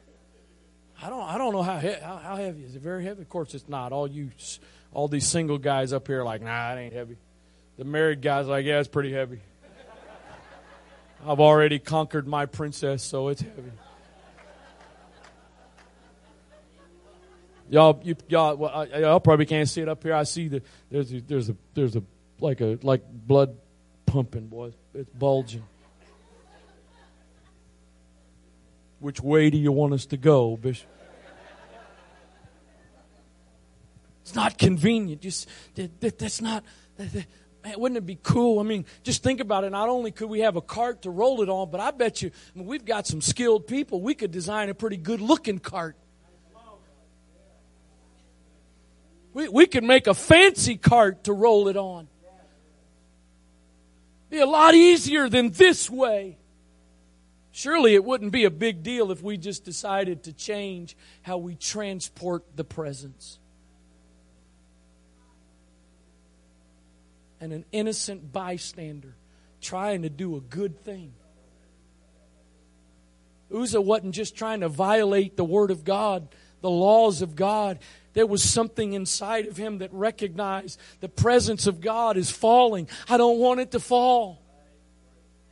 I 1.02 1.10
don't, 1.10 1.24
I 1.24 1.38
don't 1.38 1.54
know 1.54 1.62
how, 1.62 1.78
he, 1.78 1.92
how, 1.94 2.18
how 2.18 2.36
heavy 2.36 2.64
is 2.64 2.76
it. 2.76 2.82
Very 2.82 3.04
heavy. 3.06 3.22
Of 3.22 3.30
course, 3.30 3.54
it's 3.54 3.70
not. 3.70 3.92
All 3.92 4.08
you, 4.08 4.32
all 4.94 5.08
these 5.08 5.26
single 5.26 5.58
guys 5.58 5.94
up 5.94 6.08
here, 6.08 6.24
like, 6.24 6.42
nah, 6.42 6.74
it 6.74 6.80
ain't 6.80 6.94
heavy. 6.94 7.18
The 7.78 7.86
married 7.86 8.22
guys, 8.22 8.48
like, 8.48 8.66
yeah, 8.66 8.80
it's 8.80 8.90
pretty 8.90 9.14
heavy. 9.14 9.40
I've 11.26 11.40
already 11.40 11.80
conquered 11.80 12.28
my 12.28 12.46
princess, 12.46 13.04
so 13.04 13.30
it's 13.30 13.42
heavy. 13.42 13.72
Y'all, 17.70 18.02
you, 18.04 18.16
y'all, 18.28 18.56
well, 18.56 18.88
y'all 18.88 19.20
probably 19.20 19.46
can't 19.46 19.70
see 19.70 19.82
it 19.82 19.90
up 19.90 20.02
here. 20.02 20.16
I 20.16 20.24
see 20.24 20.48
the 20.48 20.64
there's 20.90 21.14
a, 21.14 21.22
there's 21.22 21.50
a 21.50 21.56
there's 21.76 21.96
a 21.96 22.04
like 22.40 22.62
a 22.62 22.80
like 22.82 23.04
blood 23.08 23.56
pumping, 24.08 24.48
boy. 24.48 24.74
It's 24.96 25.10
bulging. 25.12 25.64
Which 29.00 29.22
way 29.22 29.50
do 29.50 29.58
you 29.58 29.72
want 29.72 29.94
us 29.94 30.06
to 30.08 30.18
go, 30.18 30.58
Bishop? 30.58 30.88
It's 34.22 34.36
not 34.36 34.58
convenient. 34.58 35.22
Just 35.22 35.48
that, 35.76 36.20
that's 36.20 36.42
not. 36.42 36.64
Man, 37.64 37.76
wouldn't 37.78 37.98
it 37.98 38.06
be 38.06 38.20
cool? 38.22 38.60
I 38.60 38.64
mean, 38.64 38.86
just 39.04 39.24
think 39.24 39.40
about 39.40 39.64
it. 39.64 39.72
Not 39.72 39.90
only 39.90 40.12
could 40.12 40.30
we 40.30 40.42
have 40.42 40.56
a 40.56 40.62
cart 40.62 41.02
to 41.02 41.10
roll 41.10 41.42
it 41.42 41.50
on, 41.50 41.72
but 41.72 41.82
I 41.82 41.92
bet 41.92 42.22
you 42.22 42.30
I 42.30 42.60
mean, 42.60 42.68
we've 42.68 42.86
got 42.86 43.08
some 43.08 43.22
skilled 43.22 43.68
people. 43.68 44.02
We 44.02 44.14
could 44.14 44.32
design 44.32 44.70
a 44.70 44.74
pretty 44.74 44.98
good 44.98 45.20
looking 45.20 45.60
cart. 45.60 45.96
We, 49.34 49.48
we 49.48 49.68
could 49.68 49.84
make 49.84 50.08
a 50.08 50.14
fancy 50.14 50.78
cart 50.78 51.26
to 51.26 51.34
roll 51.34 51.68
it 51.68 51.78
on. 51.78 52.08
Be 54.30 54.40
a 54.40 54.46
lot 54.46 54.76
easier 54.76 55.30
than 55.30 55.52
this 55.52 55.90
way. 55.90 56.39
Surely 57.60 57.94
it 57.94 58.06
wouldn't 58.06 58.32
be 58.32 58.46
a 58.46 58.50
big 58.50 58.84
deal 58.84 59.12
if 59.12 59.22
we 59.22 59.36
just 59.36 59.66
decided 59.66 60.24
to 60.24 60.32
change 60.32 60.96
how 61.24 61.38
we 61.38 61.56
transport 61.56 62.46
the 62.56 62.64
presence. 62.64 63.38
And 67.42 67.52
an 67.52 67.66
innocent 67.74 68.32
bystander 68.32 69.14
trying 69.60 70.04
to 70.04 70.10
do 70.10 70.38
a 70.38 70.40
good 70.40 70.86
thing. 70.86 71.12
Uzzah 73.54 73.82
wasn't 73.82 74.16
just 74.16 74.38
trying 74.38 74.62
to 74.62 74.70
violate 74.70 75.36
the 75.36 75.44
Word 75.44 75.70
of 75.70 75.84
God, 75.84 76.30
the 76.62 76.70
laws 76.70 77.22
of 77.22 77.36
God. 77.36 77.80
There 78.14 78.26
was 78.26 78.42
something 78.42 78.94
inside 78.94 79.48
of 79.48 79.58
him 79.58 79.80
that 79.80 79.92
recognized 79.92 80.80
the 81.02 81.10
presence 81.10 81.68
of 81.68 81.82
God 81.82 82.16
is 82.16 82.32
falling. 82.32 82.88
I 83.10 83.18
don't 83.18 83.40
want 83.40 83.60
it 83.60 83.72
to 83.72 83.82
fall. 83.82 84.42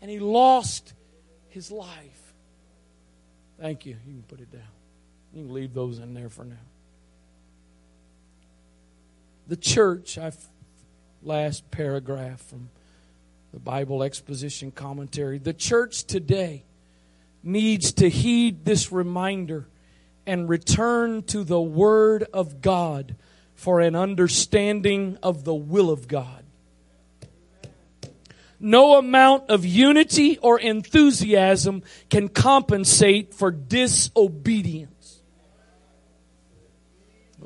And 0.02 0.10
he 0.10 0.20
lost 0.20 0.94
his 1.58 1.72
life. 1.72 2.34
Thank 3.60 3.88
you. 3.88 3.98
You 4.06 4.14
can 4.14 4.24
put 4.28 4.40
it 4.40 4.52
down. 4.52 4.62
You 5.34 5.42
can 5.42 5.54
leave 5.54 5.74
those 5.74 5.98
in 5.98 6.14
there 6.14 6.30
for 6.30 6.46
now. 6.46 6.56
The 9.48 9.56
church, 9.56 10.20
I've 10.20 10.38
last 11.24 11.70
paragraph 11.72 12.42
from 12.42 12.70
the 13.52 13.60
Bible 13.60 14.04
exposition 14.04 14.70
commentary. 14.70 15.40
The 15.40 15.52
church 15.52 16.04
today 16.04 16.64
needs 17.42 17.92
to 17.94 18.08
heed 18.08 18.64
this 18.64 18.92
reminder 18.92 19.66
and 20.28 20.48
return 20.48 21.24
to 21.24 21.44
the 21.44 21.60
Word 21.60 22.28
of 22.34 22.62
God 22.62 23.16
for 23.56 23.82
an 23.82 23.96
understanding 23.96 25.18
of 25.24 25.44
the 25.44 25.56
will 25.56 25.90
of 25.90 26.08
God. 26.08 26.44
No 28.60 28.98
amount 28.98 29.50
of 29.50 29.66
unity 29.66 30.38
or 30.40 30.60
enthusiasm 30.60 31.84
can 32.10 32.28
compensate 32.28 33.34
for 33.34 33.52
disobedience. 33.52 34.97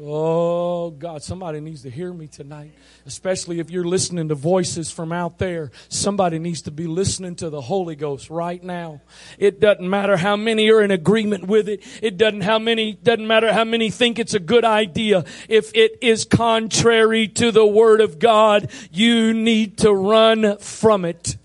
Oh, 0.04 0.90
God, 0.90 1.22
somebody 1.22 1.60
needs 1.60 1.84
to 1.84 1.90
hear 1.92 2.12
me 2.12 2.26
tonight, 2.26 2.74
especially 3.06 3.60
if 3.60 3.70
you're 3.70 3.86
listening 3.86 4.30
to 4.30 4.36
voices 4.36 4.90
from 4.90 5.12
out 5.12 5.38
there. 5.38 5.70
Somebody 5.90 6.40
needs 6.40 6.64
to 6.64 6.72
be 6.72 6.88
listening 6.88 7.36
to 7.36 7.52
the 7.52 7.62
Holy 7.62 7.96
Ghost 7.96 8.32
right 8.32 8.64
now. 8.64 9.02
It 9.38 9.60
doesn't 9.60 9.88
matter 9.88 10.18
how 10.18 10.36
many 10.38 10.72
are 10.72 10.82
in 10.82 10.90
agreement 10.90 11.46
with 11.46 11.70
it. 11.70 11.84
It 12.02 12.18
doesn't 12.18 12.42
how 12.42 12.58
many 12.58 12.94
doesn't 12.94 13.28
matter 13.28 13.54
how 13.54 13.64
many 13.64 13.92
think 13.92 14.18
it's 14.18 14.34
a 14.34 14.40
good 14.40 14.66
idea. 14.66 15.24
If 15.48 15.72
it 15.76 16.00
is 16.02 16.26
contrary 16.26 17.28
to 17.28 17.52
the 17.52 17.68
word 17.68 18.02
of 18.02 18.18
God, 18.18 18.72
you 18.92 19.36
need 19.36 19.78
to 19.80 19.94
run 19.94 20.58
from 20.58 21.06
it 21.06 21.38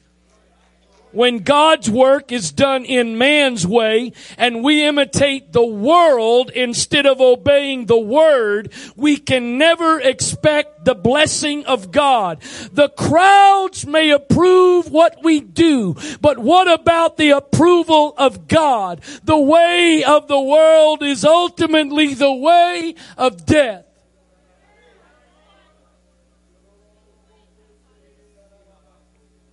when 1.17 1.39
God's 1.39 1.89
work 1.89 2.31
is 2.31 2.53
done 2.53 2.85
in 2.85 3.17
man's 3.17 3.67
way 3.67 4.13
and 4.37 4.63
we 4.63 4.85
imitate 4.85 5.51
the 5.51 5.65
world 5.65 6.51
instead 6.51 7.07
of 7.07 7.23
obeying 7.23 7.87
the 7.87 7.99
word, 7.99 8.71
we 8.97 9.17
can 9.17 9.57
never 9.57 9.99
expect 9.99 10.85
the 10.85 10.95
blessing 10.95 11.65
of 11.65 11.91
God. 11.91 12.43
The 12.71 12.91
crowds 12.91 13.87
may 13.87 14.11
approve 14.11 14.91
what 14.91 15.25
we 15.25 15.41
do, 15.41 15.97
but 16.21 16.39
what 16.39 16.71
about 16.71 17.17
the 17.17 17.31
approval 17.31 18.13
of 18.19 18.47
God? 18.47 19.01
The 19.25 19.39
way 19.39 20.05
of 20.05 20.29
the 20.29 20.41
world 20.41 21.03
is 21.03 21.25
ultimately 21.25 22.13
the 22.13 22.33
way 22.33 22.95
of 23.17 23.47
death. 23.47 23.85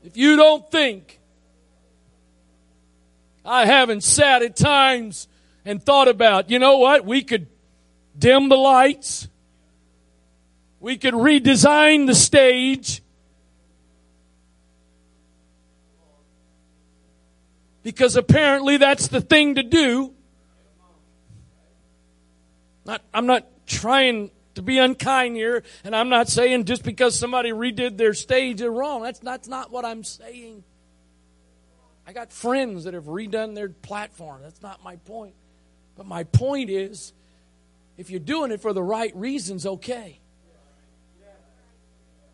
If 0.04 0.18
you 0.18 0.36
don't 0.36 0.70
think 0.70 1.22
I 3.46 3.66
haven't 3.66 4.04
sat 4.04 4.42
at 4.42 4.56
times 4.56 5.28
and 5.66 5.84
thought 5.84 6.08
about, 6.08 6.50
you 6.50 6.60
know 6.60 6.78
what, 6.78 7.06
we 7.06 7.24
could 7.24 7.48
dim 8.18 8.50
the 8.50 8.58
lights. 8.58 9.28
We 10.80 10.98
could 10.98 11.14
redesign 11.14 12.08
the 12.08 12.16
stage. 12.16 13.02
Because 17.82 18.16
apparently 18.16 18.78
that's 18.78 19.08
the 19.08 19.22
thing 19.22 19.56
to 19.56 19.64
do. 19.64 20.14
Not, 22.86 23.02
I'm 23.14 23.26
not 23.26 23.46
trying 23.66 24.32
to 24.56 24.62
be 24.62 24.78
unkind 24.78 25.36
here, 25.36 25.64
and 25.84 25.96
I'm 25.96 26.10
not 26.10 26.30
saying 26.30 26.66
just 26.66 26.84
because 26.84 27.18
somebody 27.18 27.52
redid 27.52 27.98
their 27.98 28.14
stage 28.14 28.60
they're 28.60 28.72
wrong. 28.72 29.02
That's, 29.02 29.20
that's 29.20 29.48
not 29.48 29.72
what 29.72 29.86
I'm 29.86 30.04
saying. 30.04 30.64
I 32.06 32.14
got 32.14 32.32
friends 32.32 32.84
that 32.84 32.94
have 32.94 33.06
redone 33.06 33.56
their 33.56 33.70
platform. 33.70 34.42
That's 34.42 34.62
not 34.62 34.84
my 34.84 34.98
point. 34.98 35.36
But 35.96 36.06
my 36.06 36.24
point 36.24 36.70
is 36.70 37.14
if 37.98 38.10
you're 38.10 38.20
doing 38.20 38.52
it 38.52 38.62
for 38.62 38.74
the 38.74 38.84
right 38.84 39.16
reasons, 39.16 39.66
okay. 39.66 40.20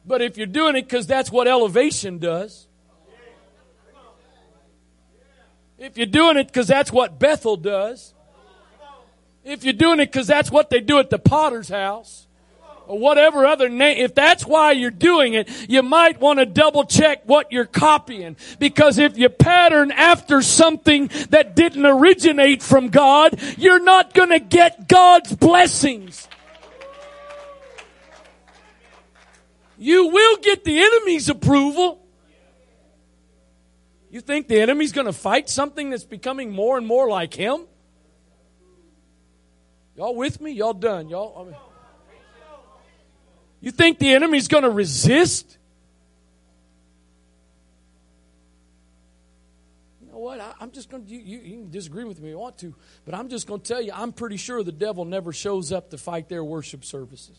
But 0.06 0.22
if 0.22 0.38
you're 0.38 0.48
doing 0.48 0.76
it 0.76 0.84
because 0.84 1.06
that's 1.06 1.32
what 1.32 1.48
elevation 1.48 2.18
does, 2.18 2.68
if 5.78 5.98
you're 5.98 6.08
doing 6.08 6.38
it 6.38 6.48
because 6.48 6.68
that's 6.68 6.92
what 6.92 7.20
Bethel 7.20 7.56
does, 7.56 8.14
if 9.44 9.64
you're 9.64 9.74
doing 9.74 10.00
it 10.00 10.08
because 10.08 10.28
that's 10.28 10.52
what 10.52 10.70
they 10.70 10.80
do 10.80 11.00
at 11.00 11.10
the 11.10 11.20
potter's 11.20 11.70
house, 11.70 12.28
or 12.90 12.98
whatever 12.98 13.46
other 13.46 13.70
name, 13.70 14.04
if 14.04 14.16
that's 14.16 14.48
why 14.48 14.72
you're 14.72 14.90
doing 14.90 15.36
it, 15.36 15.48
you 15.70 15.84
might 15.84 16.20
want 16.20 16.40
to 16.40 16.46
double 16.48 16.84
check 16.84 17.22
what 17.26 17.52
you're 17.52 17.68
copying. 17.68 18.36
Because 18.58 18.98
if 18.98 19.16
you 19.16 19.30
pattern 19.30 19.92
after 19.92 20.42
something 20.42 21.12
that 21.30 21.56
didn't 21.56 21.86
originate 21.86 22.64
from 22.64 22.90
God, 22.90 23.40
you're 23.60 23.80
not 23.80 24.16
going 24.16 24.30
to 24.30 24.40
get 24.40 24.88
God's 24.88 25.36
blessings. 25.36 26.28
You 29.78 30.08
will 30.08 30.38
get 30.38 30.64
the 30.64 30.80
enemy's 30.80 31.30
approval. 31.30 32.04
You 34.10 34.20
think 34.20 34.48
the 34.48 34.60
enemy's 34.60 34.94
going 34.94 35.06
to 35.06 35.14
fight 35.14 35.48
something 35.48 35.92
that's 35.92 36.06
becoming 36.06 36.50
more 36.52 36.76
and 36.76 36.88
more 36.88 37.08
like 37.08 37.36
him? 37.36 37.68
Y'all 39.96 40.16
with 40.16 40.42
me? 40.42 40.54
Y'all 40.54 40.74
done? 40.74 41.08
Y'all? 41.08 41.40
I 41.40 41.44
mean, 41.44 41.56
you 43.62 43.72
think 43.72 44.00
the 44.00 44.14
enemy's 44.14 44.48
going 44.48 44.64
to 44.64 44.70
resist? 44.70 45.58
You 50.02 50.12
know 50.12 50.20
what? 50.20 50.40
I, 50.40 50.54
am 50.62 50.72
just 50.72 50.90
going 50.90 51.06
to, 51.06 51.12
you, 51.12 51.20
you, 51.20 51.40
you 51.40 51.58
can 51.62 51.72
disagree 51.72 52.06
with 52.06 52.20
me 52.22 52.30
if 52.30 52.32
you 52.34 52.40
want 52.40 52.58
to, 52.60 52.74
but 53.06 53.14
I'm 53.14 53.28
just 53.28 53.48
going 53.48 53.60
to 53.60 53.68
tell 53.68 53.82
you, 53.82 53.92
I'm 53.94 54.14
pretty 54.14 54.38
sure 54.38 54.64
the 54.64 54.72
devil 54.72 55.04
never 55.04 55.34
shows 55.34 55.72
up 55.72 55.90
to 55.90 55.98
fight 55.98 56.30
their 56.30 56.44
worship 56.44 56.86
services. 56.86 57.38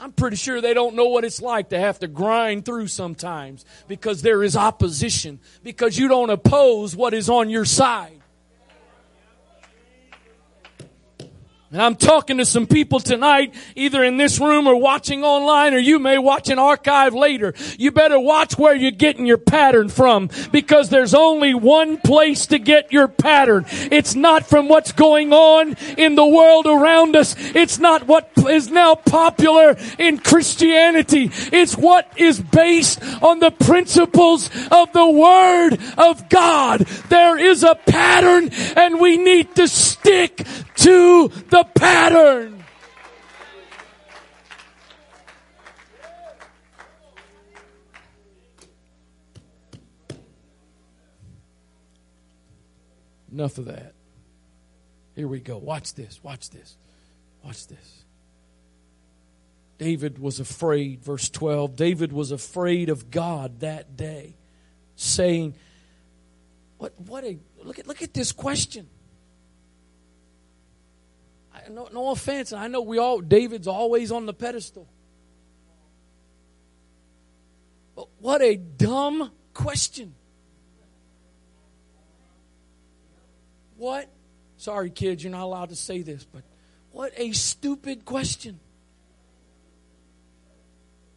I'm 0.00 0.12
pretty 0.12 0.36
sure 0.36 0.60
they 0.60 0.74
don't 0.74 0.94
know 0.94 1.06
what 1.06 1.24
it's 1.24 1.42
like 1.42 1.70
to 1.70 1.78
have 1.78 1.98
to 2.00 2.06
grind 2.06 2.64
through 2.64 2.86
sometimes 2.86 3.64
because 3.88 4.22
there 4.22 4.44
is 4.44 4.56
opposition, 4.56 5.40
because 5.64 5.98
you 5.98 6.06
don't 6.06 6.30
oppose 6.30 6.94
what 6.94 7.14
is 7.14 7.28
on 7.28 7.50
your 7.50 7.64
side. 7.64 8.17
And 11.70 11.82
I'm 11.82 11.96
talking 11.96 12.38
to 12.38 12.46
some 12.46 12.66
people 12.66 12.98
tonight, 12.98 13.54
either 13.76 14.02
in 14.02 14.16
this 14.16 14.40
room 14.40 14.66
or 14.66 14.80
watching 14.80 15.22
online, 15.22 15.74
or 15.74 15.78
you 15.78 15.98
may 15.98 16.16
watch 16.16 16.48
an 16.48 16.58
archive 16.58 17.12
later. 17.12 17.52
You 17.76 17.92
better 17.92 18.18
watch 18.18 18.56
where 18.56 18.74
you're 18.74 18.90
getting 18.90 19.26
your 19.26 19.36
pattern 19.36 19.90
from, 19.90 20.30
because 20.50 20.88
there's 20.88 21.12
only 21.12 21.52
one 21.52 21.98
place 21.98 22.46
to 22.46 22.58
get 22.58 22.90
your 22.90 23.06
pattern. 23.06 23.66
It's 23.68 24.14
not 24.14 24.46
from 24.46 24.68
what's 24.68 24.92
going 24.92 25.34
on 25.34 25.76
in 25.98 26.14
the 26.14 26.24
world 26.24 26.66
around 26.66 27.16
us. 27.16 27.34
It's 27.38 27.78
not 27.78 28.06
what 28.06 28.30
is 28.48 28.70
now 28.70 28.94
popular 28.94 29.76
in 29.98 30.16
Christianity. 30.16 31.30
It's 31.52 31.76
what 31.76 32.10
is 32.16 32.40
based 32.40 33.02
on 33.22 33.40
the 33.40 33.50
principles 33.50 34.48
of 34.70 34.90
the 34.94 35.10
Word 35.10 35.76
of 35.98 36.30
God. 36.30 36.80
There 37.10 37.36
is 37.36 37.62
a 37.62 37.74
pattern, 37.74 38.48
and 38.74 38.98
we 38.98 39.18
need 39.18 39.54
to 39.56 39.68
stick 39.68 40.46
to 40.76 41.28
the 41.50 41.57
pattern. 41.64 42.64
Enough 53.32 53.58
of 53.58 53.66
that. 53.66 53.94
Here 55.14 55.28
we 55.28 55.40
go. 55.40 55.58
Watch 55.58 55.94
this. 55.94 56.22
Watch 56.22 56.50
this. 56.50 56.76
Watch 57.44 57.66
this. 57.66 58.04
David 59.78 60.18
was 60.18 60.40
afraid, 60.40 61.04
verse 61.04 61.30
12. 61.30 61.76
David 61.76 62.12
was 62.12 62.32
afraid 62.32 62.88
of 62.88 63.10
God 63.10 63.60
that 63.60 63.96
day, 63.96 64.36
saying, 64.96 65.54
What 66.78 67.00
what 67.00 67.24
a 67.24 67.38
look 67.62 67.78
at 67.78 67.86
look 67.86 68.02
at 68.02 68.12
this 68.12 68.32
question. 68.32 68.88
No, 71.68 71.88
no 71.92 72.10
offense. 72.10 72.52
And 72.52 72.60
I 72.60 72.68
know 72.68 72.80
we 72.80 72.98
all, 72.98 73.20
David's 73.20 73.66
always 73.66 74.10
on 74.12 74.26
the 74.26 74.34
pedestal. 74.34 74.88
But 77.94 78.08
what 78.18 78.42
a 78.42 78.56
dumb 78.56 79.30
question. 79.54 80.14
What? 83.76 84.08
Sorry, 84.56 84.90
kids, 84.90 85.22
you're 85.22 85.32
not 85.32 85.44
allowed 85.44 85.68
to 85.70 85.76
say 85.76 86.02
this, 86.02 86.24
but 86.24 86.42
what 86.90 87.12
a 87.16 87.32
stupid 87.32 88.04
question. 88.04 88.58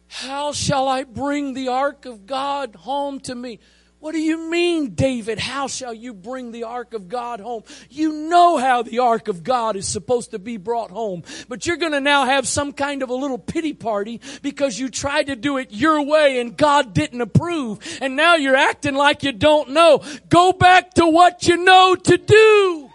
How 0.08 0.52
shall 0.52 0.88
I 0.88 1.04
bring 1.04 1.54
the 1.54 1.68
ark 1.68 2.04
of 2.04 2.26
God 2.26 2.76
home 2.76 3.18
to 3.20 3.34
me? 3.34 3.58
What 4.02 4.14
do 4.14 4.20
you 4.20 4.50
mean, 4.50 4.96
David? 4.96 5.38
How 5.38 5.68
shall 5.68 5.94
you 5.94 6.12
bring 6.12 6.50
the 6.50 6.64
ark 6.64 6.92
of 6.92 7.08
God 7.08 7.38
home? 7.38 7.62
You 7.88 8.12
know 8.28 8.58
how 8.58 8.82
the 8.82 8.98
ark 8.98 9.28
of 9.28 9.44
God 9.44 9.76
is 9.76 9.86
supposed 9.86 10.32
to 10.32 10.40
be 10.40 10.56
brought 10.56 10.90
home. 10.90 11.22
But 11.48 11.66
you're 11.66 11.76
going 11.76 11.92
to 11.92 12.00
now 12.00 12.24
have 12.24 12.48
some 12.48 12.72
kind 12.72 13.04
of 13.04 13.10
a 13.10 13.14
little 13.14 13.38
pity 13.38 13.74
party 13.74 14.20
because 14.42 14.76
you 14.76 14.88
tried 14.88 15.28
to 15.28 15.36
do 15.36 15.56
it 15.56 15.68
your 15.70 16.02
way 16.02 16.40
and 16.40 16.56
God 16.56 16.94
didn't 16.94 17.20
approve. 17.20 17.78
And 18.02 18.16
now 18.16 18.34
you're 18.34 18.56
acting 18.56 18.96
like 18.96 19.22
you 19.22 19.30
don't 19.30 19.70
know. 19.70 20.02
Go 20.28 20.52
back 20.52 20.94
to 20.94 21.06
what 21.06 21.46
you 21.46 21.58
know 21.58 21.94
to 21.94 22.16
do. 22.16 22.90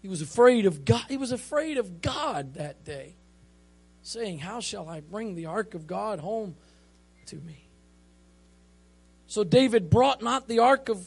He 0.00 0.08
was 0.08 0.22
afraid 0.22 0.64
of 0.64 0.86
God. 0.86 1.04
He 1.10 1.18
was 1.18 1.32
afraid 1.32 1.76
of 1.76 2.00
God 2.00 2.54
that 2.54 2.82
day 2.82 3.16
saying, 4.02 4.38
How 4.38 4.60
shall 4.60 4.88
I 4.88 5.00
bring 5.00 5.34
the 5.34 5.46
ark 5.46 5.74
of 5.74 5.86
God 5.86 6.18
home 6.18 6.54
to 7.26 7.36
me? 7.36 7.68
So 9.26 9.44
David 9.44 9.88
brought 9.88 10.22
not 10.22 10.48
the 10.48 10.58
ark 10.58 10.88
of 10.88 11.06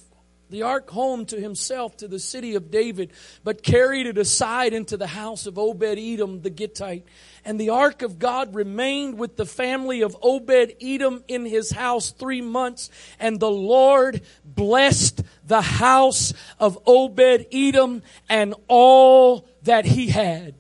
the 0.50 0.64
ark 0.64 0.90
home 0.90 1.26
to 1.26 1.40
himself 1.40 1.98
to 1.98 2.08
the 2.08 2.20
city 2.20 2.56
of 2.56 2.70
David, 2.70 3.12
but 3.44 3.64
carried 3.64 4.06
it 4.06 4.18
aside 4.18 4.74
into 4.74 4.96
the 4.96 5.08
house 5.08 5.48
of 5.48 5.58
Obed 5.58 5.84
Edom 5.98 6.42
the 6.42 6.52
Gittite. 6.52 7.04
And 7.44 7.60
the 7.60 7.70
ark 7.70 8.02
of 8.02 8.20
God 8.20 8.54
remained 8.54 9.18
with 9.18 9.38
the 9.38 9.46
family 9.46 10.02
of 10.02 10.16
Obed 10.22 10.76
Edom 10.82 11.24
in 11.28 11.46
his 11.46 11.72
house 11.72 12.12
three 12.12 12.42
months. 12.42 12.90
And 13.20 13.40
the 13.40 13.52
Lord 13.52 14.22
blessed 14.44 15.24
the 15.46 15.62
house 15.62 16.34
of 16.60 16.78
Obed 16.86 17.48
Edom 17.52 18.04
and 18.30 18.54
all 18.68 19.48
that 19.64 19.86
he 19.86 20.08
had. 20.08 20.54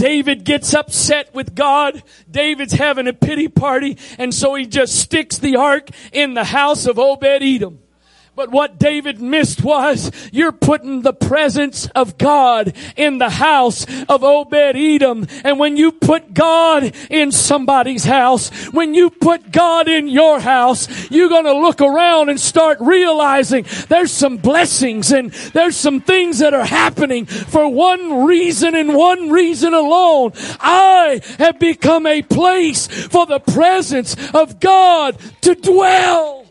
David 0.00 0.44
gets 0.44 0.72
upset 0.72 1.34
with 1.34 1.54
God. 1.54 2.02
David's 2.30 2.72
having 2.72 3.06
a 3.06 3.12
pity 3.12 3.48
party 3.48 3.98
and 4.18 4.34
so 4.34 4.54
he 4.54 4.64
just 4.64 4.98
sticks 4.98 5.36
the 5.36 5.56
ark 5.56 5.90
in 6.10 6.32
the 6.32 6.44
house 6.44 6.86
of 6.86 6.98
Obed 6.98 7.42
Edom. 7.42 7.80
But 8.40 8.52
what 8.52 8.78
David 8.78 9.20
missed 9.20 9.62
was 9.62 10.10
you're 10.32 10.50
putting 10.50 11.02
the 11.02 11.12
presence 11.12 11.88
of 11.88 12.16
God 12.16 12.74
in 12.96 13.18
the 13.18 13.28
house 13.28 13.84
of 14.08 14.24
Obed 14.24 14.54
Edom. 14.54 15.26
And 15.44 15.58
when 15.58 15.76
you 15.76 15.92
put 15.92 16.32
God 16.32 16.94
in 17.10 17.32
somebody's 17.32 18.04
house, 18.04 18.48
when 18.72 18.94
you 18.94 19.10
put 19.10 19.52
God 19.52 19.88
in 19.88 20.08
your 20.08 20.40
house, 20.40 21.10
you're 21.10 21.28
going 21.28 21.44
to 21.44 21.52
look 21.52 21.82
around 21.82 22.30
and 22.30 22.40
start 22.40 22.78
realizing 22.80 23.66
there's 23.90 24.10
some 24.10 24.38
blessings 24.38 25.12
and 25.12 25.32
there's 25.52 25.76
some 25.76 26.00
things 26.00 26.38
that 26.38 26.54
are 26.54 26.64
happening 26.64 27.26
for 27.26 27.68
one 27.68 28.24
reason 28.24 28.74
and 28.74 28.94
one 28.94 29.28
reason 29.28 29.74
alone. 29.74 30.32
I 30.60 31.20
have 31.38 31.58
become 31.58 32.06
a 32.06 32.22
place 32.22 32.86
for 32.86 33.26
the 33.26 33.40
presence 33.40 34.16
of 34.32 34.60
God 34.60 35.18
to 35.42 35.54
dwell. 35.54 36.49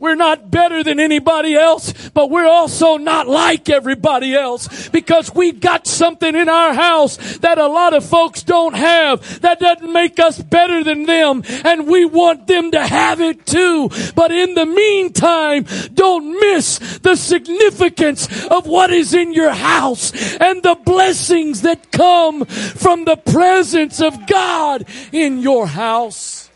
We're 0.00 0.14
not 0.14 0.50
better 0.50 0.82
than 0.82 0.98
anybody 0.98 1.54
else, 1.54 1.92
but 2.14 2.30
we're 2.30 2.48
also 2.48 2.96
not 2.96 3.28
like 3.28 3.68
everybody 3.68 4.34
else 4.34 4.88
because 4.88 5.34
we've 5.34 5.60
got 5.60 5.86
something 5.86 6.34
in 6.34 6.48
our 6.48 6.72
house 6.72 7.18
that 7.38 7.58
a 7.58 7.66
lot 7.66 7.92
of 7.92 8.02
folks 8.02 8.42
don't 8.42 8.74
have 8.74 9.40
that 9.42 9.60
doesn't 9.60 9.92
make 9.92 10.18
us 10.18 10.40
better 10.40 10.82
than 10.82 11.04
them 11.04 11.42
and 11.66 11.86
we 11.86 12.06
want 12.06 12.46
them 12.46 12.70
to 12.70 12.80
have 12.80 13.20
it 13.20 13.44
too. 13.44 13.90
But 14.14 14.32
in 14.32 14.54
the 14.54 14.64
meantime, 14.64 15.66
don't 15.92 16.40
miss 16.40 16.78
the 17.00 17.14
significance 17.14 18.46
of 18.46 18.66
what 18.66 18.90
is 18.90 19.12
in 19.12 19.34
your 19.34 19.50
house 19.50 20.36
and 20.36 20.62
the 20.62 20.76
blessings 20.82 21.60
that 21.60 21.92
come 21.92 22.46
from 22.46 23.04
the 23.04 23.16
presence 23.16 24.00
of 24.00 24.26
God 24.26 24.86
in 25.12 25.40
your 25.40 25.66
house. 25.66 26.49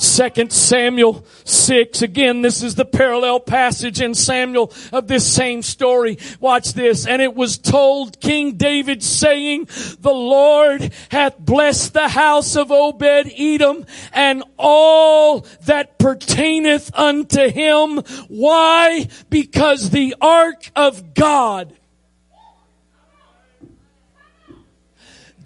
Second 0.00 0.50
Samuel 0.50 1.26
6. 1.44 2.00
Again, 2.00 2.40
this 2.40 2.62
is 2.62 2.74
the 2.74 2.86
parallel 2.86 3.38
passage 3.38 4.00
in 4.00 4.14
Samuel 4.14 4.72
of 4.92 5.08
this 5.08 5.30
same 5.30 5.60
story. 5.60 6.16
Watch 6.40 6.72
this. 6.72 7.06
And 7.06 7.20
it 7.20 7.34
was 7.34 7.58
told 7.58 8.18
King 8.18 8.56
David 8.56 9.02
saying, 9.02 9.68
the 10.00 10.10
Lord 10.10 10.90
hath 11.10 11.38
blessed 11.38 11.92
the 11.92 12.08
house 12.08 12.56
of 12.56 12.70
Obed 12.70 13.30
Edom 13.36 13.84
and 14.14 14.42
all 14.58 15.46
that 15.66 15.98
pertaineth 15.98 16.90
unto 16.98 17.50
him. 17.50 17.98
Why? 18.28 19.06
Because 19.28 19.90
the 19.90 20.14
ark 20.20 20.70
of 20.74 21.12
God 21.12 21.76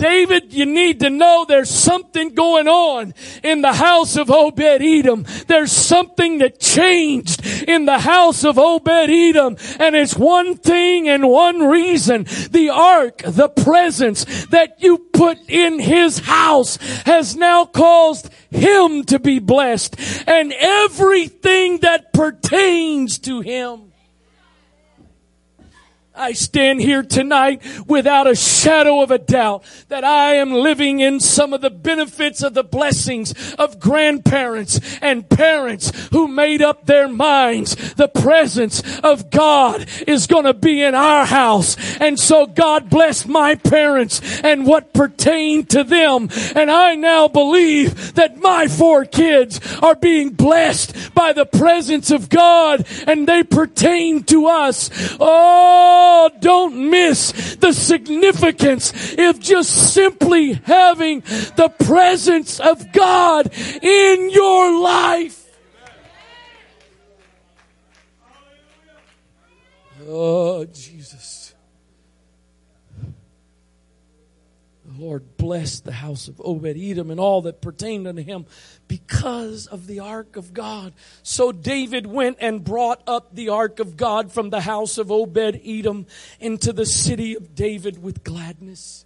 David, 0.04 0.52
you 0.52 0.66
need 0.66 1.00
to 1.00 1.08
know 1.08 1.46
there's 1.48 1.70
something 1.70 2.34
going 2.34 2.68
on 2.68 3.14
in 3.42 3.62
the 3.62 3.72
house 3.72 4.18
of 4.18 4.30
Obed 4.30 4.60
Edom. 4.60 5.24
There's 5.46 5.72
something 5.72 6.36
that 6.40 6.60
changed 6.60 7.64
in 7.66 7.86
the 7.86 8.00
house 8.00 8.44
of 8.44 8.58
Obed 8.58 8.86
Edom. 8.90 9.56
And 9.80 9.96
it's 9.96 10.14
one 10.14 10.58
thing 10.58 11.08
and 11.08 11.30
one 11.30 11.60
reason. 11.60 12.24
The 12.50 12.68
ark, 12.68 13.22
the 13.24 13.48
presence 13.48 14.44
that 14.48 14.82
you 14.82 14.98
put 14.98 15.38
in 15.48 15.78
his 15.78 16.18
house 16.18 16.76
has 17.06 17.34
now 17.34 17.64
caused 17.64 18.28
him 18.50 19.04
to 19.04 19.18
be 19.18 19.38
blessed 19.38 19.96
and 20.28 20.52
everything 20.52 21.78
that 21.78 22.12
pertains 22.12 23.18
to 23.20 23.40
him. 23.40 23.93
I 26.16 26.32
stand 26.32 26.80
here 26.80 27.02
tonight 27.02 27.60
without 27.88 28.28
a 28.28 28.36
shadow 28.36 29.00
of 29.00 29.10
a 29.10 29.18
doubt 29.18 29.64
that 29.88 30.04
I 30.04 30.34
am 30.34 30.52
living 30.52 31.00
in 31.00 31.18
some 31.18 31.52
of 31.52 31.60
the 31.60 31.70
benefits 31.70 32.40
of 32.40 32.54
the 32.54 32.62
blessings 32.62 33.54
of 33.54 33.80
grandparents 33.80 34.78
and 35.02 35.28
parents 35.28 35.90
who 36.12 36.28
made 36.28 36.62
up 36.62 36.86
their 36.86 37.08
minds. 37.08 37.94
The 37.94 38.06
presence 38.06 39.00
of 39.00 39.30
God 39.30 39.88
is 40.06 40.28
going 40.28 40.44
to 40.44 40.54
be 40.54 40.84
in 40.84 40.94
our 40.94 41.26
house. 41.26 41.76
And 41.98 42.16
so 42.16 42.46
God 42.46 42.88
blessed 42.90 43.26
my 43.26 43.56
parents 43.56 44.40
and 44.44 44.68
what 44.68 44.94
pertained 44.94 45.70
to 45.70 45.82
them. 45.82 46.28
And 46.54 46.70
I 46.70 46.94
now 46.94 47.26
believe 47.26 48.14
that 48.14 48.38
my 48.38 48.68
four 48.68 49.04
kids 49.04 49.60
are 49.82 49.96
being 49.96 50.30
blessed 50.30 51.12
by 51.12 51.32
the 51.32 51.46
presence 51.46 52.12
of 52.12 52.28
God 52.28 52.86
and 53.08 53.26
they 53.26 53.42
pertain 53.42 54.22
to 54.24 54.46
us. 54.46 54.90
Oh, 55.18 56.02
Oh, 56.06 56.30
don't 56.38 56.90
miss 56.90 57.56
the 57.56 57.72
significance 57.72 59.14
of 59.18 59.40
just 59.40 59.94
simply 59.94 60.52
having 60.52 61.20
the 61.56 61.72
presence 61.78 62.60
of 62.60 62.92
God 62.92 63.50
in 63.82 64.30
your 64.30 64.82
life. 64.82 65.46
Oh, 70.06 70.66
Jesus. 70.66 71.33
Lord 74.98 75.36
blessed 75.36 75.84
the 75.84 75.92
house 75.92 76.28
of 76.28 76.40
Obed 76.44 76.76
Edom 76.76 77.10
and 77.10 77.20
all 77.20 77.42
that 77.42 77.60
pertained 77.60 78.06
unto 78.06 78.22
him 78.22 78.46
because 78.88 79.66
of 79.66 79.86
the 79.86 80.00
ark 80.00 80.36
of 80.36 80.52
God. 80.52 80.92
So 81.22 81.52
David 81.52 82.06
went 82.06 82.38
and 82.40 82.64
brought 82.64 83.02
up 83.06 83.34
the 83.34 83.50
ark 83.50 83.80
of 83.80 83.96
God 83.96 84.32
from 84.32 84.50
the 84.50 84.60
house 84.60 84.98
of 84.98 85.10
Obed 85.10 85.60
Edom 85.64 86.06
into 86.40 86.72
the 86.72 86.86
city 86.86 87.34
of 87.36 87.54
David 87.54 88.02
with 88.02 88.24
gladness. 88.24 89.04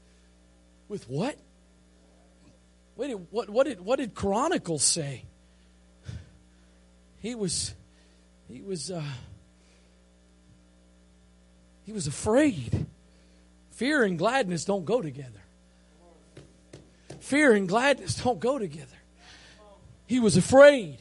With 0.88 1.08
what? 1.08 1.36
Wait, 2.96 3.12
what, 3.30 3.48
what 3.48 3.66
did, 3.66 3.80
what 3.80 3.98
did 3.98 4.14
Chronicles 4.14 4.82
say? 4.82 5.24
He 7.20 7.34
was, 7.34 7.74
he 8.48 8.60
was, 8.60 8.90
uh, 8.90 9.02
he 11.84 11.92
was 11.92 12.06
afraid. 12.06 12.86
Fear 13.70 14.02
and 14.04 14.18
gladness 14.18 14.64
don't 14.64 14.84
go 14.84 15.00
together. 15.00 15.37
Fear 17.28 17.52
and 17.52 17.68
gladness 17.68 18.14
don't 18.14 18.40
go 18.40 18.58
together. 18.58 18.96
He 20.06 20.18
was 20.18 20.38
afraid 20.38 20.96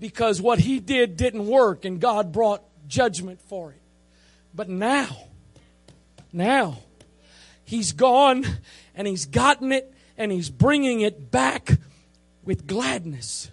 because 0.00 0.42
what 0.42 0.58
he 0.58 0.80
did 0.80 1.16
didn't 1.16 1.46
work 1.46 1.84
and 1.84 2.00
God 2.00 2.32
brought 2.32 2.64
judgment 2.88 3.40
for 3.40 3.70
it. 3.70 3.80
But 4.52 4.68
now, 4.68 5.28
Now, 6.32 6.80
he's 7.64 7.92
gone 7.92 8.44
and 8.96 9.06
he's 9.06 9.26
gotten 9.26 9.70
it 9.70 9.94
and 10.18 10.32
he's 10.32 10.50
bringing 10.50 11.02
it 11.02 11.30
back 11.30 11.78
with 12.42 12.66
gladness. 12.66 13.48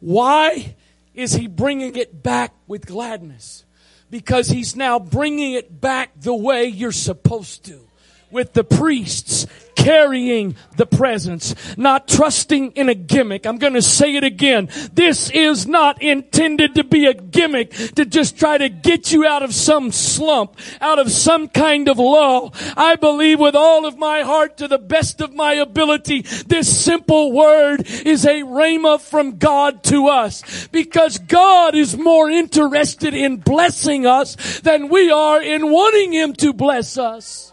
Why 0.00 0.74
is 1.14 1.34
he 1.34 1.46
bringing 1.46 1.94
it 1.94 2.20
back 2.20 2.52
with 2.66 2.84
gladness? 2.84 3.64
Because 4.10 4.48
he's 4.48 4.74
now 4.74 4.98
bringing 4.98 5.52
it 5.52 5.80
back 5.80 6.20
the 6.20 6.34
way 6.34 6.64
you're 6.64 6.90
supposed 6.90 7.64
to 7.66 7.86
with 8.32 8.54
the 8.54 8.64
priests 8.64 9.46
carrying 9.76 10.56
the 10.76 10.86
presence, 10.86 11.54
not 11.76 12.08
trusting 12.08 12.72
in 12.72 12.88
a 12.88 12.94
gimmick. 12.94 13.46
I'm 13.46 13.58
going 13.58 13.74
to 13.74 13.82
say 13.82 14.16
it 14.16 14.24
again. 14.24 14.68
This 14.92 15.30
is 15.30 15.66
not 15.66 16.02
intended 16.02 16.74
to 16.74 16.82
be 16.82 17.06
a 17.06 17.14
gimmick 17.14 17.70
to 17.94 18.04
just 18.04 18.38
try 18.38 18.58
to 18.58 18.68
get 18.68 19.12
you 19.12 19.24
out 19.24 19.42
of 19.42 19.54
some 19.54 19.92
slump, 19.92 20.56
out 20.80 20.98
of 20.98 21.12
some 21.12 21.48
kind 21.48 21.88
of 21.88 21.98
lull. 21.98 22.52
I 22.76 22.96
believe 22.96 23.38
with 23.38 23.54
all 23.54 23.86
of 23.86 23.96
my 23.96 24.22
heart 24.22 24.56
to 24.56 24.68
the 24.68 24.78
best 24.78 25.20
of 25.20 25.34
my 25.34 25.52
ability, 25.54 26.22
this 26.46 26.84
simple 26.84 27.32
word 27.32 27.86
is 27.86 28.24
a 28.24 28.42
rhema 28.42 29.00
from 29.00 29.36
God 29.36 29.84
to 29.84 30.08
us 30.08 30.66
because 30.68 31.18
God 31.18 31.74
is 31.74 31.96
more 31.96 32.30
interested 32.30 33.14
in 33.14 33.36
blessing 33.36 34.06
us 34.06 34.60
than 34.60 34.88
we 34.88 35.10
are 35.10 35.42
in 35.42 35.70
wanting 35.70 36.12
Him 36.12 36.32
to 36.34 36.52
bless 36.52 36.98
us. 36.98 37.52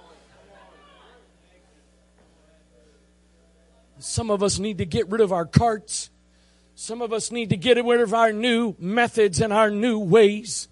Some 4.04 4.30
of 4.30 4.44
us 4.44 4.60
need 4.60 4.80
to 4.80 4.86
get 4.86 5.10
rid 5.10 5.22
of 5.22 5.32
our 5.32 5.46
carts. 5.46 6.10
Some 6.76 7.02
of 7.02 7.14
us 7.14 7.32
need 7.32 7.52
to 7.52 7.58
get 7.58 7.84
rid 7.84 8.02
of 8.02 8.14
our 8.14 8.34
new 8.34 8.76
methods 8.78 9.40
and 9.40 9.54
our 9.54 9.70
new 9.70 9.98
ways. 9.98 10.68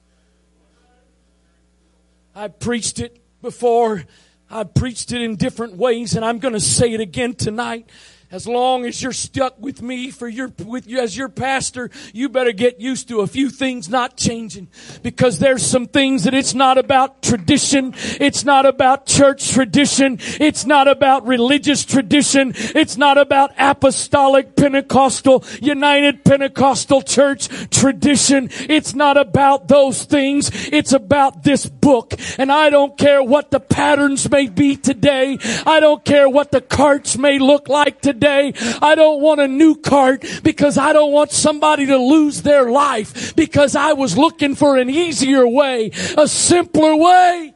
I 2.36 2.50
preached 2.50 3.00
it 3.00 3.24
before. 3.42 4.04
I 4.50 4.66
preached 4.66 5.14
it 5.14 5.22
in 5.22 5.38
different 5.38 5.78
ways 5.78 6.16
and 6.16 6.26
I'm 6.26 6.40
going 6.40 6.56
to 6.56 6.60
say 6.60 6.92
it 6.92 7.00
again 7.00 7.34
tonight. 7.34 7.90
As 8.32 8.48
long 8.48 8.86
as 8.86 9.04
you're 9.04 9.12
stuck 9.12 9.60
with 9.60 9.82
me 9.82 10.10
for 10.10 10.26
your, 10.26 10.54
with 10.66 10.88
you 10.88 11.02
as 11.02 11.18
your 11.18 11.28
pastor, 11.28 11.90
you 12.14 12.30
better 12.30 12.54
get 12.54 12.80
used 12.80 13.10
to 13.10 13.20
a 13.20 13.28
few 13.28 13.50
things 13.50 13.90
not 13.90 14.16
changing. 14.16 14.70
Because 15.04 15.40
there's 15.40 15.66
some 15.66 15.86
things 15.86 16.24
that 16.24 16.34
it's 16.34 16.54
not 16.54 16.78
about 16.78 17.22
tradition. 17.22 17.94
It's 18.22 18.46
not 18.46 18.66
about 18.66 19.06
church 19.06 19.52
tradition. 19.52 20.18
It's 20.40 20.66
not 20.66 20.88
about 20.88 21.28
religious 21.28 21.84
tradition. 21.84 22.54
It's 22.56 22.96
not 22.96 23.18
about 23.18 23.52
apostolic 23.58 24.56
Pentecostal, 24.56 25.44
United 25.62 26.24
Pentecostal 26.24 27.02
Church 27.02 27.50
tradition. 27.70 28.50
It's 28.54 28.96
not 28.96 29.18
about 29.18 29.68
those 29.68 30.06
things. 30.06 30.52
It's 30.72 30.94
about 30.94 31.44
this 31.44 31.66
book. 31.66 32.14
And 32.38 32.50
I 32.50 32.70
don't 32.70 32.98
care 32.98 33.22
what 33.22 33.52
the 33.52 33.60
patterns 33.60 34.32
may 34.32 34.48
be 34.48 34.78
today. 34.78 35.38
I 35.66 35.82
don't 35.82 36.06
care 36.06 36.30
what 36.30 36.52
the 36.52 36.62
carts 36.62 37.18
may 37.18 37.38
look 37.38 37.68
like 37.68 38.00
today 38.00 38.21
today. 38.22 38.54
I 38.82 38.96
don't 38.96 39.22
want 39.22 39.42
a 39.42 39.48
new 39.48 39.76
cart 39.76 40.24
because 40.44 40.78
I 40.78 40.94
don't 40.94 41.12
want 41.12 41.32
somebody 41.32 41.88
to 41.88 41.98
lose 41.98 42.44
their 42.44 42.70
life 42.70 43.36
because 43.36 43.76
I 43.76 43.94
was 43.94 44.18
looking 44.18 44.56
for 44.56 44.78
an 44.78 44.90
easier 44.90 45.48
way, 45.48 45.92
a 46.18 46.28
simpler 46.28 46.96
way. 46.96 47.56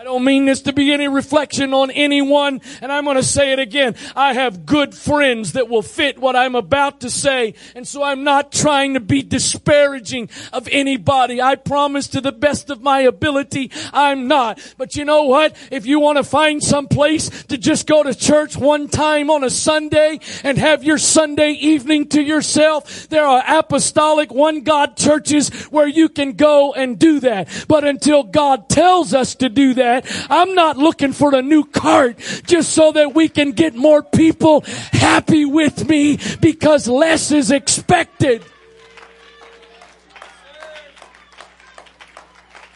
I 0.00 0.04
don't 0.04 0.24
mean 0.24 0.46
this 0.46 0.62
to 0.62 0.72
be 0.72 0.94
any 0.94 1.08
reflection 1.08 1.74
on 1.74 1.90
anyone, 1.90 2.62
and 2.80 2.90
I'm 2.90 3.04
going 3.04 3.18
to 3.18 3.22
say 3.22 3.52
it 3.52 3.58
again. 3.58 3.96
I 4.16 4.32
have 4.32 4.64
good 4.64 4.94
friends 4.94 5.52
that 5.52 5.68
will 5.68 5.82
fit 5.82 6.18
what 6.18 6.34
I'm 6.34 6.54
about 6.54 7.00
to 7.00 7.10
say, 7.10 7.52
and 7.74 7.86
so 7.86 8.02
I'm 8.02 8.24
not 8.24 8.50
trying 8.50 8.94
to 8.94 9.00
be 9.00 9.20
disparaging 9.20 10.30
of 10.54 10.66
anybody. 10.72 11.42
I 11.42 11.56
promise 11.56 12.08
to 12.08 12.22
the 12.22 12.32
best 12.32 12.70
of 12.70 12.80
my 12.80 13.00
ability, 13.00 13.72
I'm 13.92 14.26
not. 14.26 14.58
But 14.78 14.96
you 14.96 15.04
know 15.04 15.24
what? 15.24 15.54
If 15.70 15.84
you 15.84 16.00
want 16.00 16.16
to 16.16 16.24
find 16.24 16.62
some 16.62 16.88
place 16.88 17.28
to 17.48 17.58
just 17.58 17.86
go 17.86 18.02
to 18.02 18.14
church 18.14 18.56
one 18.56 18.88
time 18.88 19.28
on 19.28 19.44
a 19.44 19.50
Sunday 19.50 20.20
and 20.42 20.56
have 20.56 20.82
your 20.82 20.96
Sunday 20.96 21.50
evening 21.50 22.08
to 22.08 22.22
yourself, 22.22 23.06
there 23.10 23.26
are 23.26 23.44
apostolic 23.46 24.32
one 24.32 24.62
God 24.62 24.96
churches 24.96 25.50
where 25.64 25.86
you 25.86 26.08
can 26.08 26.32
go 26.32 26.72
and 26.72 26.98
do 26.98 27.20
that. 27.20 27.66
But 27.68 27.84
until 27.84 28.22
God 28.22 28.70
tells 28.70 29.12
us 29.12 29.34
to 29.34 29.50
do 29.50 29.74
that, 29.74 29.89
that. 29.90 30.26
I'm 30.30 30.54
not 30.54 30.76
looking 30.76 31.12
for 31.12 31.34
a 31.34 31.42
new 31.42 31.64
cart 31.64 32.18
just 32.46 32.72
so 32.72 32.92
that 32.92 33.14
we 33.14 33.28
can 33.28 33.52
get 33.52 33.74
more 33.74 34.02
people 34.02 34.62
happy 34.92 35.44
with 35.44 35.88
me 35.88 36.18
because 36.40 36.86
less 36.88 37.32
is 37.32 37.50
expected. 37.50 38.44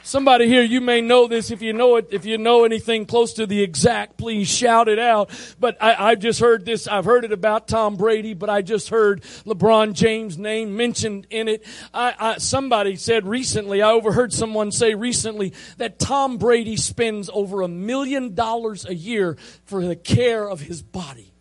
Somebody 0.07 0.49
here, 0.49 0.63
you 0.63 0.83
may 0.83 1.01
know 1.01 1.27
this. 1.27 1.51
If 1.51 1.63
you 1.63 1.73
know 1.73 1.97
it, 1.97 2.09
if 2.11 2.27
you 2.27 2.37
know 2.37 2.65
anything 2.65 3.07
close 3.07 3.33
to 3.35 3.47
the 3.47 3.63
exact, 3.63 4.19
please 4.19 4.47
shout 4.47 4.87
it 4.87 4.99
out. 4.99 5.31
But 5.59 5.79
I, 5.83 6.11
have 6.11 6.19
just 6.19 6.41
heard 6.41 6.67
this. 6.67 6.87
I've 6.87 7.07
heard 7.07 7.25
it 7.25 7.33
about 7.33 7.69
Tom 7.69 7.97
Brady, 7.97 8.35
but 8.35 8.51
I 8.51 8.61
just 8.61 8.91
heard 8.91 9.23
LeBron 9.47 9.95
James' 9.95 10.37
name 10.37 10.77
mentioned 10.77 11.27
in 11.31 11.49
it. 11.49 11.65
I, 11.95 12.15
I, 12.19 12.37
somebody 12.37 12.97
said 12.97 13.27
recently, 13.27 13.81
I 13.81 13.93
overheard 13.93 14.35
someone 14.35 14.73
say 14.73 14.95
recently 14.95 15.55
that 15.79 15.99
Tom 15.99 16.37
Brady 16.37 16.77
spends 16.77 17.31
over 17.33 17.63
a 17.63 17.69
million 17.69 18.35
dollars 18.35 18.85
a 18.85 18.95
year 18.95 19.39
for 19.65 19.87
the 19.87 19.97
care 19.97 20.47
of 20.47 20.61
his 20.61 20.83
body. 20.83 21.34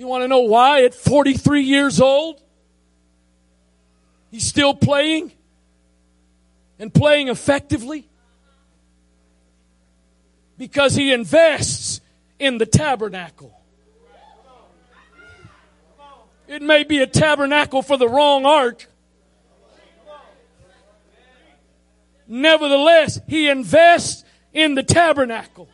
You 0.00 0.06
want 0.06 0.24
to 0.24 0.28
know 0.28 0.40
why 0.40 0.84
at 0.84 0.94
43 0.94 1.60
years 1.60 2.00
old? 2.00 2.40
He's 4.30 4.46
still 4.46 4.72
playing 4.72 5.30
and 6.78 6.92
playing 6.92 7.28
effectively? 7.28 8.08
Because 10.56 10.94
he 10.94 11.12
invests 11.12 12.00
in 12.38 12.56
the 12.56 12.64
tabernacle. 12.64 13.52
It 16.48 16.62
may 16.62 16.84
be 16.84 17.00
a 17.00 17.06
tabernacle 17.06 17.82
for 17.82 17.98
the 17.98 18.08
wrong 18.08 18.46
ark. 18.46 18.86
Nevertheless, 22.26 23.20
he 23.28 23.50
invests 23.50 24.24
in 24.54 24.76
the 24.76 24.82
tabernacle. 24.82 25.68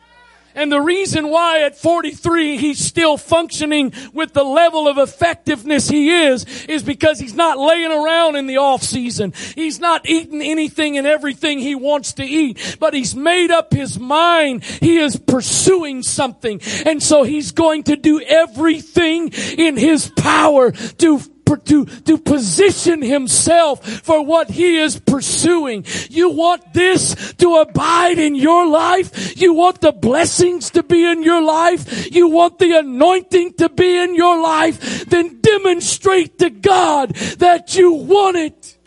And 0.57 0.71
the 0.71 0.81
reason 0.81 1.29
why 1.29 1.61
at 1.61 1.77
43 1.77 2.57
he's 2.57 2.83
still 2.83 3.15
functioning 3.15 3.93
with 4.11 4.33
the 4.33 4.43
level 4.43 4.87
of 4.87 4.97
effectiveness 4.97 5.87
he 5.87 6.09
is, 6.09 6.65
is 6.65 6.81
because 6.81 7.19
he's 7.19 7.35
not 7.35 7.59
laying 7.59 7.91
around 7.91 8.37
in 8.37 8.47
the 8.47 8.57
off 8.57 8.81
season. 8.81 9.33
He's 9.53 9.79
not 9.79 10.09
eating 10.09 10.41
anything 10.41 10.97
and 10.97 11.05
everything 11.05 11.59
he 11.59 11.75
wants 11.75 12.13
to 12.13 12.23
eat, 12.23 12.77
but 12.79 12.95
he's 12.95 13.15
made 13.15 13.51
up 13.51 13.71
his 13.71 13.99
mind. 13.99 14.63
He 14.63 14.97
is 14.97 15.15
pursuing 15.15 16.01
something. 16.01 16.59
And 16.87 17.03
so 17.03 17.21
he's 17.21 17.51
going 17.51 17.83
to 17.83 17.95
do 17.95 18.19
everything 18.21 19.29
in 19.57 19.77
his 19.77 20.09
power 20.17 20.71
to 20.71 21.21
to, 21.55 21.85
to 21.85 22.17
position 22.17 23.01
himself 23.01 23.83
for 24.03 24.25
what 24.25 24.49
he 24.49 24.77
is 24.77 24.99
pursuing. 24.99 25.85
You 26.09 26.31
want 26.31 26.73
this 26.73 27.33
to 27.35 27.55
abide 27.55 28.19
in 28.19 28.35
your 28.35 28.67
life? 28.67 29.39
You 29.39 29.53
want 29.53 29.79
the 29.81 29.91
blessings 29.91 30.71
to 30.71 30.83
be 30.83 31.05
in 31.05 31.23
your 31.23 31.41
life? 31.41 32.13
You 32.13 32.29
want 32.29 32.59
the 32.59 32.79
anointing 32.79 33.53
to 33.53 33.69
be 33.69 33.97
in 33.97 34.15
your 34.15 34.41
life? 34.41 35.05
Then 35.05 35.39
demonstrate 35.41 36.39
to 36.39 36.49
God 36.49 37.15
that 37.39 37.75
you 37.75 37.93
want 37.93 38.37
it. 38.37 38.77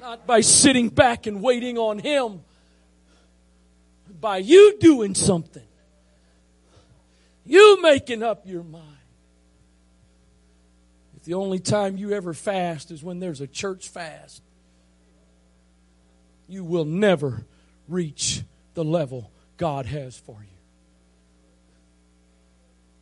Not 0.00 0.26
by 0.26 0.40
sitting 0.40 0.88
back 0.88 1.26
and 1.26 1.42
waiting 1.42 1.78
on 1.78 1.98
him, 1.98 2.42
by 4.20 4.38
you 4.38 4.76
doing 4.78 5.14
something. 5.14 5.66
You 7.46 7.80
making 7.80 8.22
up 8.22 8.46
your 8.46 8.64
mind. 8.64 8.84
If 11.16 11.24
the 11.24 11.34
only 11.34 11.60
time 11.60 11.96
you 11.96 12.12
ever 12.12 12.34
fast 12.34 12.90
is 12.90 13.02
when 13.02 13.20
there's 13.20 13.40
a 13.40 13.46
church 13.46 13.88
fast, 13.88 14.42
you 16.48 16.64
will 16.64 16.84
never 16.84 17.46
reach 17.88 18.42
the 18.74 18.84
level 18.84 19.30
God 19.56 19.86
has 19.86 20.18
for 20.18 20.38
you. 20.40 20.55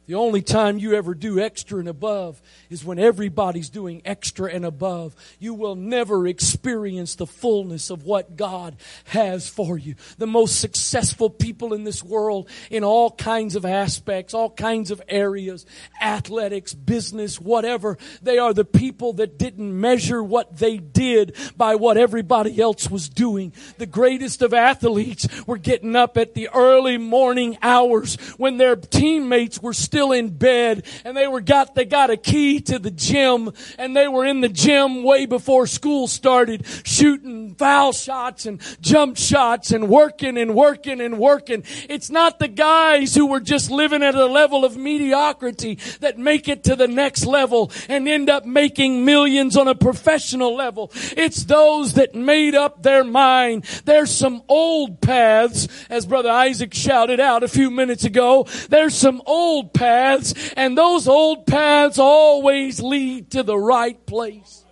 The 0.07 0.15
only 0.17 0.43
time 0.43 0.79
you 0.79 0.93
ever 0.93 1.15
do 1.15 1.41
extra 1.41 1.79
and 1.79 1.89
above 1.89 2.43
is 2.69 2.85
when 2.85 2.99
everybody's 2.99 3.71
doing 3.71 4.03
extra 4.05 4.53
and 4.53 4.65
above. 4.65 5.17
You 5.39 5.55
will 5.55 5.77
never 5.77 6.27
experience 6.27 7.15
the 7.15 7.27
fullness 7.27 7.89
of 7.89 8.05
what 8.05 8.37
God 8.37 8.77
has 9.05 9.49
for 9.49 9.79
you. 9.79 9.95
The 10.19 10.27
most 10.27 10.61
successful 10.61 11.31
people 11.31 11.73
in 11.73 11.85
this 11.85 12.05
world 12.05 12.51
in 12.71 12.85
all 12.85 13.13
kinds 13.13 13.57
of 13.57 13.65
aspects, 13.65 14.35
all 14.35 14.51
kinds 14.51 14.91
of 14.91 15.01
areas, 15.09 15.65
athletics, 16.03 16.75
business, 16.75 17.41
whatever, 17.41 17.97
they 18.21 18.37
are 18.37 18.53
the 18.53 18.65
people 18.65 19.15
that 19.15 19.39
didn't 19.39 19.81
measure 19.81 20.23
what 20.23 20.59
they 20.59 20.77
did 20.77 21.35
by 21.57 21.77
what 21.77 21.97
everybody 21.97 22.61
else 22.61 22.91
was 22.91 23.09
doing. 23.09 23.55
The 23.79 23.87
greatest 23.87 24.43
of 24.43 24.53
athletes 24.53 25.27
were 25.47 25.57
getting 25.57 25.97
up 25.97 26.19
at 26.19 26.35
the 26.35 26.51
early 26.53 26.99
morning 26.99 27.57
hours 27.63 28.17
when 28.37 28.59
their 28.59 28.77
teammates 28.77 29.63
were 29.63 29.73
still 29.73 29.94
in 29.95 30.37
bed 30.37 30.85
and 31.05 31.17
they 31.17 31.27
were 31.27 31.41
got, 31.41 31.75
they 31.75 31.85
got 31.85 32.11
a 32.11 32.17
key 32.17 32.61
to 32.61 32.79
the 32.79 32.91
gym 32.91 33.51
and 33.79 33.97
they 33.97 34.09
were 34.09 34.25
in 34.25 34.41
the 34.41 34.49
gym 34.49 35.03
way 35.03 35.27
before 35.27 35.67
school 35.67 36.07
started 36.07 36.67
shooting 36.85 37.55
foul 37.55 37.93
shots 37.93 38.47
and 38.47 38.61
jump 38.81 39.17
shots 39.17 39.71
and 39.71 39.89
working 39.89 40.37
and 40.39 40.55
working 40.55 41.01
and 41.01 41.19
working. 41.19 41.65
It's 41.89 42.11
not 42.11 42.39
the 42.39 42.49
guys 42.49 43.15
who 43.15 43.27
were 43.27 43.41
just 43.41 43.71
living 43.71 44.03
at 44.03 44.15
a 44.15 44.27
level 44.27 44.65
of 44.65 44.77
mediocrity 44.77 45.79
that 46.01 46.19
make 46.19 46.49
it 46.49 46.65
to 46.65 46.77
the 46.77 46.89
next 46.89 47.27
level 47.27 47.71
and 47.89 48.09
end 48.09 48.31
up 48.31 48.45
making 48.45 49.05
millions 49.05 49.57
on 49.57 49.69
a 49.69 49.75
professional 49.75 50.55
level. 50.55 50.91
It's 51.17 51.45
those 51.45 51.95
that 51.95 52.15
made 52.15 52.55
up 52.55 52.83
their 52.83 53.05
mind. 53.05 53.65
There's 53.85 54.11
some 54.11 54.43
old 54.49 55.01
paths, 55.01 55.69
as 55.89 56.07
Brother 56.07 56.31
Isaac 56.31 56.75
shouted 56.75 57.21
out 57.21 57.43
a 57.43 57.49
few 57.49 57.71
minutes 57.71 58.05
ago. 58.05 58.47
There's 58.69 58.95
some 58.95 59.23
old 59.27 59.73
paths 59.73 59.84
paths, 59.85 60.53
and 60.57 60.79
those 60.79 61.07
old 61.07 61.47
paths 61.47 61.99
always 61.99 62.81
lead 62.81 63.31
to 63.33 63.43
the 63.43 63.59
right 63.59 64.05
place. 64.07 64.65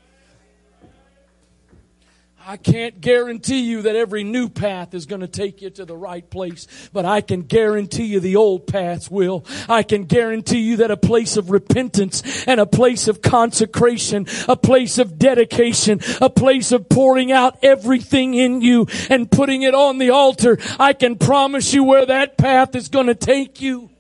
I 2.45 2.57
can't 2.57 3.01
guarantee 3.01 3.61
you 3.61 3.83
that 3.83 3.95
every 3.95 4.25
new 4.25 4.49
path 4.49 4.95
is 4.95 5.07
going 5.07 5.21
to 5.21 5.29
take 5.29 5.63
you 5.63 5.71
to 5.71 5.85
the 5.85 5.97
right 5.97 6.29
place, 6.29 6.67
but 6.93 7.05
I 7.05 7.21
can 7.21 7.43
guarantee 7.43 8.07
you 8.07 8.19
the 8.19 8.35
old 8.35 8.67
paths 8.67 9.09
will. 9.09 9.45
I 9.69 9.85
can 9.85 10.07
guarantee 10.07 10.59
you 10.59 10.79
that 10.79 10.91
a 10.91 10.97
place 10.97 11.37
of 11.37 11.51
repentance 11.51 12.45
and 12.49 12.59
a 12.59 12.67
place 12.67 13.07
of 13.07 13.23
consecration, 13.23 14.27
a 14.49 14.57
place 14.57 14.99
of 14.99 15.19
dedication, 15.19 16.01
a 16.21 16.31
place 16.31 16.73
of 16.73 16.89
pouring 16.89 17.31
out 17.31 17.59
everything 17.63 18.35
in 18.35 18.61
you 18.61 18.89
and 19.09 19.31
putting 19.31 19.63
it 19.63 19.75
on 19.75 19.99
the 19.99 20.11
altar, 20.11 20.59
I 20.81 20.95
can 20.95 21.17
promise 21.17 21.73
you 21.73 21.85
where 21.85 22.07
that 22.07 22.39
path 22.39 22.75
is 22.75 22.89
going 22.89 23.07
to 23.07 23.15
take 23.15 23.61
you. 23.61 23.92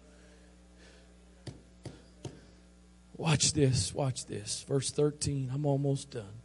Watch 3.22 3.52
this, 3.52 3.94
watch 3.94 4.26
this. 4.26 4.64
Verse 4.66 4.90
13, 4.90 5.52
I'm 5.54 5.64
almost 5.64 6.10
done. 6.10 6.40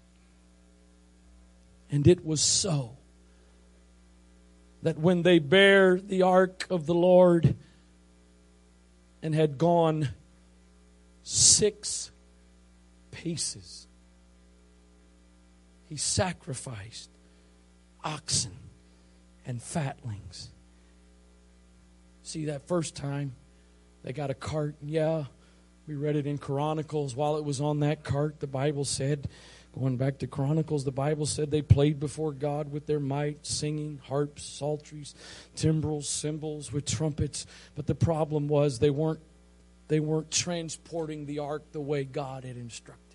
And 1.90 2.08
it 2.08 2.24
was 2.24 2.40
so 2.40 2.98
that 4.84 5.00
when 5.00 5.24
they 5.24 5.40
bare 5.40 6.00
the 6.00 6.22
ark 6.22 6.68
of 6.70 6.86
the 6.86 6.94
Lord 6.94 7.56
and 9.24 9.34
had 9.34 9.58
gone 9.58 10.10
six 11.24 12.12
paces, 13.10 13.88
he 15.90 15.96
sacrificed 15.96 17.10
oxen 18.04 18.56
and 19.48 19.60
fatlings. 19.60 20.50
See 22.22 22.46
that 22.46 22.68
first 22.68 22.96
time 22.96 23.34
they 24.04 24.14
got 24.14 24.30
a 24.30 24.36
cart, 24.36 24.76
yeah, 24.86 25.24
we 25.88 25.96
read 25.96 26.18
it 26.18 26.28
in 26.28 26.38
Chronicles 26.38 27.16
while 27.16 27.38
it 27.38 27.46
was 27.46 27.62
on 27.62 27.80
that 27.80 28.04
cart. 28.04 28.42
The 28.42 28.48
Bible 28.48 28.84
said, 28.84 29.30
going 29.74 29.96
back 29.96 30.18
to 30.20 30.28
Chronicles, 30.28 30.84
the 30.84 30.92
Bible 30.92 31.26
said 31.26 31.50
they 31.50 31.62
played 31.62 32.00
before 32.00 32.34
God 32.34 32.72
with 32.72 32.88
their 32.88 33.00
might, 33.00 33.46
singing 33.46 34.02
harps, 34.04 34.44
psalteries, 34.44 35.16
timbrels, 35.56 36.10
cymbals, 36.10 36.74
with 36.74 36.86
trumpets. 36.86 37.48
But 37.76 37.88
the 37.88 37.96
problem 37.96 38.48
was 38.48 38.80
they 38.80 38.90
weren't 38.90 39.22
they 39.88 40.02
weren't 40.02 40.30
transporting 40.30 41.26
the 41.26 41.40
ark 41.40 41.64
the 41.72 41.80
way 41.80 42.04
God 42.04 42.44
had 42.44 42.58
instructed 42.58 43.07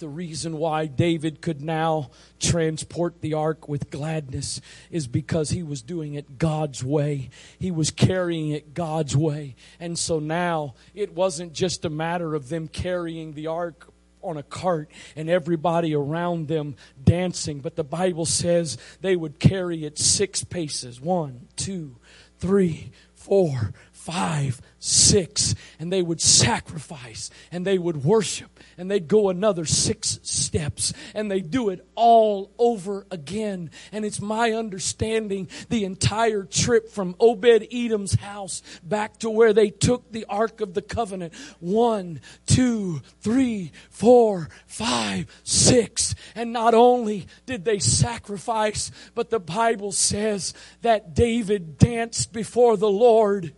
the 0.00 0.08
reason 0.08 0.56
why 0.56 0.86
David 0.86 1.40
could 1.40 1.62
now 1.62 2.10
transport 2.40 3.20
the 3.20 3.34
ark 3.34 3.68
with 3.68 3.90
gladness 3.90 4.60
is 4.90 5.06
because 5.06 5.50
he 5.50 5.62
was 5.62 5.82
doing 5.82 6.14
it 6.14 6.38
God's 6.38 6.82
way. 6.82 7.30
He 7.58 7.70
was 7.70 7.90
carrying 7.90 8.50
it 8.50 8.74
God's 8.74 9.16
way. 9.16 9.54
And 9.78 9.98
so 9.98 10.18
now 10.18 10.74
it 10.94 11.12
wasn't 11.12 11.52
just 11.52 11.84
a 11.84 11.90
matter 11.90 12.34
of 12.34 12.48
them 12.48 12.66
carrying 12.66 13.34
the 13.34 13.46
ark 13.46 13.92
on 14.22 14.36
a 14.36 14.42
cart 14.42 14.90
and 15.16 15.30
everybody 15.30 15.94
around 15.94 16.48
them 16.48 16.76
dancing, 17.02 17.60
but 17.60 17.76
the 17.76 17.84
Bible 17.84 18.26
says 18.26 18.78
they 19.00 19.16
would 19.16 19.38
carry 19.38 19.84
it 19.84 19.98
six 19.98 20.44
paces 20.44 21.00
one, 21.00 21.48
two, 21.56 21.96
three, 22.38 22.90
four, 23.14 23.72
five, 24.00 24.62
six, 24.78 25.54
and 25.78 25.92
they 25.92 26.00
would 26.00 26.22
sacrifice 26.22 27.28
and 27.52 27.66
they 27.66 27.76
would 27.76 28.02
worship 28.02 28.58
and 28.78 28.90
they'd 28.90 29.08
go 29.08 29.28
another 29.28 29.66
six 29.66 30.18
steps 30.22 30.94
and 31.14 31.30
they 31.30 31.42
do 31.42 31.68
it 31.68 31.86
all 31.96 32.50
over 32.58 33.06
again. 33.10 33.70
And 33.92 34.06
it's 34.06 34.22
my 34.22 34.52
understanding 34.52 35.48
the 35.68 35.84
entire 35.84 36.44
trip 36.44 36.88
from 36.88 37.14
Obed 37.20 37.68
Edom's 37.70 38.14
house 38.14 38.62
back 38.82 39.18
to 39.18 39.28
where 39.28 39.52
they 39.52 39.68
took 39.68 40.10
the 40.10 40.24
Ark 40.30 40.62
of 40.62 40.72
the 40.72 40.82
Covenant 40.82 41.34
one, 41.58 42.22
two, 42.46 43.02
three, 43.20 43.70
four, 43.90 44.48
five, 44.66 45.26
six. 45.44 46.14
And 46.34 46.54
not 46.54 46.72
only 46.72 47.26
did 47.44 47.66
they 47.66 47.80
sacrifice, 47.80 48.90
but 49.14 49.28
the 49.28 49.40
Bible 49.40 49.92
says 49.92 50.54
that 50.80 51.14
David 51.14 51.76
danced 51.76 52.32
before 52.32 52.78
the 52.78 52.88
Lord 52.88 53.52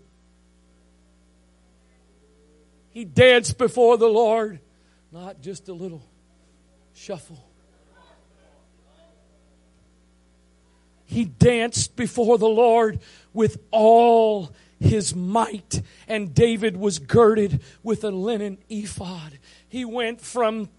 he 2.93 3.05
danced 3.05 3.59
before 3.59 3.97
the 3.97 4.09
Lord, 4.09 4.61
not 5.11 5.41
just 5.41 5.69
a 5.69 5.73
little 5.73 6.03
shuffle. 6.95 7.49
He 11.07 11.25
danced 11.25 11.97
before 11.97 12.39
the 12.39 12.49
Lord 12.49 13.01
with 13.35 13.59
all 13.71 14.53
his 14.81 15.15
might, 15.15 15.83
and 16.09 16.35
David 16.35 16.77
was 16.77 16.99
girded 16.99 17.61
with 17.83 18.03
a 18.05 18.11
linen 18.11 18.59
ephod. 18.69 19.39
He 19.69 19.85
went 19.85 20.21
from 20.21 20.71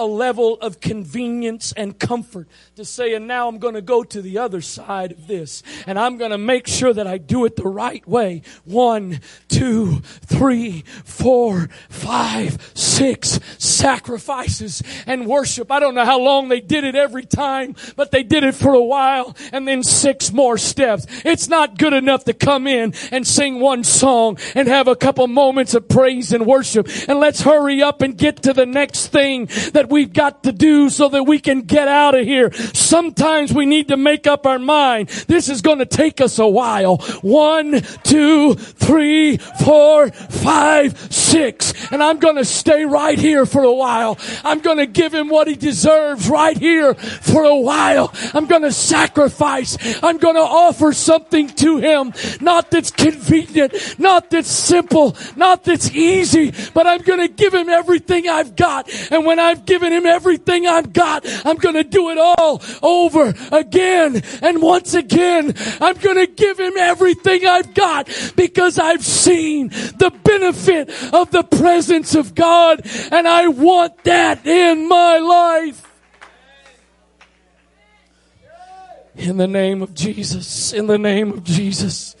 a 0.00 0.06
level 0.06 0.54
of 0.62 0.80
convenience 0.80 1.74
and 1.76 1.98
comfort 1.98 2.48
to 2.76 2.86
say, 2.86 3.14
and 3.14 3.28
now 3.28 3.48
I'm 3.48 3.58
going 3.58 3.74
to 3.74 3.82
go 3.82 4.02
to 4.02 4.22
the 4.22 4.38
other 4.38 4.62
side 4.62 5.12
of 5.12 5.26
this 5.26 5.62
and 5.86 5.98
I'm 5.98 6.16
going 6.16 6.30
to 6.30 6.38
make 6.38 6.66
sure 6.66 6.94
that 6.94 7.06
I 7.06 7.18
do 7.18 7.44
it 7.44 7.56
the 7.56 7.68
right 7.68 8.06
way. 8.08 8.40
One, 8.64 9.20
two, 9.48 10.00
three, 10.00 10.84
four, 11.04 11.68
five, 11.90 12.72
six 12.72 13.38
sacrifices 13.58 14.82
and 15.06 15.26
worship. 15.26 15.70
I 15.70 15.80
don't 15.80 15.94
know 15.94 16.06
how 16.06 16.18
long 16.18 16.48
they 16.48 16.60
did 16.60 16.84
it 16.84 16.94
every 16.94 17.26
time, 17.26 17.76
but 17.94 18.10
they 18.10 18.22
did 18.22 18.42
it 18.42 18.54
for 18.54 18.72
a 18.72 18.82
while 18.82 19.36
and 19.52 19.68
then 19.68 19.82
six 19.82 20.32
more 20.32 20.56
steps. 20.56 21.06
It's 21.26 21.48
not 21.48 21.76
good 21.76 21.92
enough 21.92 22.24
to 22.24 22.32
come 22.32 22.66
in 22.66 22.94
and 23.12 23.26
sing 23.26 23.60
one 23.60 23.84
song 23.84 24.38
and 24.54 24.66
have 24.66 24.88
a 24.88 24.96
couple 24.96 25.26
moments 25.26 25.74
of 25.74 25.88
praise 25.88 26.32
and 26.32 26.46
worship 26.46 26.88
and 27.06 27.20
let's 27.20 27.42
hurry 27.42 27.82
up 27.82 28.00
and 28.00 28.16
get 28.16 28.42
to 28.44 28.54
the 28.54 28.64
next 28.64 29.08
thing 29.08 29.46
that 29.74 29.89
we've 29.90 30.12
got 30.12 30.44
to 30.44 30.52
do 30.52 30.90
so 30.90 31.08
that 31.08 31.24
we 31.24 31.38
can 31.38 31.62
get 31.62 31.88
out 31.88 32.14
of 32.14 32.24
here. 32.24 32.52
Sometimes 32.52 33.52
we 33.52 33.66
need 33.66 33.88
to 33.88 33.96
make 33.96 34.26
up 34.26 34.46
our 34.46 34.58
mind. 34.58 35.08
This 35.26 35.48
is 35.48 35.62
going 35.62 35.78
to 35.78 35.86
take 35.86 36.20
us 36.20 36.38
a 36.38 36.46
while. 36.46 36.98
One, 37.22 37.80
two, 38.02 38.54
three, 38.54 39.36
four, 39.36 40.10
five, 40.10 40.98
six. 41.12 41.90
And 41.92 42.02
I'm 42.02 42.18
going 42.18 42.36
to 42.36 42.44
stay 42.44 42.84
right 42.84 43.18
here 43.18 43.46
for 43.46 43.62
a 43.62 43.72
while. 43.72 44.18
I'm 44.44 44.60
going 44.60 44.78
to 44.78 44.86
give 44.86 45.14
him 45.14 45.28
what 45.28 45.48
he 45.48 45.54
deserves 45.54 46.28
right 46.28 46.56
here 46.56 46.94
for 46.94 47.44
a 47.44 47.56
while. 47.56 48.12
I'm 48.34 48.46
going 48.46 48.62
to 48.62 48.72
sacrifice. 48.72 49.76
I'm 50.02 50.18
going 50.18 50.36
to 50.36 50.40
offer 50.40 50.92
something 50.92 51.48
to 51.48 51.78
him. 51.78 52.12
Not 52.40 52.70
that's 52.70 52.90
convenient, 52.90 53.98
not 53.98 54.30
that's 54.30 54.50
simple, 54.50 55.16
not 55.36 55.64
that's 55.64 55.90
easy, 55.90 56.52
but 56.74 56.86
I'm 56.86 57.02
going 57.02 57.20
to 57.20 57.28
give 57.28 57.54
him 57.54 57.68
everything 57.68 58.28
I've 58.28 58.56
got. 58.56 58.90
And 59.10 59.24
when 59.24 59.38
I've 59.38 59.64
given 59.64 59.79
given 59.80 59.92
him 59.94 60.04
everything 60.04 60.66
I've 60.66 60.92
got. 60.92 61.24
I'm 61.46 61.56
going 61.56 61.74
to 61.74 61.84
do 61.84 62.10
it 62.10 62.18
all 62.18 62.60
over 62.82 63.32
again 63.50 64.22
and 64.42 64.60
once 64.60 64.92
again. 64.92 65.54
I'm 65.80 65.96
going 65.96 66.16
to 66.16 66.26
give 66.26 66.60
him 66.60 66.76
everything 66.76 67.46
I've 67.46 67.72
got 67.72 68.08
because 68.36 68.78
I've 68.78 69.04
seen 69.04 69.68
the 69.68 70.12
benefit 70.22 70.90
of 71.14 71.30
the 71.30 71.42
presence 71.44 72.14
of 72.14 72.34
God 72.34 72.82
and 73.10 73.26
I 73.26 73.48
want 73.48 74.04
that 74.04 74.46
in 74.46 74.86
my 74.86 75.18
life. 75.18 75.86
In 79.16 79.38
the 79.38 79.48
name 79.48 79.82
of 79.82 79.94
Jesus, 79.94 80.72
in 80.72 80.86
the 80.86 80.98
name 80.98 81.32
of 81.32 81.44
Jesus 81.44 82.16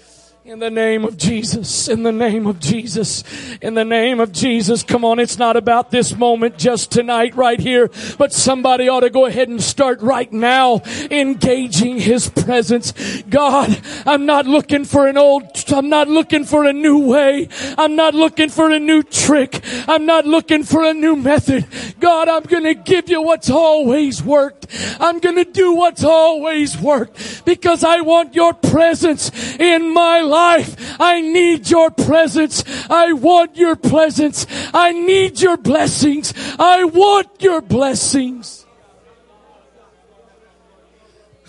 In 0.50 0.58
the 0.58 0.68
name 0.68 1.04
of 1.04 1.16
Jesus, 1.16 1.86
in 1.86 2.02
the 2.02 2.10
name 2.10 2.48
of 2.48 2.58
Jesus, 2.58 3.22
in 3.62 3.74
the 3.74 3.84
name 3.84 4.18
of 4.18 4.32
Jesus. 4.32 4.82
Come 4.82 5.04
on, 5.04 5.20
it's 5.20 5.38
not 5.38 5.56
about 5.56 5.92
this 5.92 6.16
moment 6.16 6.58
just 6.58 6.90
tonight 6.90 7.36
right 7.36 7.60
here, 7.60 7.88
but 8.18 8.32
somebody 8.32 8.88
ought 8.88 9.00
to 9.06 9.10
go 9.10 9.26
ahead 9.26 9.48
and 9.48 9.62
start 9.62 10.02
right 10.02 10.32
now 10.32 10.82
engaging 11.08 12.00
His 12.00 12.28
presence. 12.28 13.22
God, 13.30 13.80
I'm 14.04 14.26
not 14.26 14.46
looking 14.46 14.84
for 14.84 15.06
an 15.06 15.16
old, 15.16 15.44
I'm 15.68 15.88
not 15.88 16.08
looking 16.08 16.44
for 16.44 16.64
a 16.64 16.72
new 16.72 16.98
way. 16.98 17.48
I'm 17.78 17.94
not 17.94 18.16
looking 18.16 18.48
for 18.48 18.72
a 18.72 18.80
new 18.80 19.04
trick. 19.04 19.60
I'm 19.86 20.04
not 20.04 20.26
looking 20.26 20.64
for 20.64 20.82
a 20.82 20.92
new 20.92 21.14
method. 21.14 21.64
God, 22.00 22.28
I'm 22.28 22.42
gonna 22.42 22.74
give 22.74 23.08
you 23.08 23.22
what's 23.22 23.50
always 23.50 24.20
worked. 24.20 24.66
I'm 24.98 25.20
gonna 25.20 25.44
do 25.44 25.74
what's 25.74 26.02
always 26.02 26.76
worked 26.76 27.44
because 27.44 27.84
I 27.84 28.00
want 28.00 28.34
your 28.34 28.52
presence 28.52 29.30
in 29.60 29.94
my 29.94 30.22
life 30.22 30.39
life. 30.40 30.96
I 30.98 31.20
need 31.20 31.68
your 31.70 31.90
presence. 31.90 32.64
I 32.88 33.12
want 33.12 33.56
your 33.56 33.76
presence. 33.76 34.46
I 34.72 34.92
need 34.92 35.40
your 35.40 35.56
blessings. 35.56 36.32
I 36.58 36.84
want 36.84 37.30
your 37.40 37.60
blessings. 37.60 38.66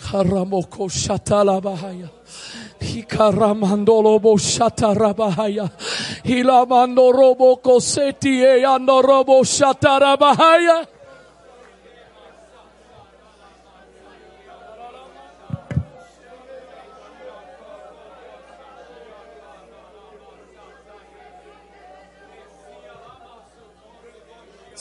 Haramoko 0.08 0.90
shatalabahaya. 0.90 2.10
Hikaramandolo 2.80 4.20
bo 4.20 4.34
shatarabahaya. 4.36 5.70
Hilamando 6.24 7.12
robo 7.12 7.56
koseti 7.56 8.42
e 8.42 8.64
ando 8.64 9.02
robo 9.02 9.42
shatarabahaya. 9.44 10.86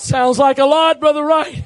Sounds 0.01 0.39
like 0.39 0.57
a 0.57 0.65
lot, 0.65 0.99
Brother 0.99 1.23
Wright. 1.23 1.63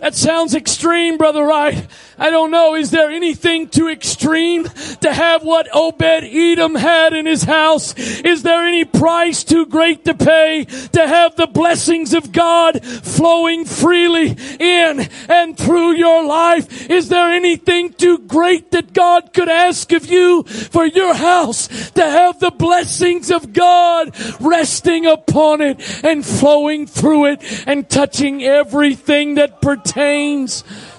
That 0.00 0.14
sounds 0.14 0.54
extreme, 0.54 1.18
Brother 1.18 1.42
Wright. 1.42 1.84
I 2.20 2.30
don't 2.30 2.52
know. 2.52 2.76
Is 2.76 2.92
there 2.92 3.10
anything 3.10 3.68
too 3.68 3.88
extreme 3.88 4.64
to 5.00 5.12
have 5.12 5.42
what 5.42 5.68
Obed 5.74 6.02
Edom 6.02 6.76
had 6.76 7.12
in 7.12 7.26
his 7.26 7.42
house? 7.42 7.94
Is 7.96 8.44
there 8.44 8.64
any 8.64 8.84
price 8.84 9.42
too 9.42 9.66
great 9.66 10.04
to 10.04 10.14
pay 10.14 10.66
to 10.92 11.06
have 11.06 11.34
the 11.34 11.48
blessings 11.48 12.14
of 12.14 12.30
God 12.30 12.84
flowing 12.84 13.64
freely 13.64 14.36
in 14.60 15.08
and 15.28 15.58
through 15.58 15.94
your 15.94 16.24
life? 16.24 16.88
Is 16.88 17.08
there 17.08 17.30
anything 17.30 17.92
too 17.92 18.18
great 18.18 18.70
that 18.70 18.92
God 18.92 19.32
could 19.32 19.48
ask 19.48 19.90
of 19.92 20.06
you 20.06 20.44
for 20.44 20.86
your 20.86 21.14
house 21.14 21.90
to 21.92 22.02
have 22.02 22.38
the 22.38 22.52
blessings 22.52 23.32
of 23.32 23.52
God 23.52 24.14
resting 24.40 25.06
upon 25.06 25.60
it 25.60 26.04
and 26.04 26.24
flowing 26.24 26.86
through 26.86 27.26
it 27.32 27.64
and 27.66 27.88
touching 27.88 28.44
everything 28.44 29.34
that 29.36 29.60
pertains 29.60 29.87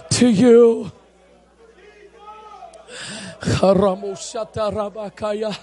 to 0.10 0.28
you? 0.28 0.92
Rabakaya. 4.72 5.56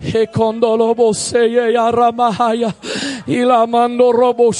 Hekondolobo 0.00 1.12
seye 1.14 1.72
yaramahaya. 1.74 2.72
Ilamando 3.28 4.12
robo. 4.12 4.52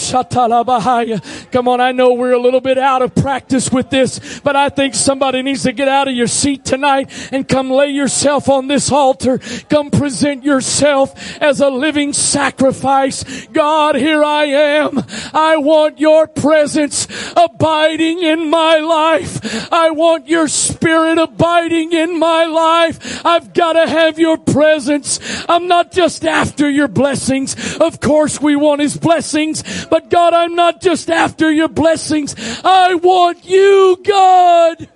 Come 1.50 1.68
on, 1.68 1.80
I 1.80 1.92
know 1.92 2.12
we're 2.12 2.32
a 2.32 2.40
little 2.40 2.60
bit 2.60 2.78
out 2.78 3.02
of 3.02 3.14
practice 3.14 3.72
with 3.72 3.90
this, 3.90 4.40
but 4.40 4.56
I 4.56 4.68
think 4.68 4.94
somebody 4.94 5.42
needs 5.42 5.62
to 5.62 5.72
get 5.72 5.88
out 5.88 6.08
of 6.08 6.14
your 6.14 6.26
seat 6.26 6.64
tonight 6.64 7.10
and 7.32 7.48
come 7.48 7.70
lay 7.70 7.88
yourself 7.88 8.48
on 8.48 8.68
this 8.68 8.92
altar. 8.92 9.38
Come 9.68 9.90
present 9.90 10.44
yourself 10.44 11.40
as 11.40 11.60
a 11.60 11.70
living 11.70 12.12
sacrifice. 12.12 13.46
God, 13.46 13.96
here 13.96 14.22
I 14.22 14.44
am. 14.44 15.02
I 15.32 15.56
want 15.56 15.98
your 15.98 16.26
presence 16.26 17.08
abiding 17.36 18.22
in 18.22 18.50
my 18.50 18.78
life. 18.78 19.72
I 19.72 19.90
want 19.90 20.28
your 20.28 20.48
spirit 20.48 21.18
abiding 21.18 21.92
in 21.92 22.18
my 22.18 22.44
life. 22.44 23.24
I've 23.24 23.52
got 23.54 23.72
to 23.74 23.86
have 23.86 24.18
your 24.18 24.36
presence. 24.36 25.20
I'm 25.48 25.68
not 25.68 25.92
just 25.92 26.24
after 26.24 26.68
your 26.68 26.88
blessings. 26.88 27.78
Of 27.78 28.00
course 28.00 28.40
we 28.40 28.56
want 28.58 28.80
his 28.80 28.96
blessings, 28.96 29.86
but 29.86 30.10
God, 30.10 30.34
I'm 30.34 30.54
not 30.54 30.80
just 30.80 31.10
after 31.10 31.50
your 31.50 31.68
blessings. 31.68 32.34
I 32.64 32.94
want 32.94 33.44
you, 33.44 33.98
God. 34.04 34.88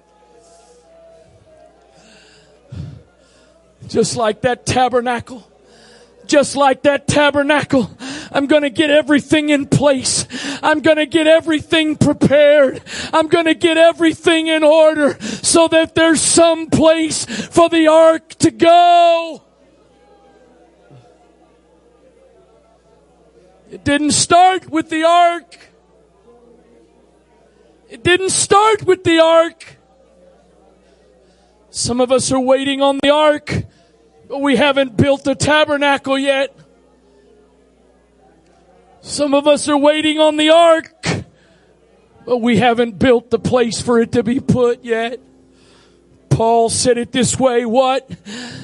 Just 3.88 4.16
like 4.16 4.42
that 4.42 4.64
tabernacle 4.66 5.46
just 6.32 6.56
like 6.56 6.82
that 6.82 7.06
tabernacle. 7.06 7.90
I'm 8.32 8.46
gonna 8.46 8.70
get 8.70 8.88
everything 8.88 9.50
in 9.50 9.66
place. 9.66 10.26
I'm 10.62 10.80
gonna 10.80 11.04
get 11.04 11.26
everything 11.26 11.96
prepared. 11.96 12.82
I'm 13.12 13.28
gonna 13.28 13.52
get 13.52 13.76
everything 13.76 14.46
in 14.46 14.64
order 14.64 15.20
so 15.20 15.68
that 15.68 15.94
there's 15.94 16.22
some 16.22 16.70
place 16.70 17.26
for 17.26 17.68
the 17.68 17.88
ark 17.88 18.30
to 18.36 18.50
go. 18.50 19.42
It 23.72 23.82
didn't 23.84 24.12
start 24.12 24.70
with 24.70 24.88
the 24.88 25.02
ark. 25.02 25.58
It 27.88 28.04
didn't 28.04 28.30
start 28.30 28.84
with 28.84 29.02
the 29.02 29.18
ark. 29.18 29.78
Some 31.70 32.00
of 32.00 32.12
us 32.12 32.30
are 32.30 32.40
waiting 32.40 32.82
on 32.82 33.00
the 33.02 33.10
ark 33.10 33.64
but 34.32 34.40
we 34.40 34.56
haven't 34.56 34.96
built 34.96 35.24
the 35.24 35.34
tabernacle 35.34 36.18
yet. 36.18 36.56
Some 39.02 39.34
of 39.34 39.46
us 39.46 39.68
are 39.68 39.76
waiting 39.76 40.18
on 40.20 40.38
the 40.38 40.48
ark, 40.48 41.04
but 42.24 42.38
we 42.38 42.56
haven't 42.56 42.98
built 42.98 43.28
the 43.28 43.38
place 43.38 43.82
for 43.82 44.00
it 44.00 44.12
to 44.12 44.22
be 44.22 44.40
put 44.40 44.84
yet. 44.84 45.20
Paul 46.42 46.70
said 46.70 46.98
it 46.98 47.12
this 47.12 47.38
way, 47.38 47.64
what? 47.64 48.10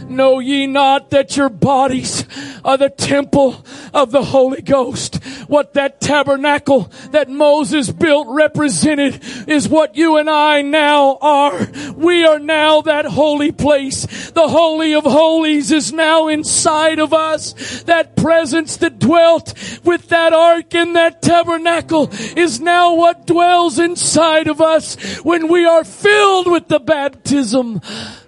Know 0.09 0.41
ye 0.41 0.67
not 0.67 1.11
that 1.11 1.37
your 1.37 1.49
bodies 1.49 2.25
are 2.65 2.77
the 2.77 2.91
temple 2.91 3.65
of 3.95 4.11
the 4.11 4.25
Holy 4.25 4.63
Ghost? 4.63 5.23
What 5.47 5.75
that 5.75 6.01
tabernacle 6.01 6.91
that 7.13 7.29
Moses 7.29 7.91
built 7.93 8.27
represented 8.29 9.23
is 9.47 9.69
what 9.69 9.97
you 9.97 10.17
and 10.17 10.29
I 10.29 10.63
now 10.63 11.19
are. 11.21 11.69
We 11.95 12.27
are 12.27 12.41
now 12.41 12.81
that 12.81 13.05
holy 13.05 13.53
place. 13.53 14.31
The 14.31 14.49
Holy 14.49 14.95
of 14.95 15.05
Holies 15.05 15.71
is 15.71 15.93
now 15.93 16.27
inside 16.27 16.99
of 16.99 17.13
us. 17.13 17.83
That 17.85 18.17
presence 18.17 18.79
that 18.79 18.99
dwelt 18.99 19.55
with 19.85 20.09
that 20.09 20.33
ark 20.33 20.75
and 20.75 20.97
that 20.97 21.23
tabernacle 21.23 22.11
is 22.37 22.61
now 22.61 22.95
what 22.95 23.27
dwells 23.27 23.79
inside 23.79 24.49
of 24.49 24.61
us 24.61 24.97
when 25.19 25.47
we 25.47 25.65
are 25.65 25.85
filled 25.85 26.51
with 26.51 26.67
the 26.67 26.81
baptism 26.81 27.68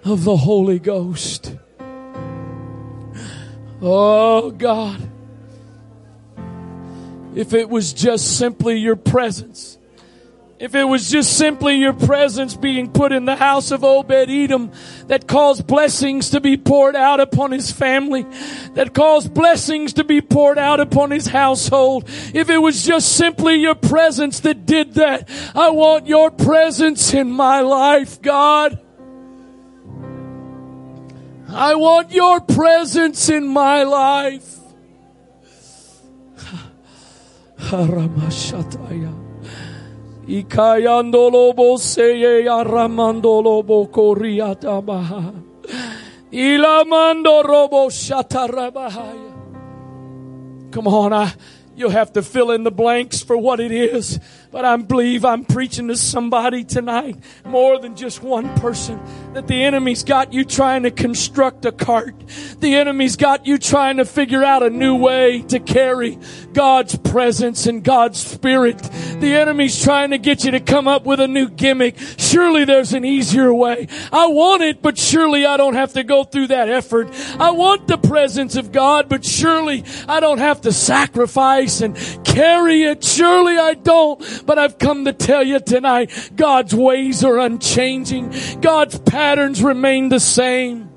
of 0.05 0.23
the 0.23 0.37
Holy 0.37 0.79
Ghost. 0.79 1.55
Oh 3.81 4.51
God. 4.51 5.09
If 7.33 7.53
it 7.53 7.69
was 7.69 7.93
just 7.93 8.37
simply 8.37 8.77
your 8.77 8.95
presence, 8.95 9.77
if 10.61 10.75
it 10.75 10.83
was 10.83 11.09
just 11.09 11.37
simply 11.37 11.77
your 11.77 11.93
presence 11.93 12.55
being 12.55 12.91
put 12.91 13.11
in 13.11 13.25
the 13.25 13.35
house 13.35 13.71
of 13.71 13.83
Obed 13.83 14.29
Edom 14.29 14.71
that 15.07 15.27
caused 15.27 15.65
blessings 15.65 16.29
to 16.29 16.39
be 16.39 16.55
poured 16.55 16.95
out 16.95 17.19
upon 17.19 17.51
his 17.51 17.71
family, 17.71 18.27
that 18.75 18.93
caused 18.93 19.33
blessings 19.33 19.93
to 19.93 20.03
be 20.03 20.21
poured 20.21 20.59
out 20.59 20.79
upon 20.79 21.09
his 21.09 21.25
household, 21.25 22.07
if 22.35 22.51
it 22.51 22.59
was 22.59 22.85
just 22.85 23.13
simply 23.13 23.55
your 23.55 23.73
presence 23.73 24.41
that 24.41 24.67
did 24.67 24.93
that, 24.93 25.27
I 25.55 25.71
want 25.71 26.05
your 26.05 26.29
presence 26.29 27.11
in 27.11 27.31
my 27.31 27.61
life, 27.61 28.21
God. 28.21 28.79
I 31.53 31.75
want 31.75 32.11
your 32.11 32.39
presence 32.39 33.29
in 33.29 33.45
my 33.47 33.83
life. 33.83 34.57
Come 50.71 50.87
on, 50.87 51.11
I, 51.11 51.33
you'll 51.75 51.89
have 51.89 52.13
to 52.13 52.21
fill 52.21 52.51
in 52.51 52.63
the 52.63 52.71
blanks 52.71 53.21
for 53.21 53.35
what 53.35 53.59
it 53.59 53.71
is. 53.71 54.19
But 54.51 54.65
I 54.65 54.75
believe 54.75 55.23
I'm 55.23 55.45
preaching 55.45 55.87
to 55.87 55.95
somebody 55.95 56.65
tonight, 56.65 57.15
more 57.45 57.79
than 57.79 57.95
just 57.95 58.21
one 58.21 58.53
person, 58.59 58.99
that 59.33 59.47
the 59.47 59.63
enemy's 59.63 60.03
got 60.03 60.33
you 60.33 60.43
trying 60.43 60.83
to 60.83 60.91
construct 60.91 61.65
a 61.65 61.71
cart. 61.71 62.13
The 62.59 62.75
enemy's 62.75 63.15
got 63.15 63.47
you 63.47 63.57
trying 63.57 63.97
to 63.97 64.05
figure 64.05 64.43
out 64.43 64.61
a 64.61 64.69
new 64.69 64.97
way 64.97 65.41
to 65.43 65.59
carry 65.59 66.19
God's 66.51 66.97
presence 66.97 67.65
and 67.65 67.81
God's 67.81 68.19
spirit. 68.19 68.77
The 69.21 69.35
enemy's 69.35 69.81
trying 69.81 70.11
to 70.11 70.17
get 70.17 70.43
you 70.43 70.51
to 70.51 70.59
come 70.59 70.85
up 70.85 71.05
with 71.05 71.21
a 71.21 71.29
new 71.29 71.47
gimmick. 71.47 71.95
Surely 72.17 72.65
there's 72.65 72.93
an 72.93 73.05
easier 73.05 73.53
way. 73.53 73.87
I 74.11 74.27
want 74.27 74.63
it, 74.63 74.81
but 74.81 74.97
surely 74.97 75.45
I 75.45 75.55
don't 75.55 75.75
have 75.75 75.93
to 75.93 76.03
go 76.03 76.25
through 76.25 76.47
that 76.47 76.67
effort. 76.67 77.07
I 77.39 77.51
want 77.51 77.87
the 77.87 77.97
presence 77.97 78.57
of 78.57 78.73
God, 78.73 79.07
but 79.07 79.23
surely 79.23 79.85
I 80.09 80.19
don't 80.19 80.39
have 80.39 80.61
to 80.61 80.73
sacrifice 80.73 81.79
and 81.79 81.95
carry 82.25 82.83
it. 82.83 83.03
Surely 83.03 83.57
I 83.57 83.75
don't. 83.75 84.21
But 84.45 84.57
I've 84.59 84.77
come 84.77 85.05
to 85.05 85.13
tell 85.13 85.43
you 85.43 85.59
tonight, 85.59 86.31
God's 86.35 86.73
ways 86.73 87.23
are 87.23 87.39
unchanging. 87.39 88.33
God's 88.61 88.99
patterns 88.99 89.63
remain 89.63 90.09
the 90.09 90.19
same. 90.19 90.89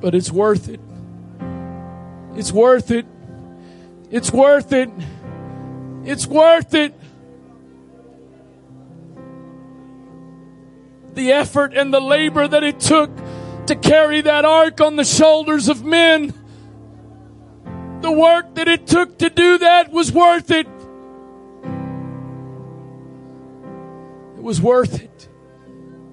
But 0.00 0.14
it's 0.14 0.30
worth 0.30 0.68
it. 0.68 0.80
It's 2.36 2.52
worth 2.52 2.90
it. 2.90 3.06
It's 4.10 4.32
worth 4.32 4.72
it. 4.72 4.90
It's 6.04 6.26
worth 6.26 6.74
it. 6.74 6.94
The 11.14 11.32
effort 11.32 11.74
and 11.74 11.92
the 11.92 12.00
labor 12.00 12.46
that 12.46 12.62
it 12.62 12.78
took 12.78 13.10
to 13.66 13.76
carry 13.76 14.20
that 14.20 14.44
ark 14.44 14.80
on 14.80 14.96
the 14.96 15.04
shoulders 15.04 15.68
of 15.68 15.84
men. 15.84 16.32
The 18.00 18.12
work 18.12 18.54
that 18.54 18.68
it 18.68 18.86
took 18.86 19.18
to 19.18 19.30
do 19.30 19.58
that 19.58 19.90
was 19.90 20.12
worth 20.12 20.50
it. 20.50 20.66
It 24.36 24.42
was 24.42 24.60
worth 24.60 25.02
it. 25.02 25.28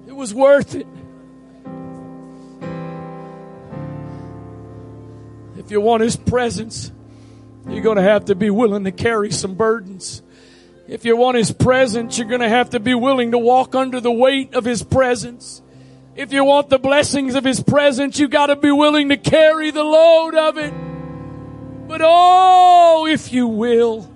It 0.06 0.16
was 0.16 0.34
worth 0.34 0.74
it. 0.74 0.86
If 5.56 5.70
you 5.70 5.80
want 5.80 6.02
His 6.02 6.16
presence, 6.16 6.90
you're 7.68 7.82
going 7.82 7.96
to 7.96 8.02
have 8.02 8.26
to 8.26 8.34
be 8.34 8.50
willing 8.50 8.84
to 8.84 8.92
carry 8.92 9.30
some 9.30 9.54
burdens. 9.54 10.22
If 10.86 11.04
you 11.04 11.16
want 11.16 11.36
His 11.36 11.52
presence, 11.52 12.18
you're 12.18 12.28
going 12.28 12.40
to 12.40 12.48
have 12.48 12.70
to 12.70 12.80
be 12.80 12.94
willing 12.94 13.30
to 13.30 13.38
walk 13.38 13.74
under 13.74 14.00
the 14.00 14.12
weight 14.12 14.54
of 14.54 14.64
His 14.64 14.82
presence. 14.82 15.62
If 16.16 16.32
you 16.32 16.44
want 16.44 16.68
the 16.68 16.78
blessings 16.78 17.34
of 17.34 17.44
His 17.44 17.60
presence, 17.60 18.20
you 18.20 18.28
got 18.28 18.46
to 18.46 18.56
be 18.56 18.70
willing 18.70 19.08
to 19.08 19.16
carry 19.16 19.72
the 19.72 19.82
load 19.82 20.34
of 20.36 20.58
it. 20.58 20.72
But 21.88 22.00
oh, 22.04 23.06
if 23.10 23.32
you 23.32 23.48
will, 23.48 24.08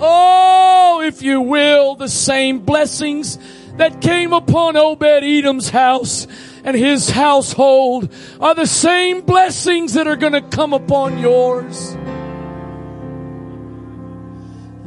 oh, 0.00 1.02
if 1.02 1.22
you 1.22 1.40
will, 1.40 1.94
the 1.94 2.08
same 2.08 2.60
blessings 2.60 3.38
that 3.76 4.02
came 4.02 4.34
upon 4.34 4.76
Obed 4.76 5.02
Edom's 5.02 5.70
house 5.70 6.26
and 6.62 6.76
his 6.76 7.10
household 7.10 8.12
are 8.38 8.54
the 8.54 8.66
same 8.66 9.22
blessings 9.22 9.94
that 9.94 10.06
are 10.06 10.16
to 10.32 10.42
come 10.42 10.74
upon 10.74 11.18
yours. 11.18 11.96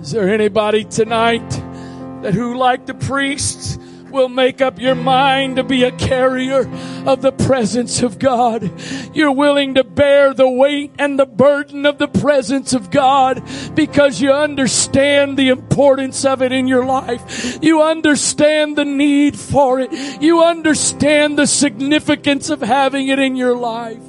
Is 0.01 0.11
there 0.11 0.29
anybody 0.31 0.83
tonight 0.83 1.49
that 2.21 2.33
who 2.33 2.57
like 2.57 2.85
the 2.85 2.93
priests 2.93 3.77
will 4.11 4.29
make 4.29 4.61
up 4.61 4.79
your 4.79 4.95
mind 4.95 5.55
to 5.57 5.63
be 5.63 5.83
a 5.83 5.91
carrier 5.91 6.69
of 7.05 7.21
the 7.21 7.31
presence 7.31 8.01
of 8.01 8.19
God. 8.19 8.71
You're 9.13 9.31
willing 9.31 9.75
to 9.75 9.83
bear 9.83 10.33
the 10.33 10.49
weight 10.49 10.91
and 10.99 11.17
the 11.19 11.25
burden 11.25 11.85
of 11.85 11.97
the 11.97 12.07
presence 12.07 12.73
of 12.73 12.91
God 12.91 13.43
because 13.75 14.21
you 14.21 14.31
understand 14.31 15.37
the 15.37 15.49
importance 15.49 16.25
of 16.25 16.41
it 16.41 16.51
in 16.51 16.67
your 16.67 16.85
life. 16.85 17.59
You 17.61 17.81
understand 17.81 18.77
the 18.77 18.85
need 18.85 19.37
for 19.37 19.79
it. 19.79 19.91
You 20.21 20.43
understand 20.43 21.37
the 21.37 21.47
significance 21.47 22.49
of 22.49 22.61
having 22.61 23.07
it 23.07 23.19
in 23.19 23.35
your 23.35 23.55
life. 23.55 23.99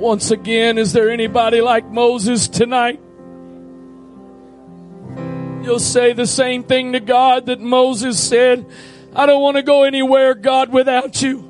Once 0.00 0.30
again, 0.30 0.78
is 0.78 0.94
there 0.94 1.10
anybody 1.10 1.60
like 1.60 1.84
Moses 1.84 2.48
tonight? 2.48 2.98
You'll 5.62 5.78
say 5.78 6.14
the 6.14 6.26
same 6.26 6.64
thing 6.64 6.94
to 6.94 7.00
God 7.00 7.46
that 7.46 7.60
Moses 7.60 8.18
said. 8.18 8.64
I 9.14 9.26
don't 9.26 9.42
want 9.42 9.58
to 9.58 9.62
go 9.62 9.82
anywhere, 9.82 10.34
God, 10.34 10.72
without 10.72 11.20
you. 11.20 11.46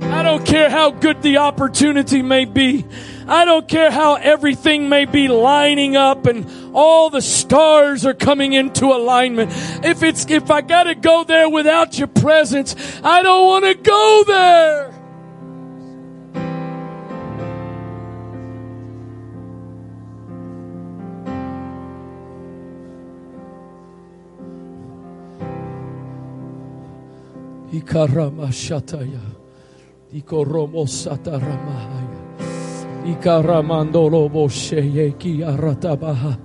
I 0.00 0.22
don't 0.22 0.46
care 0.46 0.70
how 0.70 0.92
good 0.92 1.22
the 1.22 1.38
opportunity 1.38 2.22
may 2.22 2.44
be. 2.44 2.86
I 3.26 3.44
don't 3.44 3.66
care 3.66 3.90
how 3.90 4.14
everything 4.14 4.88
may 4.88 5.04
be 5.04 5.26
lining 5.26 5.96
up 5.96 6.26
and 6.26 6.46
all 6.72 7.10
the 7.10 7.20
stars 7.20 8.06
are 8.06 8.14
coming 8.14 8.52
into 8.52 8.86
alignment. 8.86 9.50
If 9.84 10.04
it's, 10.04 10.30
if 10.30 10.52
I 10.52 10.60
gotta 10.60 10.94
go 10.94 11.24
there 11.24 11.48
without 11.48 11.98
your 11.98 12.06
presence, 12.06 12.76
I 13.02 13.22
don't 13.22 13.44
want 13.44 13.64
to 13.64 13.74
go 13.74 14.24
there. 14.24 15.01
Ikarama 27.72 28.52
shataya. 28.52 29.20
Ikoromo 30.14 30.84
sataramahaya. 30.84 32.20
Ikaramandolo 33.06 34.28
bosheye 34.28 35.18
ki 35.18 35.42
aratabaha. 35.42 36.36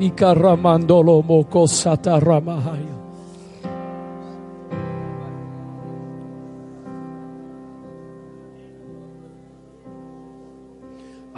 Ikaramandolo 0.00 1.22
moko 1.22 1.66
sataramahaya. 1.70 2.98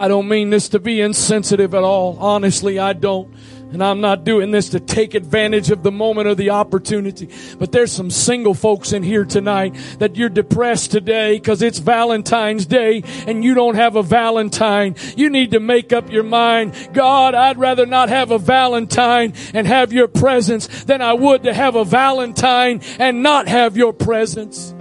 I 0.01 0.09
don't 0.09 0.28
mean 0.28 0.48
this 0.48 0.70
to 0.70 0.78
be 0.78 1.02
insensitive 1.02 1.74
at 1.74 1.82
all. 1.82 2.16
Honestly, 2.18 2.78
I 2.78 2.94
don't. 2.94 3.28
And 3.72 3.84
I'm 3.84 4.01
not 4.01 4.24
doing 4.24 4.51
this 4.51 4.70
to 4.70 4.80
take 4.80 5.14
advantage 5.14 5.70
of 5.70 5.84
the 5.84 5.92
moment 5.92 6.26
or 6.26 6.34
the 6.34 6.51
opportunity. 6.51 7.28
But 7.56 7.70
there's 7.70 7.92
some 7.92 8.10
single 8.10 8.55
folks 8.55 8.92
in 8.92 9.05
here 9.05 9.24
tonight 9.24 9.76
that 10.01 10.16
you're 10.16 10.28
depressed 10.28 10.90
today 10.90 11.36
because 11.36 11.62
it's 11.62 11.78
Valentine's 11.78 12.66
Day 12.66 13.05
and 13.28 13.44
you 13.44 13.55
don't 13.55 13.76
have 13.76 13.94
a 13.94 14.02
Valentine. 14.02 14.97
You 15.16 15.30
need 15.30 15.52
to 15.52 15.60
make 15.60 15.92
up 15.92 16.10
your 16.10 16.24
mind. 16.24 16.74
God, 16.92 17.36
I'd 17.36 17.59
rather 17.59 17.86
not 17.86 18.09
have 18.09 18.32
a 18.32 18.38
Valentine 18.38 19.34
and 19.55 19.68
have 19.68 19.92
your 19.92 20.09
presence 20.09 20.84
than 20.84 21.01
I 21.01 21.12
would 21.12 21.44
to 21.44 21.55
have 21.55 21.76
a 21.76 21.84
Valentine 21.84 22.80
and 22.98 23.22
not 23.22 23.47
have 23.47 23.76
your 23.76 23.92
presence. 23.92 24.74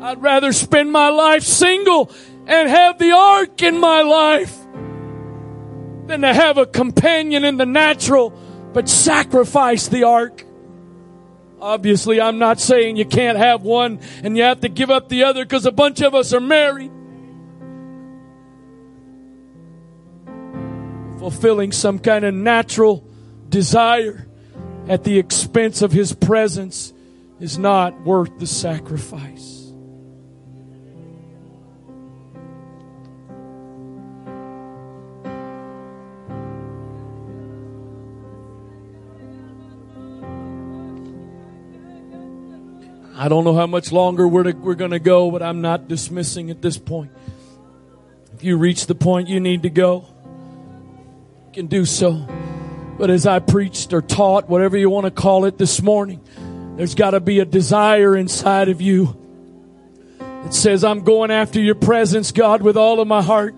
I'd 0.00 0.22
rather 0.22 0.52
spend 0.52 0.90
my 0.90 1.10
life 1.10 1.42
single 1.42 2.10
and 2.46 2.70
have 2.70 2.98
the 2.98 3.12
ark 3.12 3.62
in 3.62 3.78
my 3.78 4.00
life 4.00 4.61
than 6.06 6.22
to 6.22 6.34
have 6.34 6.58
a 6.58 6.66
companion 6.66 7.44
in 7.44 7.56
the 7.56 7.66
natural, 7.66 8.30
but 8.72 8.88
sacrifice 8.88 9.88
the 9.88 10.04
ark. 10.04 10.44
Obviously, 11.60 12.20
I'm 12.20 12.38
not 12.38 12.58
saying 12.58 12.96
you 12.96 13.04
can't 13.04 13.38
have 13.38 13.62
one 13.62 14.00
and 14.24 14.36
you 14.36 14.42
have 14.42 14.60
to 14.60 14.68
give 14.68 14.90
up 14.90 15.08
the 15.08 15.24
other 15.24 15.44
because 15.44 15.64
a 15.64 15.70
bunch 15.72 16.00
of 16.00 16.14
us 16.14 16.32
are 16.32 16.40
married. 16.40 16.90
Fulfilling 21.20 21.70
some 21.70 22.00
kind 22.00 22.24
of 22.24 22.34
natural 22.34 23.06
desire 23.48 24.26
at 24.88 25.04
the 25.04 25.18
expense 25.20 25.82
of 25.82 25.92
His 25.92 26.12
presence 26.12 26.92
is 27.38 27.58
not 27.58 28.00
worth 28.02 28.40
the 28.40 28.46
sacrifice. 28.46 29.61
I 43.22 43.28
don't 43.28 43.44
know 43.44 43.54
how 43.54 43.68
much 43.68 43.92
longer 43.92 44.26
we're, 44.26 44.42
to, 44.42 44.50
we're 44.50 44.74
going 44.74 44.90
to 44.90 44.98
go, 44.98 45.30
but 45.30 45.44
I'm 45.44 45.60
not 45.60 45.86
dismissing 45.86 46.50
at 46.50 46.60
this 46.60 46.76
point. 46.76 47.12
If 48.34 48.42
you 48.42 48.56
reach 48.56 48.86
the 48.86 48.96
point 48.96 49.28
you 49.28 49.38
need 49.38 49.62
to 49.62 49.70
go, 49.70 50.06
you 51.46 51.52
can 51.52 51.66
do 51.68 51.84
so. 51.84 52.26
But 52.98 53.10
as 53.10 53.24
I 53.24 53.38
preached 53.38 53.92
or 53.92 54.02
taught, 54.02 54.48
whatever 54.48 54.76
you 54.76 54.90
want 54.90 55.04
to 55.04 55.12
call 55.12 55.44
it 55.44 55.56
this 55.56 55.80
morning, 55.80 56.20
there's 56.76 56.96
got 56.96 57.12
to 57.12 57.20
be 57.20 57.38
a 57.38 57.44
desire 57.44 58.16
inside 58.16 58.68
of 58.68 58.80
you 58.80 59.16
that 60.18 60.52
says, 60.52 60.82
I'm 60.82 61.04
going 61.04 61.30
after 61.30 61.60
your 61.60 61.76
presence, 61.76 62.32
God, 62.32 62.60
with 62.60 62.76
all 62.76 62.98
of 62.98 63.06
my 63.06 63.22
heart. 63.22 63.54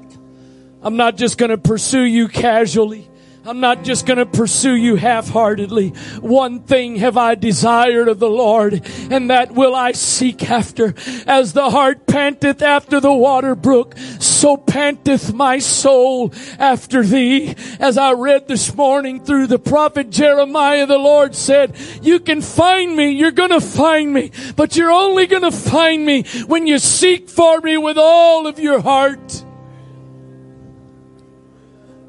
I'm 0.83 0.97
not 0.99 1.17
just 1.17 1.39
going 1.39 1.49
to 1.49 1.57
pursue 1.57 2.03
you 2.03 2.29
casually. 2.29 3.09
I'm 3.47 3.61
not 3.61 3.85
just 3.85 4.07
going 4.07 4.17
to 4.17 4.25
pursue 4.25 4.75
you 4.75 4.97
half-heartedly. 4.97 5.91
One 6.21 6.61
thing 6.61 6.97
have 6.97 7.19
I 7.19 7.35
desired 7.35 8.09
of 8.09 8.19
the 8.19 8.31
Lord, 8.31 8.81
and 9.11 9.29
that 9.29 9.53
will 9.53 9.75
I 9.75 9.93
seek 9.93 10.51
after. 10.51 10.95
As 11.27 11.53
the 11.53 11.69
heart 11.69 12.07
panteth 12.07 12.63
after 12.63 13.01
the 13.01 13.13
water 13.13 13.55
brook, 13.55 13.97
so 14.19 14.57
panteth 14.57 15.35
my 15.35 15.59
soul 15.59 16.33
after 16.59 17.03
thee. 17.03 17.55
As 17.79 17.99
I 17.99 18.13
read 18.13 18.49
this 18.49 18.75
morning 18.75 19.23
through 19.23 19.49
the 19.49 19.59
prophet 19.59 20.09
Jeremiah, 20.09 20.87
the 20.87 20.97
Lord 20.97 21.35
said, 21.35 21.77
you 22.01 22.21
can 22.21 22.41
find 22.41 22.97
me, 22.97 23.11
you're 23.11 23.31
going 23.31 23.51
to 23.51 23.61
find 23.61 24.11
me, 24.11 24.31
but 24.57 24.75
you're 24.75 24.91
only 24.91 25.27
going 25.27 25.43
to 25.43 25.53
find 25.53 26.07
me 26.07 26.23
when 26.47 26.67
you 26.67 26.79
seek 26.79 27.29
for 27.29 27.61
me 27.61 27.77
with 27.77 27.99
all 27.99 28.47
of 28.47 28.59
your 28.59 28.81
heart. 28.81 29.44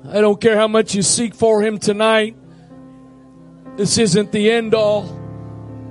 I 0.09 0.21
don't 0.21 0.39
care 0.39 0.55
how 0.55 0.67
much 0.67 0.93
you 0.93 1.01
seek 1.01 1.33
for 1.33 1.61
him 1.61 1.79
tonight. 1.79 2.35
This 3.75 3.97
isn't 3.97 4.31
the 4.31 4.51
end 4.51 4.73
all. 4.73 5.21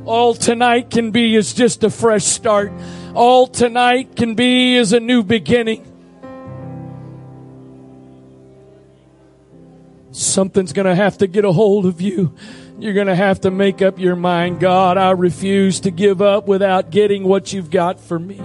All 0.04 0.34
tonight 0.34 0.90
can 0.90 1.10
be 1.10 1.34
is 1.34 1.52
just 1.52 1.82
a 1.82 1.90
fresh 1.90 2.24
start. 2.24 2.72
All 3.14 3.46
tonight 3.46 4.16
can 4.16 4.34
be 4.34 4.76
is 4.76 4.92
a 4.92 5.00
new 5.00 5.22
beginning. 5.22 5.90
Something's 10.12 10.72
going 10.72 10.86
to 10.86 10.94
have 10.94 11.18
to 11.18 11.26
get 11.26 11.44
a 11.44 11.52
hold 11.52 11.86
of 11.86 12.00
you. 12.00 12.34
You're 12.78 12.94
going 12.94 13.08
to 13.08 13.16
have 13.16 13.40
to 13.40 13.50
make 13.50 13.82
up 13.82 13.98
your 13.98 14.16
mind. 14.16 14.60
God, 14.60 14.96
I 14.96 15.10
refuse 15.10 15.80
to 15.80 15.90
give 15.90 16.22
up 16.22 16.46
without 16.46 16.90
getting 16.90 17.24
what 17.24 17.52
you've 17.52 17.70
got 17.70 17.98
for 17.98 18.18
me. 18.18 18.40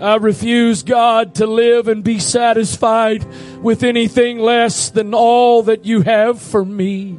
I 0.00 0.16
refuse, 0.16 0.82
God, 0.82 1.36
to 1.36 1.46
live 1.46 1.88
and 1.88 2.04
be 2.04 2.18
satisfied 2.18 3.24
with 3.62 3.82
anything 3.82 4.38
less 4.38 4.90
than 4.90 5.14
all 5.14 5.62
that 5.62 5.86
you 5.86 6.02
have 6.02 6.40
for 6.40 6.64
me. 6.64 7.18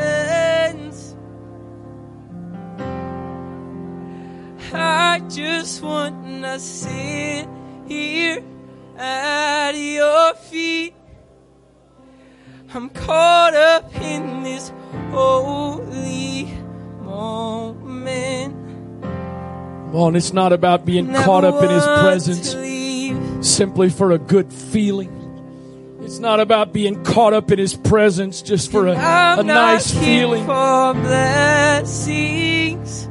I 4.74 5.20
just 5.30 5.82
want 5.82 6.44
to 6.44 6.60
sit 6.60 7.48
here 7.88 8.44
at 8.98 9.72
your 9.72 10.34
feet. 10.36 10.94
I'm 12.72 12.90
caught 12.92 13.56
up 13.56 13.96
in 14.00 14.44
this 14.44 14.72
holy 15.10 16.46
moment. 17.02 18.54
Come 19.02 19.96
on, 19.96 20.16
it's 20.16 20.34
not 20.34 20.54
about 20.54 20.86
being 20.86 21.12
Never 21.12 21.26
caught 21.26 21.44
up 21.44 21.64
in 21.64 21.70
His 21.72 21.84
presence 21.84 22.56
simply 23.48 23.90
for 23.90 24.12
a 24.12 24.20
good 24.20 24.54
feeling. 24.54 25.19
It's 26.02 26.20
not 26.20 26.40
about 26.40 26.72
being 26.72 27.04
caught 27.04 27.34
up 27.34 27.52
in 27.52 27.60
His 27.60 27.76
presence 27.76 28.42
just 28.42 28.72
for 28.72 28.88
a, 28.88 28.94
a 28.94 29.44
nice 29.44 29.92
feeling. 29.94 30.46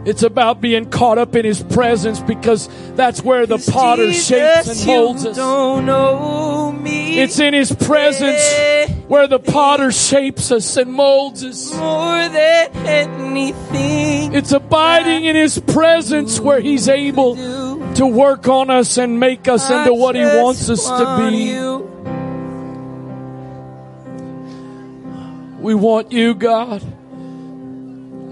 It's 0.07 0.23
about 0.23 0.61
being 0.63 0.89
caught 0.89 1.19
up 1.19 1.37
in 1.37 1.45
His 1.45 1.63
presence 1.63 2.21
because 2.21 2.69
that's 2.97 3.23
where 3.23 3.45
the 3.45 3.59
potter 3.59 4.07
Jesus, 4.07 4.27
shapes 4.27 4.69
and 4.81 4.87
molds 4.87 5.27
us. 5.27 5.37
Don't 5.37 5.85
know 5.85 6.73
me. 6.73 7.21
It's 7.21 7.39
in 7.39 7.53
His 7.53 7.73
presence 7.73 8.43
where 9.07 9.27
the 9.27 9.39
potter 9.39 9.93
shapes 9.93 10.51
us 10.51 10.77
and 10.79 10.93
molds 10.93 11.45
us. 11.45 11.73
more 11.75 12.29
than 12.29 12.71
anything. 12.87 14.33
It's 14.35 14.53
abiding 14.53 15.25
in 15.25 15.37
His 15.37 15.59
presence 15.59 16.41
where 16.41 16.61
He's 16.61 16.89
able 16.89 17.37
to 17.95 18.07
work 18.07 18.49
on 18.49 18.71
us 18.71 18.97
and 18.97 19.21
make 19.21 19.47
us 19.47 19.71
into 19.71 19.93
what 19.93 20.15
He 20.15 20.23
wants 20.23 20.71
us 20.71 20.87
to 20.87 21.29
be. 21.31 21.98
We 25.69 25.75
want 25.75 26.13
you, 26.13 26.33
God. 26.35 26.83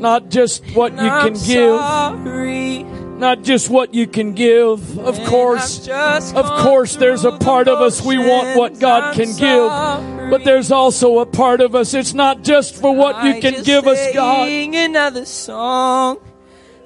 Not 0.01 0.31
just 0.31 0.65
what 0.75 0.93
you 0.95 1.01
I'm 1.01 1.35
can 1.35 1.47
give, 1.47 1.79
sorry. 1.79 2.83
not 3.19 3.43
just 3.43 3.69
what 3.69 3.93
you 3.93 4.07
can 4.07 4.33
give. 4.33 4.99
Of 4.99 5.19
And 5.19 5.27
course, 5.29 5.87
of 5.87 6.47
course, 6.65 6.97
there's 6.97 7.27
a 7.27 7.33
part 7.33 7.69
of 7.69 7.83
us 7.83 8.01
we 8.01 8.17
want 8.17 8.57
what 8.57 8.81
God 8.81 9.19
motions. 9.19 9.39
can 9.39 9.45
give. 10.17 10.31
But 10.31 10.45
there's 10.45 10.73
also 10.73 11.19
a 11.19 11.27
part 11.27 11.61
of 11.61 11.75
us, 11.75 11.93
it's 11.93 12.15
not 12.15 12.43
just 12.43 12.75
for 12.75 12.95
what 12.97 13.23
you 13.23 13.39
can 13.39 13.63
give 13.63 13.87
us, 13.87 14.01
God. 14.15 14.47
Sing 14.47 14.75
another 14.75 15.27
song. 15.27 16.17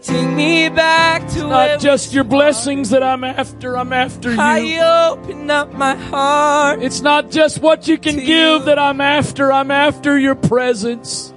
Take 0.02 0.30
me 0.30 0.68
back 0.70 1.28
to 1.30 1.40
Not 1.40 1.78
just 1.80 2.14
your 2.14 2.24
blessings 2.24 2.88
that 2.90 3.02
I'm 3.02 3.22
after, 3.22 3.76
I'm 3.76 3.92
after 3.92 4.32
you. 4.32 4.40
I 4.40 5.08
open 5.10 5.50
up 5.50 5.72
my 5.74 5.94
heart. 5.94 6.82
It's 6.82 7.02
not 7.02 7.30
just 7.30 7.60
what 7.60 7.86
you 7.86 7.98
can 7.98 8.16
give 8.16 8.26
you. 8.26 8.64
that 8.64 8.78
I'm 8.78 9.00
after, 9.02 9.52
I'm 9.52 9.70
after 9.70 10.18
your 10.18 10.34
presence. 10.34 11.34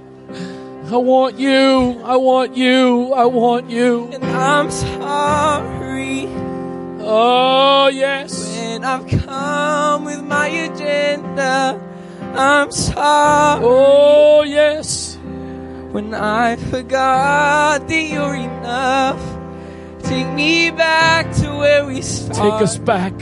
I 0.86 0.96
want 0.96 1.38
you, 1.38 2.00
I 2.04 2.16
want 2.16 2.56
you, 2.56 3.12
I 3.12 3.26
want 3.26 3.68
you. 3.70 4.08
And 4.12 4.24
I'm 4.24 4.70
sorry 4.70 6.26
Oh, 7.06 7.88
yes. 7.92 8.56
when 8.56 8.82
I've 8.84 9.06
come 9.26 10.04
with 10.06 10.22
my 10.22 10.46
agenda. 10.46 11.78
I'm 12.34 12.70
sorry 12.72 13.60
Oh, 13.62 14.42
yes. 14.42 15.13
When 15.94 16.12
I 16.12 16.56
forgot 16.56 17.86
that 17.86 18.02
you're 18.02 18.34
enough. 18.34 19.22
Take 20.02 20.26
me 20.34 20.72
back 20.72 21.32
to 21.36 21.56
where 21.56 21.86
we 21.86 22.02
started. 22.02 22.42
Take 22.42 22.62
us 22.62 22.78
back. 22.78 23.12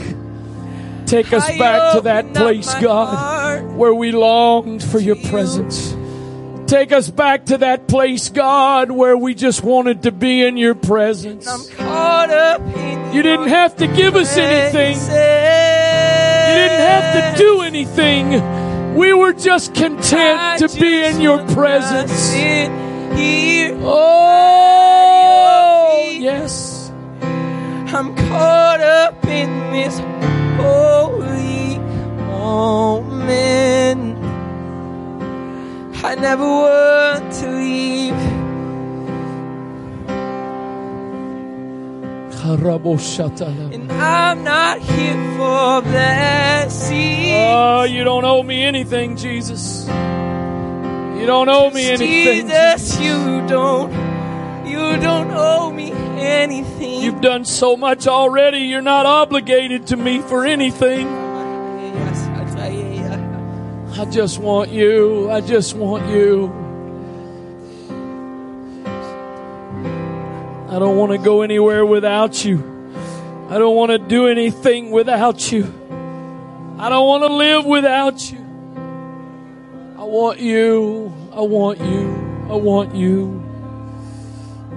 Take 1.05 1.33
us 1.33 1.47
I 1.47 1.59
back 1.59 1.93
to 1.93 2.01
that 2.01 2.33
place, 2.33 2.73
God, 2.81 3.75
where 3.75 3.93
we 3.93 4.11
longed 4.11 4.83
for 4.83 4.97
your 4.97 5.17
you. 5.17 5.29
presence. 5.29 5.95
Take 6.65 6.91
us 6.91 7.11
back 7.11 7.45
to 7.47 7.59
that 7.59 7.87
place, 7.87 8.29
God, 8.29 8.89
where 8.89 9.15
we 9.15 9.35
just 9.35 9.63
wanted 9.63 10.01
to 10.03 10.11
be 10.11 10.41
in 10.41 10.57
your 10.57 10.73
presence. 10.73 11.47
I'm 11.47 11.67
caught 11.77 12.31
up 12.31 12.61
in 12.75 13.13
You 13.13 13.21
didn't 13.21 13.49
have 13.49 13.75
to 13.75 13.87
give 13.87 14.15
us 14.15 14.35
anything. 14.35 14.95
You 14.95 15.13
You 16.49 16.69
didn't 16.69 16.81
have 16.81 17.35
to 17.35 17.37
do 17.37 17.61
anything. 17.61 18.62
We 18.93 19.13
were 19.13 19.33
just 19.33 19.73
content 19.73 20.59
to 20.59 20.67
be 20.79 21.03
in 21.03 21.19
your 21.19 21.39
presence. 21.47 22.31
Oh, 23.85 26.15
yes. 26.19 26.91
I'm 27.21 28.15
caught 28.15 28.81
up 28.81 29.25
in 29.25 29.71
this 29.71 29.97
holy 30.61 31.79
moment. 32.27 34.17
I 36.03 36.15
never 36.15 36.45
want 36.45 37.33
to 37.33 37.49
leave. 37.49 38.32
And 43.73 43.89
I'm 43.91 44.43
not 44.43 44.79
here 44.79 45.13
for 45.37 45.81
blessings. 45.81 47.31
Oh, 47.31 47.83
you 47.83 48.03
don't 48.03 48.25
owe 48.25 48.43
me 48.43 48.63
anything, 48.63 49.15
Jesus. 49.15 49.85
You 49.87 51.25
don't 51.25 51.47
owe 51.47 51.69
me 51.69 51.89
anything. 51.89 52.47
Jesus, 52.47 52.99
you 52.99 53.47
don't, 53.47 53.91
you 54.67 54.97
don't 54.99 55.31
owe 55.31 55.71
me 55.71 55.91
anything. 55.91 57.01
You've 57.01 57.21
done 57.21 57.45
so 57.45 57.77
much 57.77 58.07
already. 58.07 58.59
You're 58.59 58.81
not 58.81 59.05
obligated 59.05 59.87
to 59.87 59.95
me 59.95 60.19
for 60.19 60.45
anything. 60.45 61.07
Yes, 61.07 62.27
I 62.27 62.55
tell 62.55 62.73
you. 62.73 64.01
I 64.01 64.05
just 64.11 64.39
want 64.39 64.69
you. 64.69 65.31
I 65.31 65.39
just 65.39 65.75
want 65.75 66.09
you. 66.09 66.62
I 70.73 70.79
don't 70.79 70.97
want 70.97 71.11
to 71.11 71.19
go 71.19 71.43
anywhere 71.43 71.85
without 71.85 72.43
you. 72.43 72.57
I 73.47 73.59
don't 73.59 73.75
want 73.75 73.91
to 73.91 73.99
do 73.99 74.27
anything 74.27 74.89
without 74.89 75.51
you. 75.51 75.65
I 76.79 76.89
don't 76.89 77.05
want 77.05 77.21
to 77.21 77.31
live 77.31 77.63
without 77.63 78.31
you. 78.31 78.39
I 79.99 80.03
want 80.03 80.39
you. 80.39 81.13
I 81.31 81.41
want 81.41 81.79
you. 81.79 82.47
I 82.49 82.55
want 82.55 82.95
you. 82.95 83.43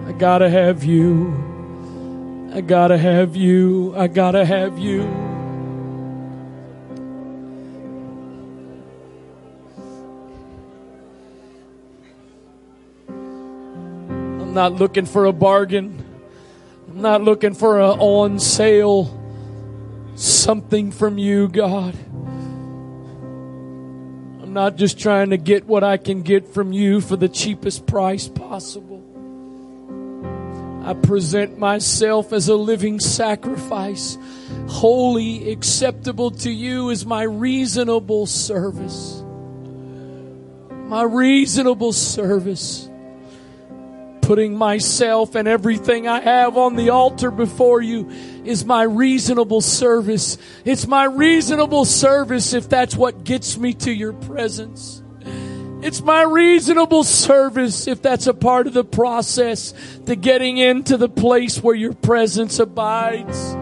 I 0.06 0.12
gotta 0.12 0.50
have 0.50 0.84
you. 0.84 2.50
I 2.52 2.60
gotta 2.60 2.98
have 2.98 3.34
you. 3.34 3.94
I 3.96 4.06
gotta 4.06 4.44
have 4.44 4.78
you. 4.78 5.25
Not 14.56 14.72
looking 14.72 15.04
for 15.04 15.26
a 15.26 15.32
bargain. 15.34 16.02
I'm 16.88 17.02
not 17.02 17.22
looking 17.22 17.52
for 17.52 17.78
a 17.78 17.90
on 17.90 18.40
sale 18.40 19.22
something 20.14 20.92
from 20.92 21.18
you, 21.18 21.46
God. 21.48 21.94
I'm 24.42 24.54
not 24.54 24.76
just 24.76 24.98
trying 24.98 25.28
to 25.30 25.36
get 25.36 25.66
what 25.66 25.84
I 25.84 25.98
can 25.98 26.22
get 26.22 26.48
from 26.48 26.72
you 26.72 27.02
for 27.02 27.16
the 27.16 27.28
cheapest 27.28 27.86
price 27.86 28.28
possible. 28.28 29.02
I 30.86 30.94
present 30.94 31.58
myself 31.58 32.32
as 32.32 32.48
a 32.48 32.56
living 32.56 32.98
sacrifice, 32.98 34.16
holy, 34.68 35.50
acceptable 35.50 36.30
to 36.30 36.50
you 36.50 36.90
as 36.90 37.04
my 37.04 37.24
reasonable 37.24 38.24
service. 38.24 39.22
My 40.70 41.02
reasonable 41.02 41.92
service. 41.92 42.88
Putting 44.26 44.58
myself 44.58 45.36
and 45.36 45.46
everything 45.46 46.08
I 46.08 46.18
have 46.18 46.56
on 46.56 46.74
the 46.74 46.90
altar 46.90 47.30
before 47.30 47.80
you 47.80 48.10
is 48.44 48.64
my 48.64 48.82
reasonable 48.82 49.60
service. 49.60 50.36
It's 50.64 50.84
my 50.84 51.04
reasonable 51.04 51.84
service 51.84 52.52
if 52.52 52.68
that's 52.68 52.96
what 52.96 53.22
gets 53.22 53.56
me 53.56 53.72
to 53.74 53.92
your 53.92 54.12
presence. 54.12 55.00
It's 55.80 56.02
my 56.02 56.22
reasonable 56.22 57.04
service 57.04 57.86
if 57.86 58.02
that's 58.02 58.26
a 58.26 58.34
part 58.34 58.66
of 58.66 58.72
the 58.72 58.82
process 58.82 59.72
to 60.06 60.16
getting 60.16 60.56
into 60.56 60.96
the 60.96 61.08
place 61.08 61.62
where 61.62 61.76
your 61.76 61.92
presence 61.92 62.58
abides. 62.58 63.52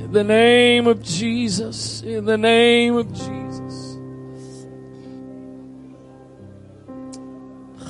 In 0.00 0.12
the 0.12 0.24
name 0.24 0.86
of 0.86 1.02
Jesus, 1.02 2.00
in 2.00 2.24
the 2.24 2.38
name 2.38 2.96
of 2.96 3.12
Jesus. 3.12 3.41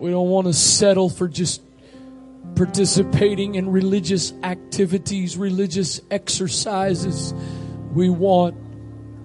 We 0.00 0.10
don't 0.10 0.30
want 0.30 0.46
to 0.46 0.54
settle 0.54 1.10
for 1.10 1.28
just 1.28 1.60
participating 2.54 3.54
in 3.54 3.68
religious 3.68 4.32
activities, 4.42 5.36
religious 5.36 6.00
exercises. 6.10 7.34
We 7.92 8.08
want 8.08 8.56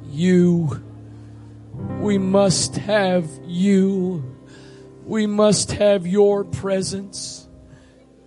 you. 0.09 0.83
We 2.01 2.17
must 2.17 2.75
have 2.75 3.29
you. 3.45 4.35
We 5.05 5.27
must 5.27 5.71
have 5.71 6.05
your 6.05 6.43
presence. 6.43 7.47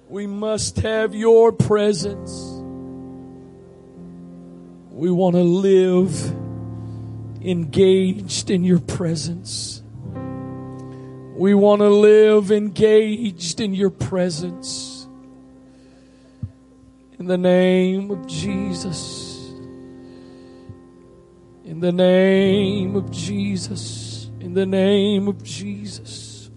We 0.09 0.27
must 0.27 0.79
have 0.79 1.15
your 1.15 1.53
presence. 1.53 2.31
We 4.91 5.11
want 5.11 5.37
to 5.37 5.43
live 5.43 6.33
engaged 7.43 8.51
in 8.51 8.65
your 8.65 8.81
presence. 8.81 9.83
We 11.39 11.55
want 11.55 11.83
to 11.83 11.89
live 11.89 12.51
engaged 12.51 13.61
in 13.61 13.73
your 13.73 13.91
presence. 13.91 15.07
In 17.17 17.27
the 17.27 17.39
name 17.39 18.11
of 18.11 18.27
Jesus. 18.27 19.49
In 21.65 21.79
the 21.79 21.93
name 21.93 22.97
of 22.97 23.13
Jesus. 23.13 24.29
In 24.41 24.55
the 24.55 24.67
name 24.67 25.29
of 25.29 25.41
Jesus. 25.45 26.51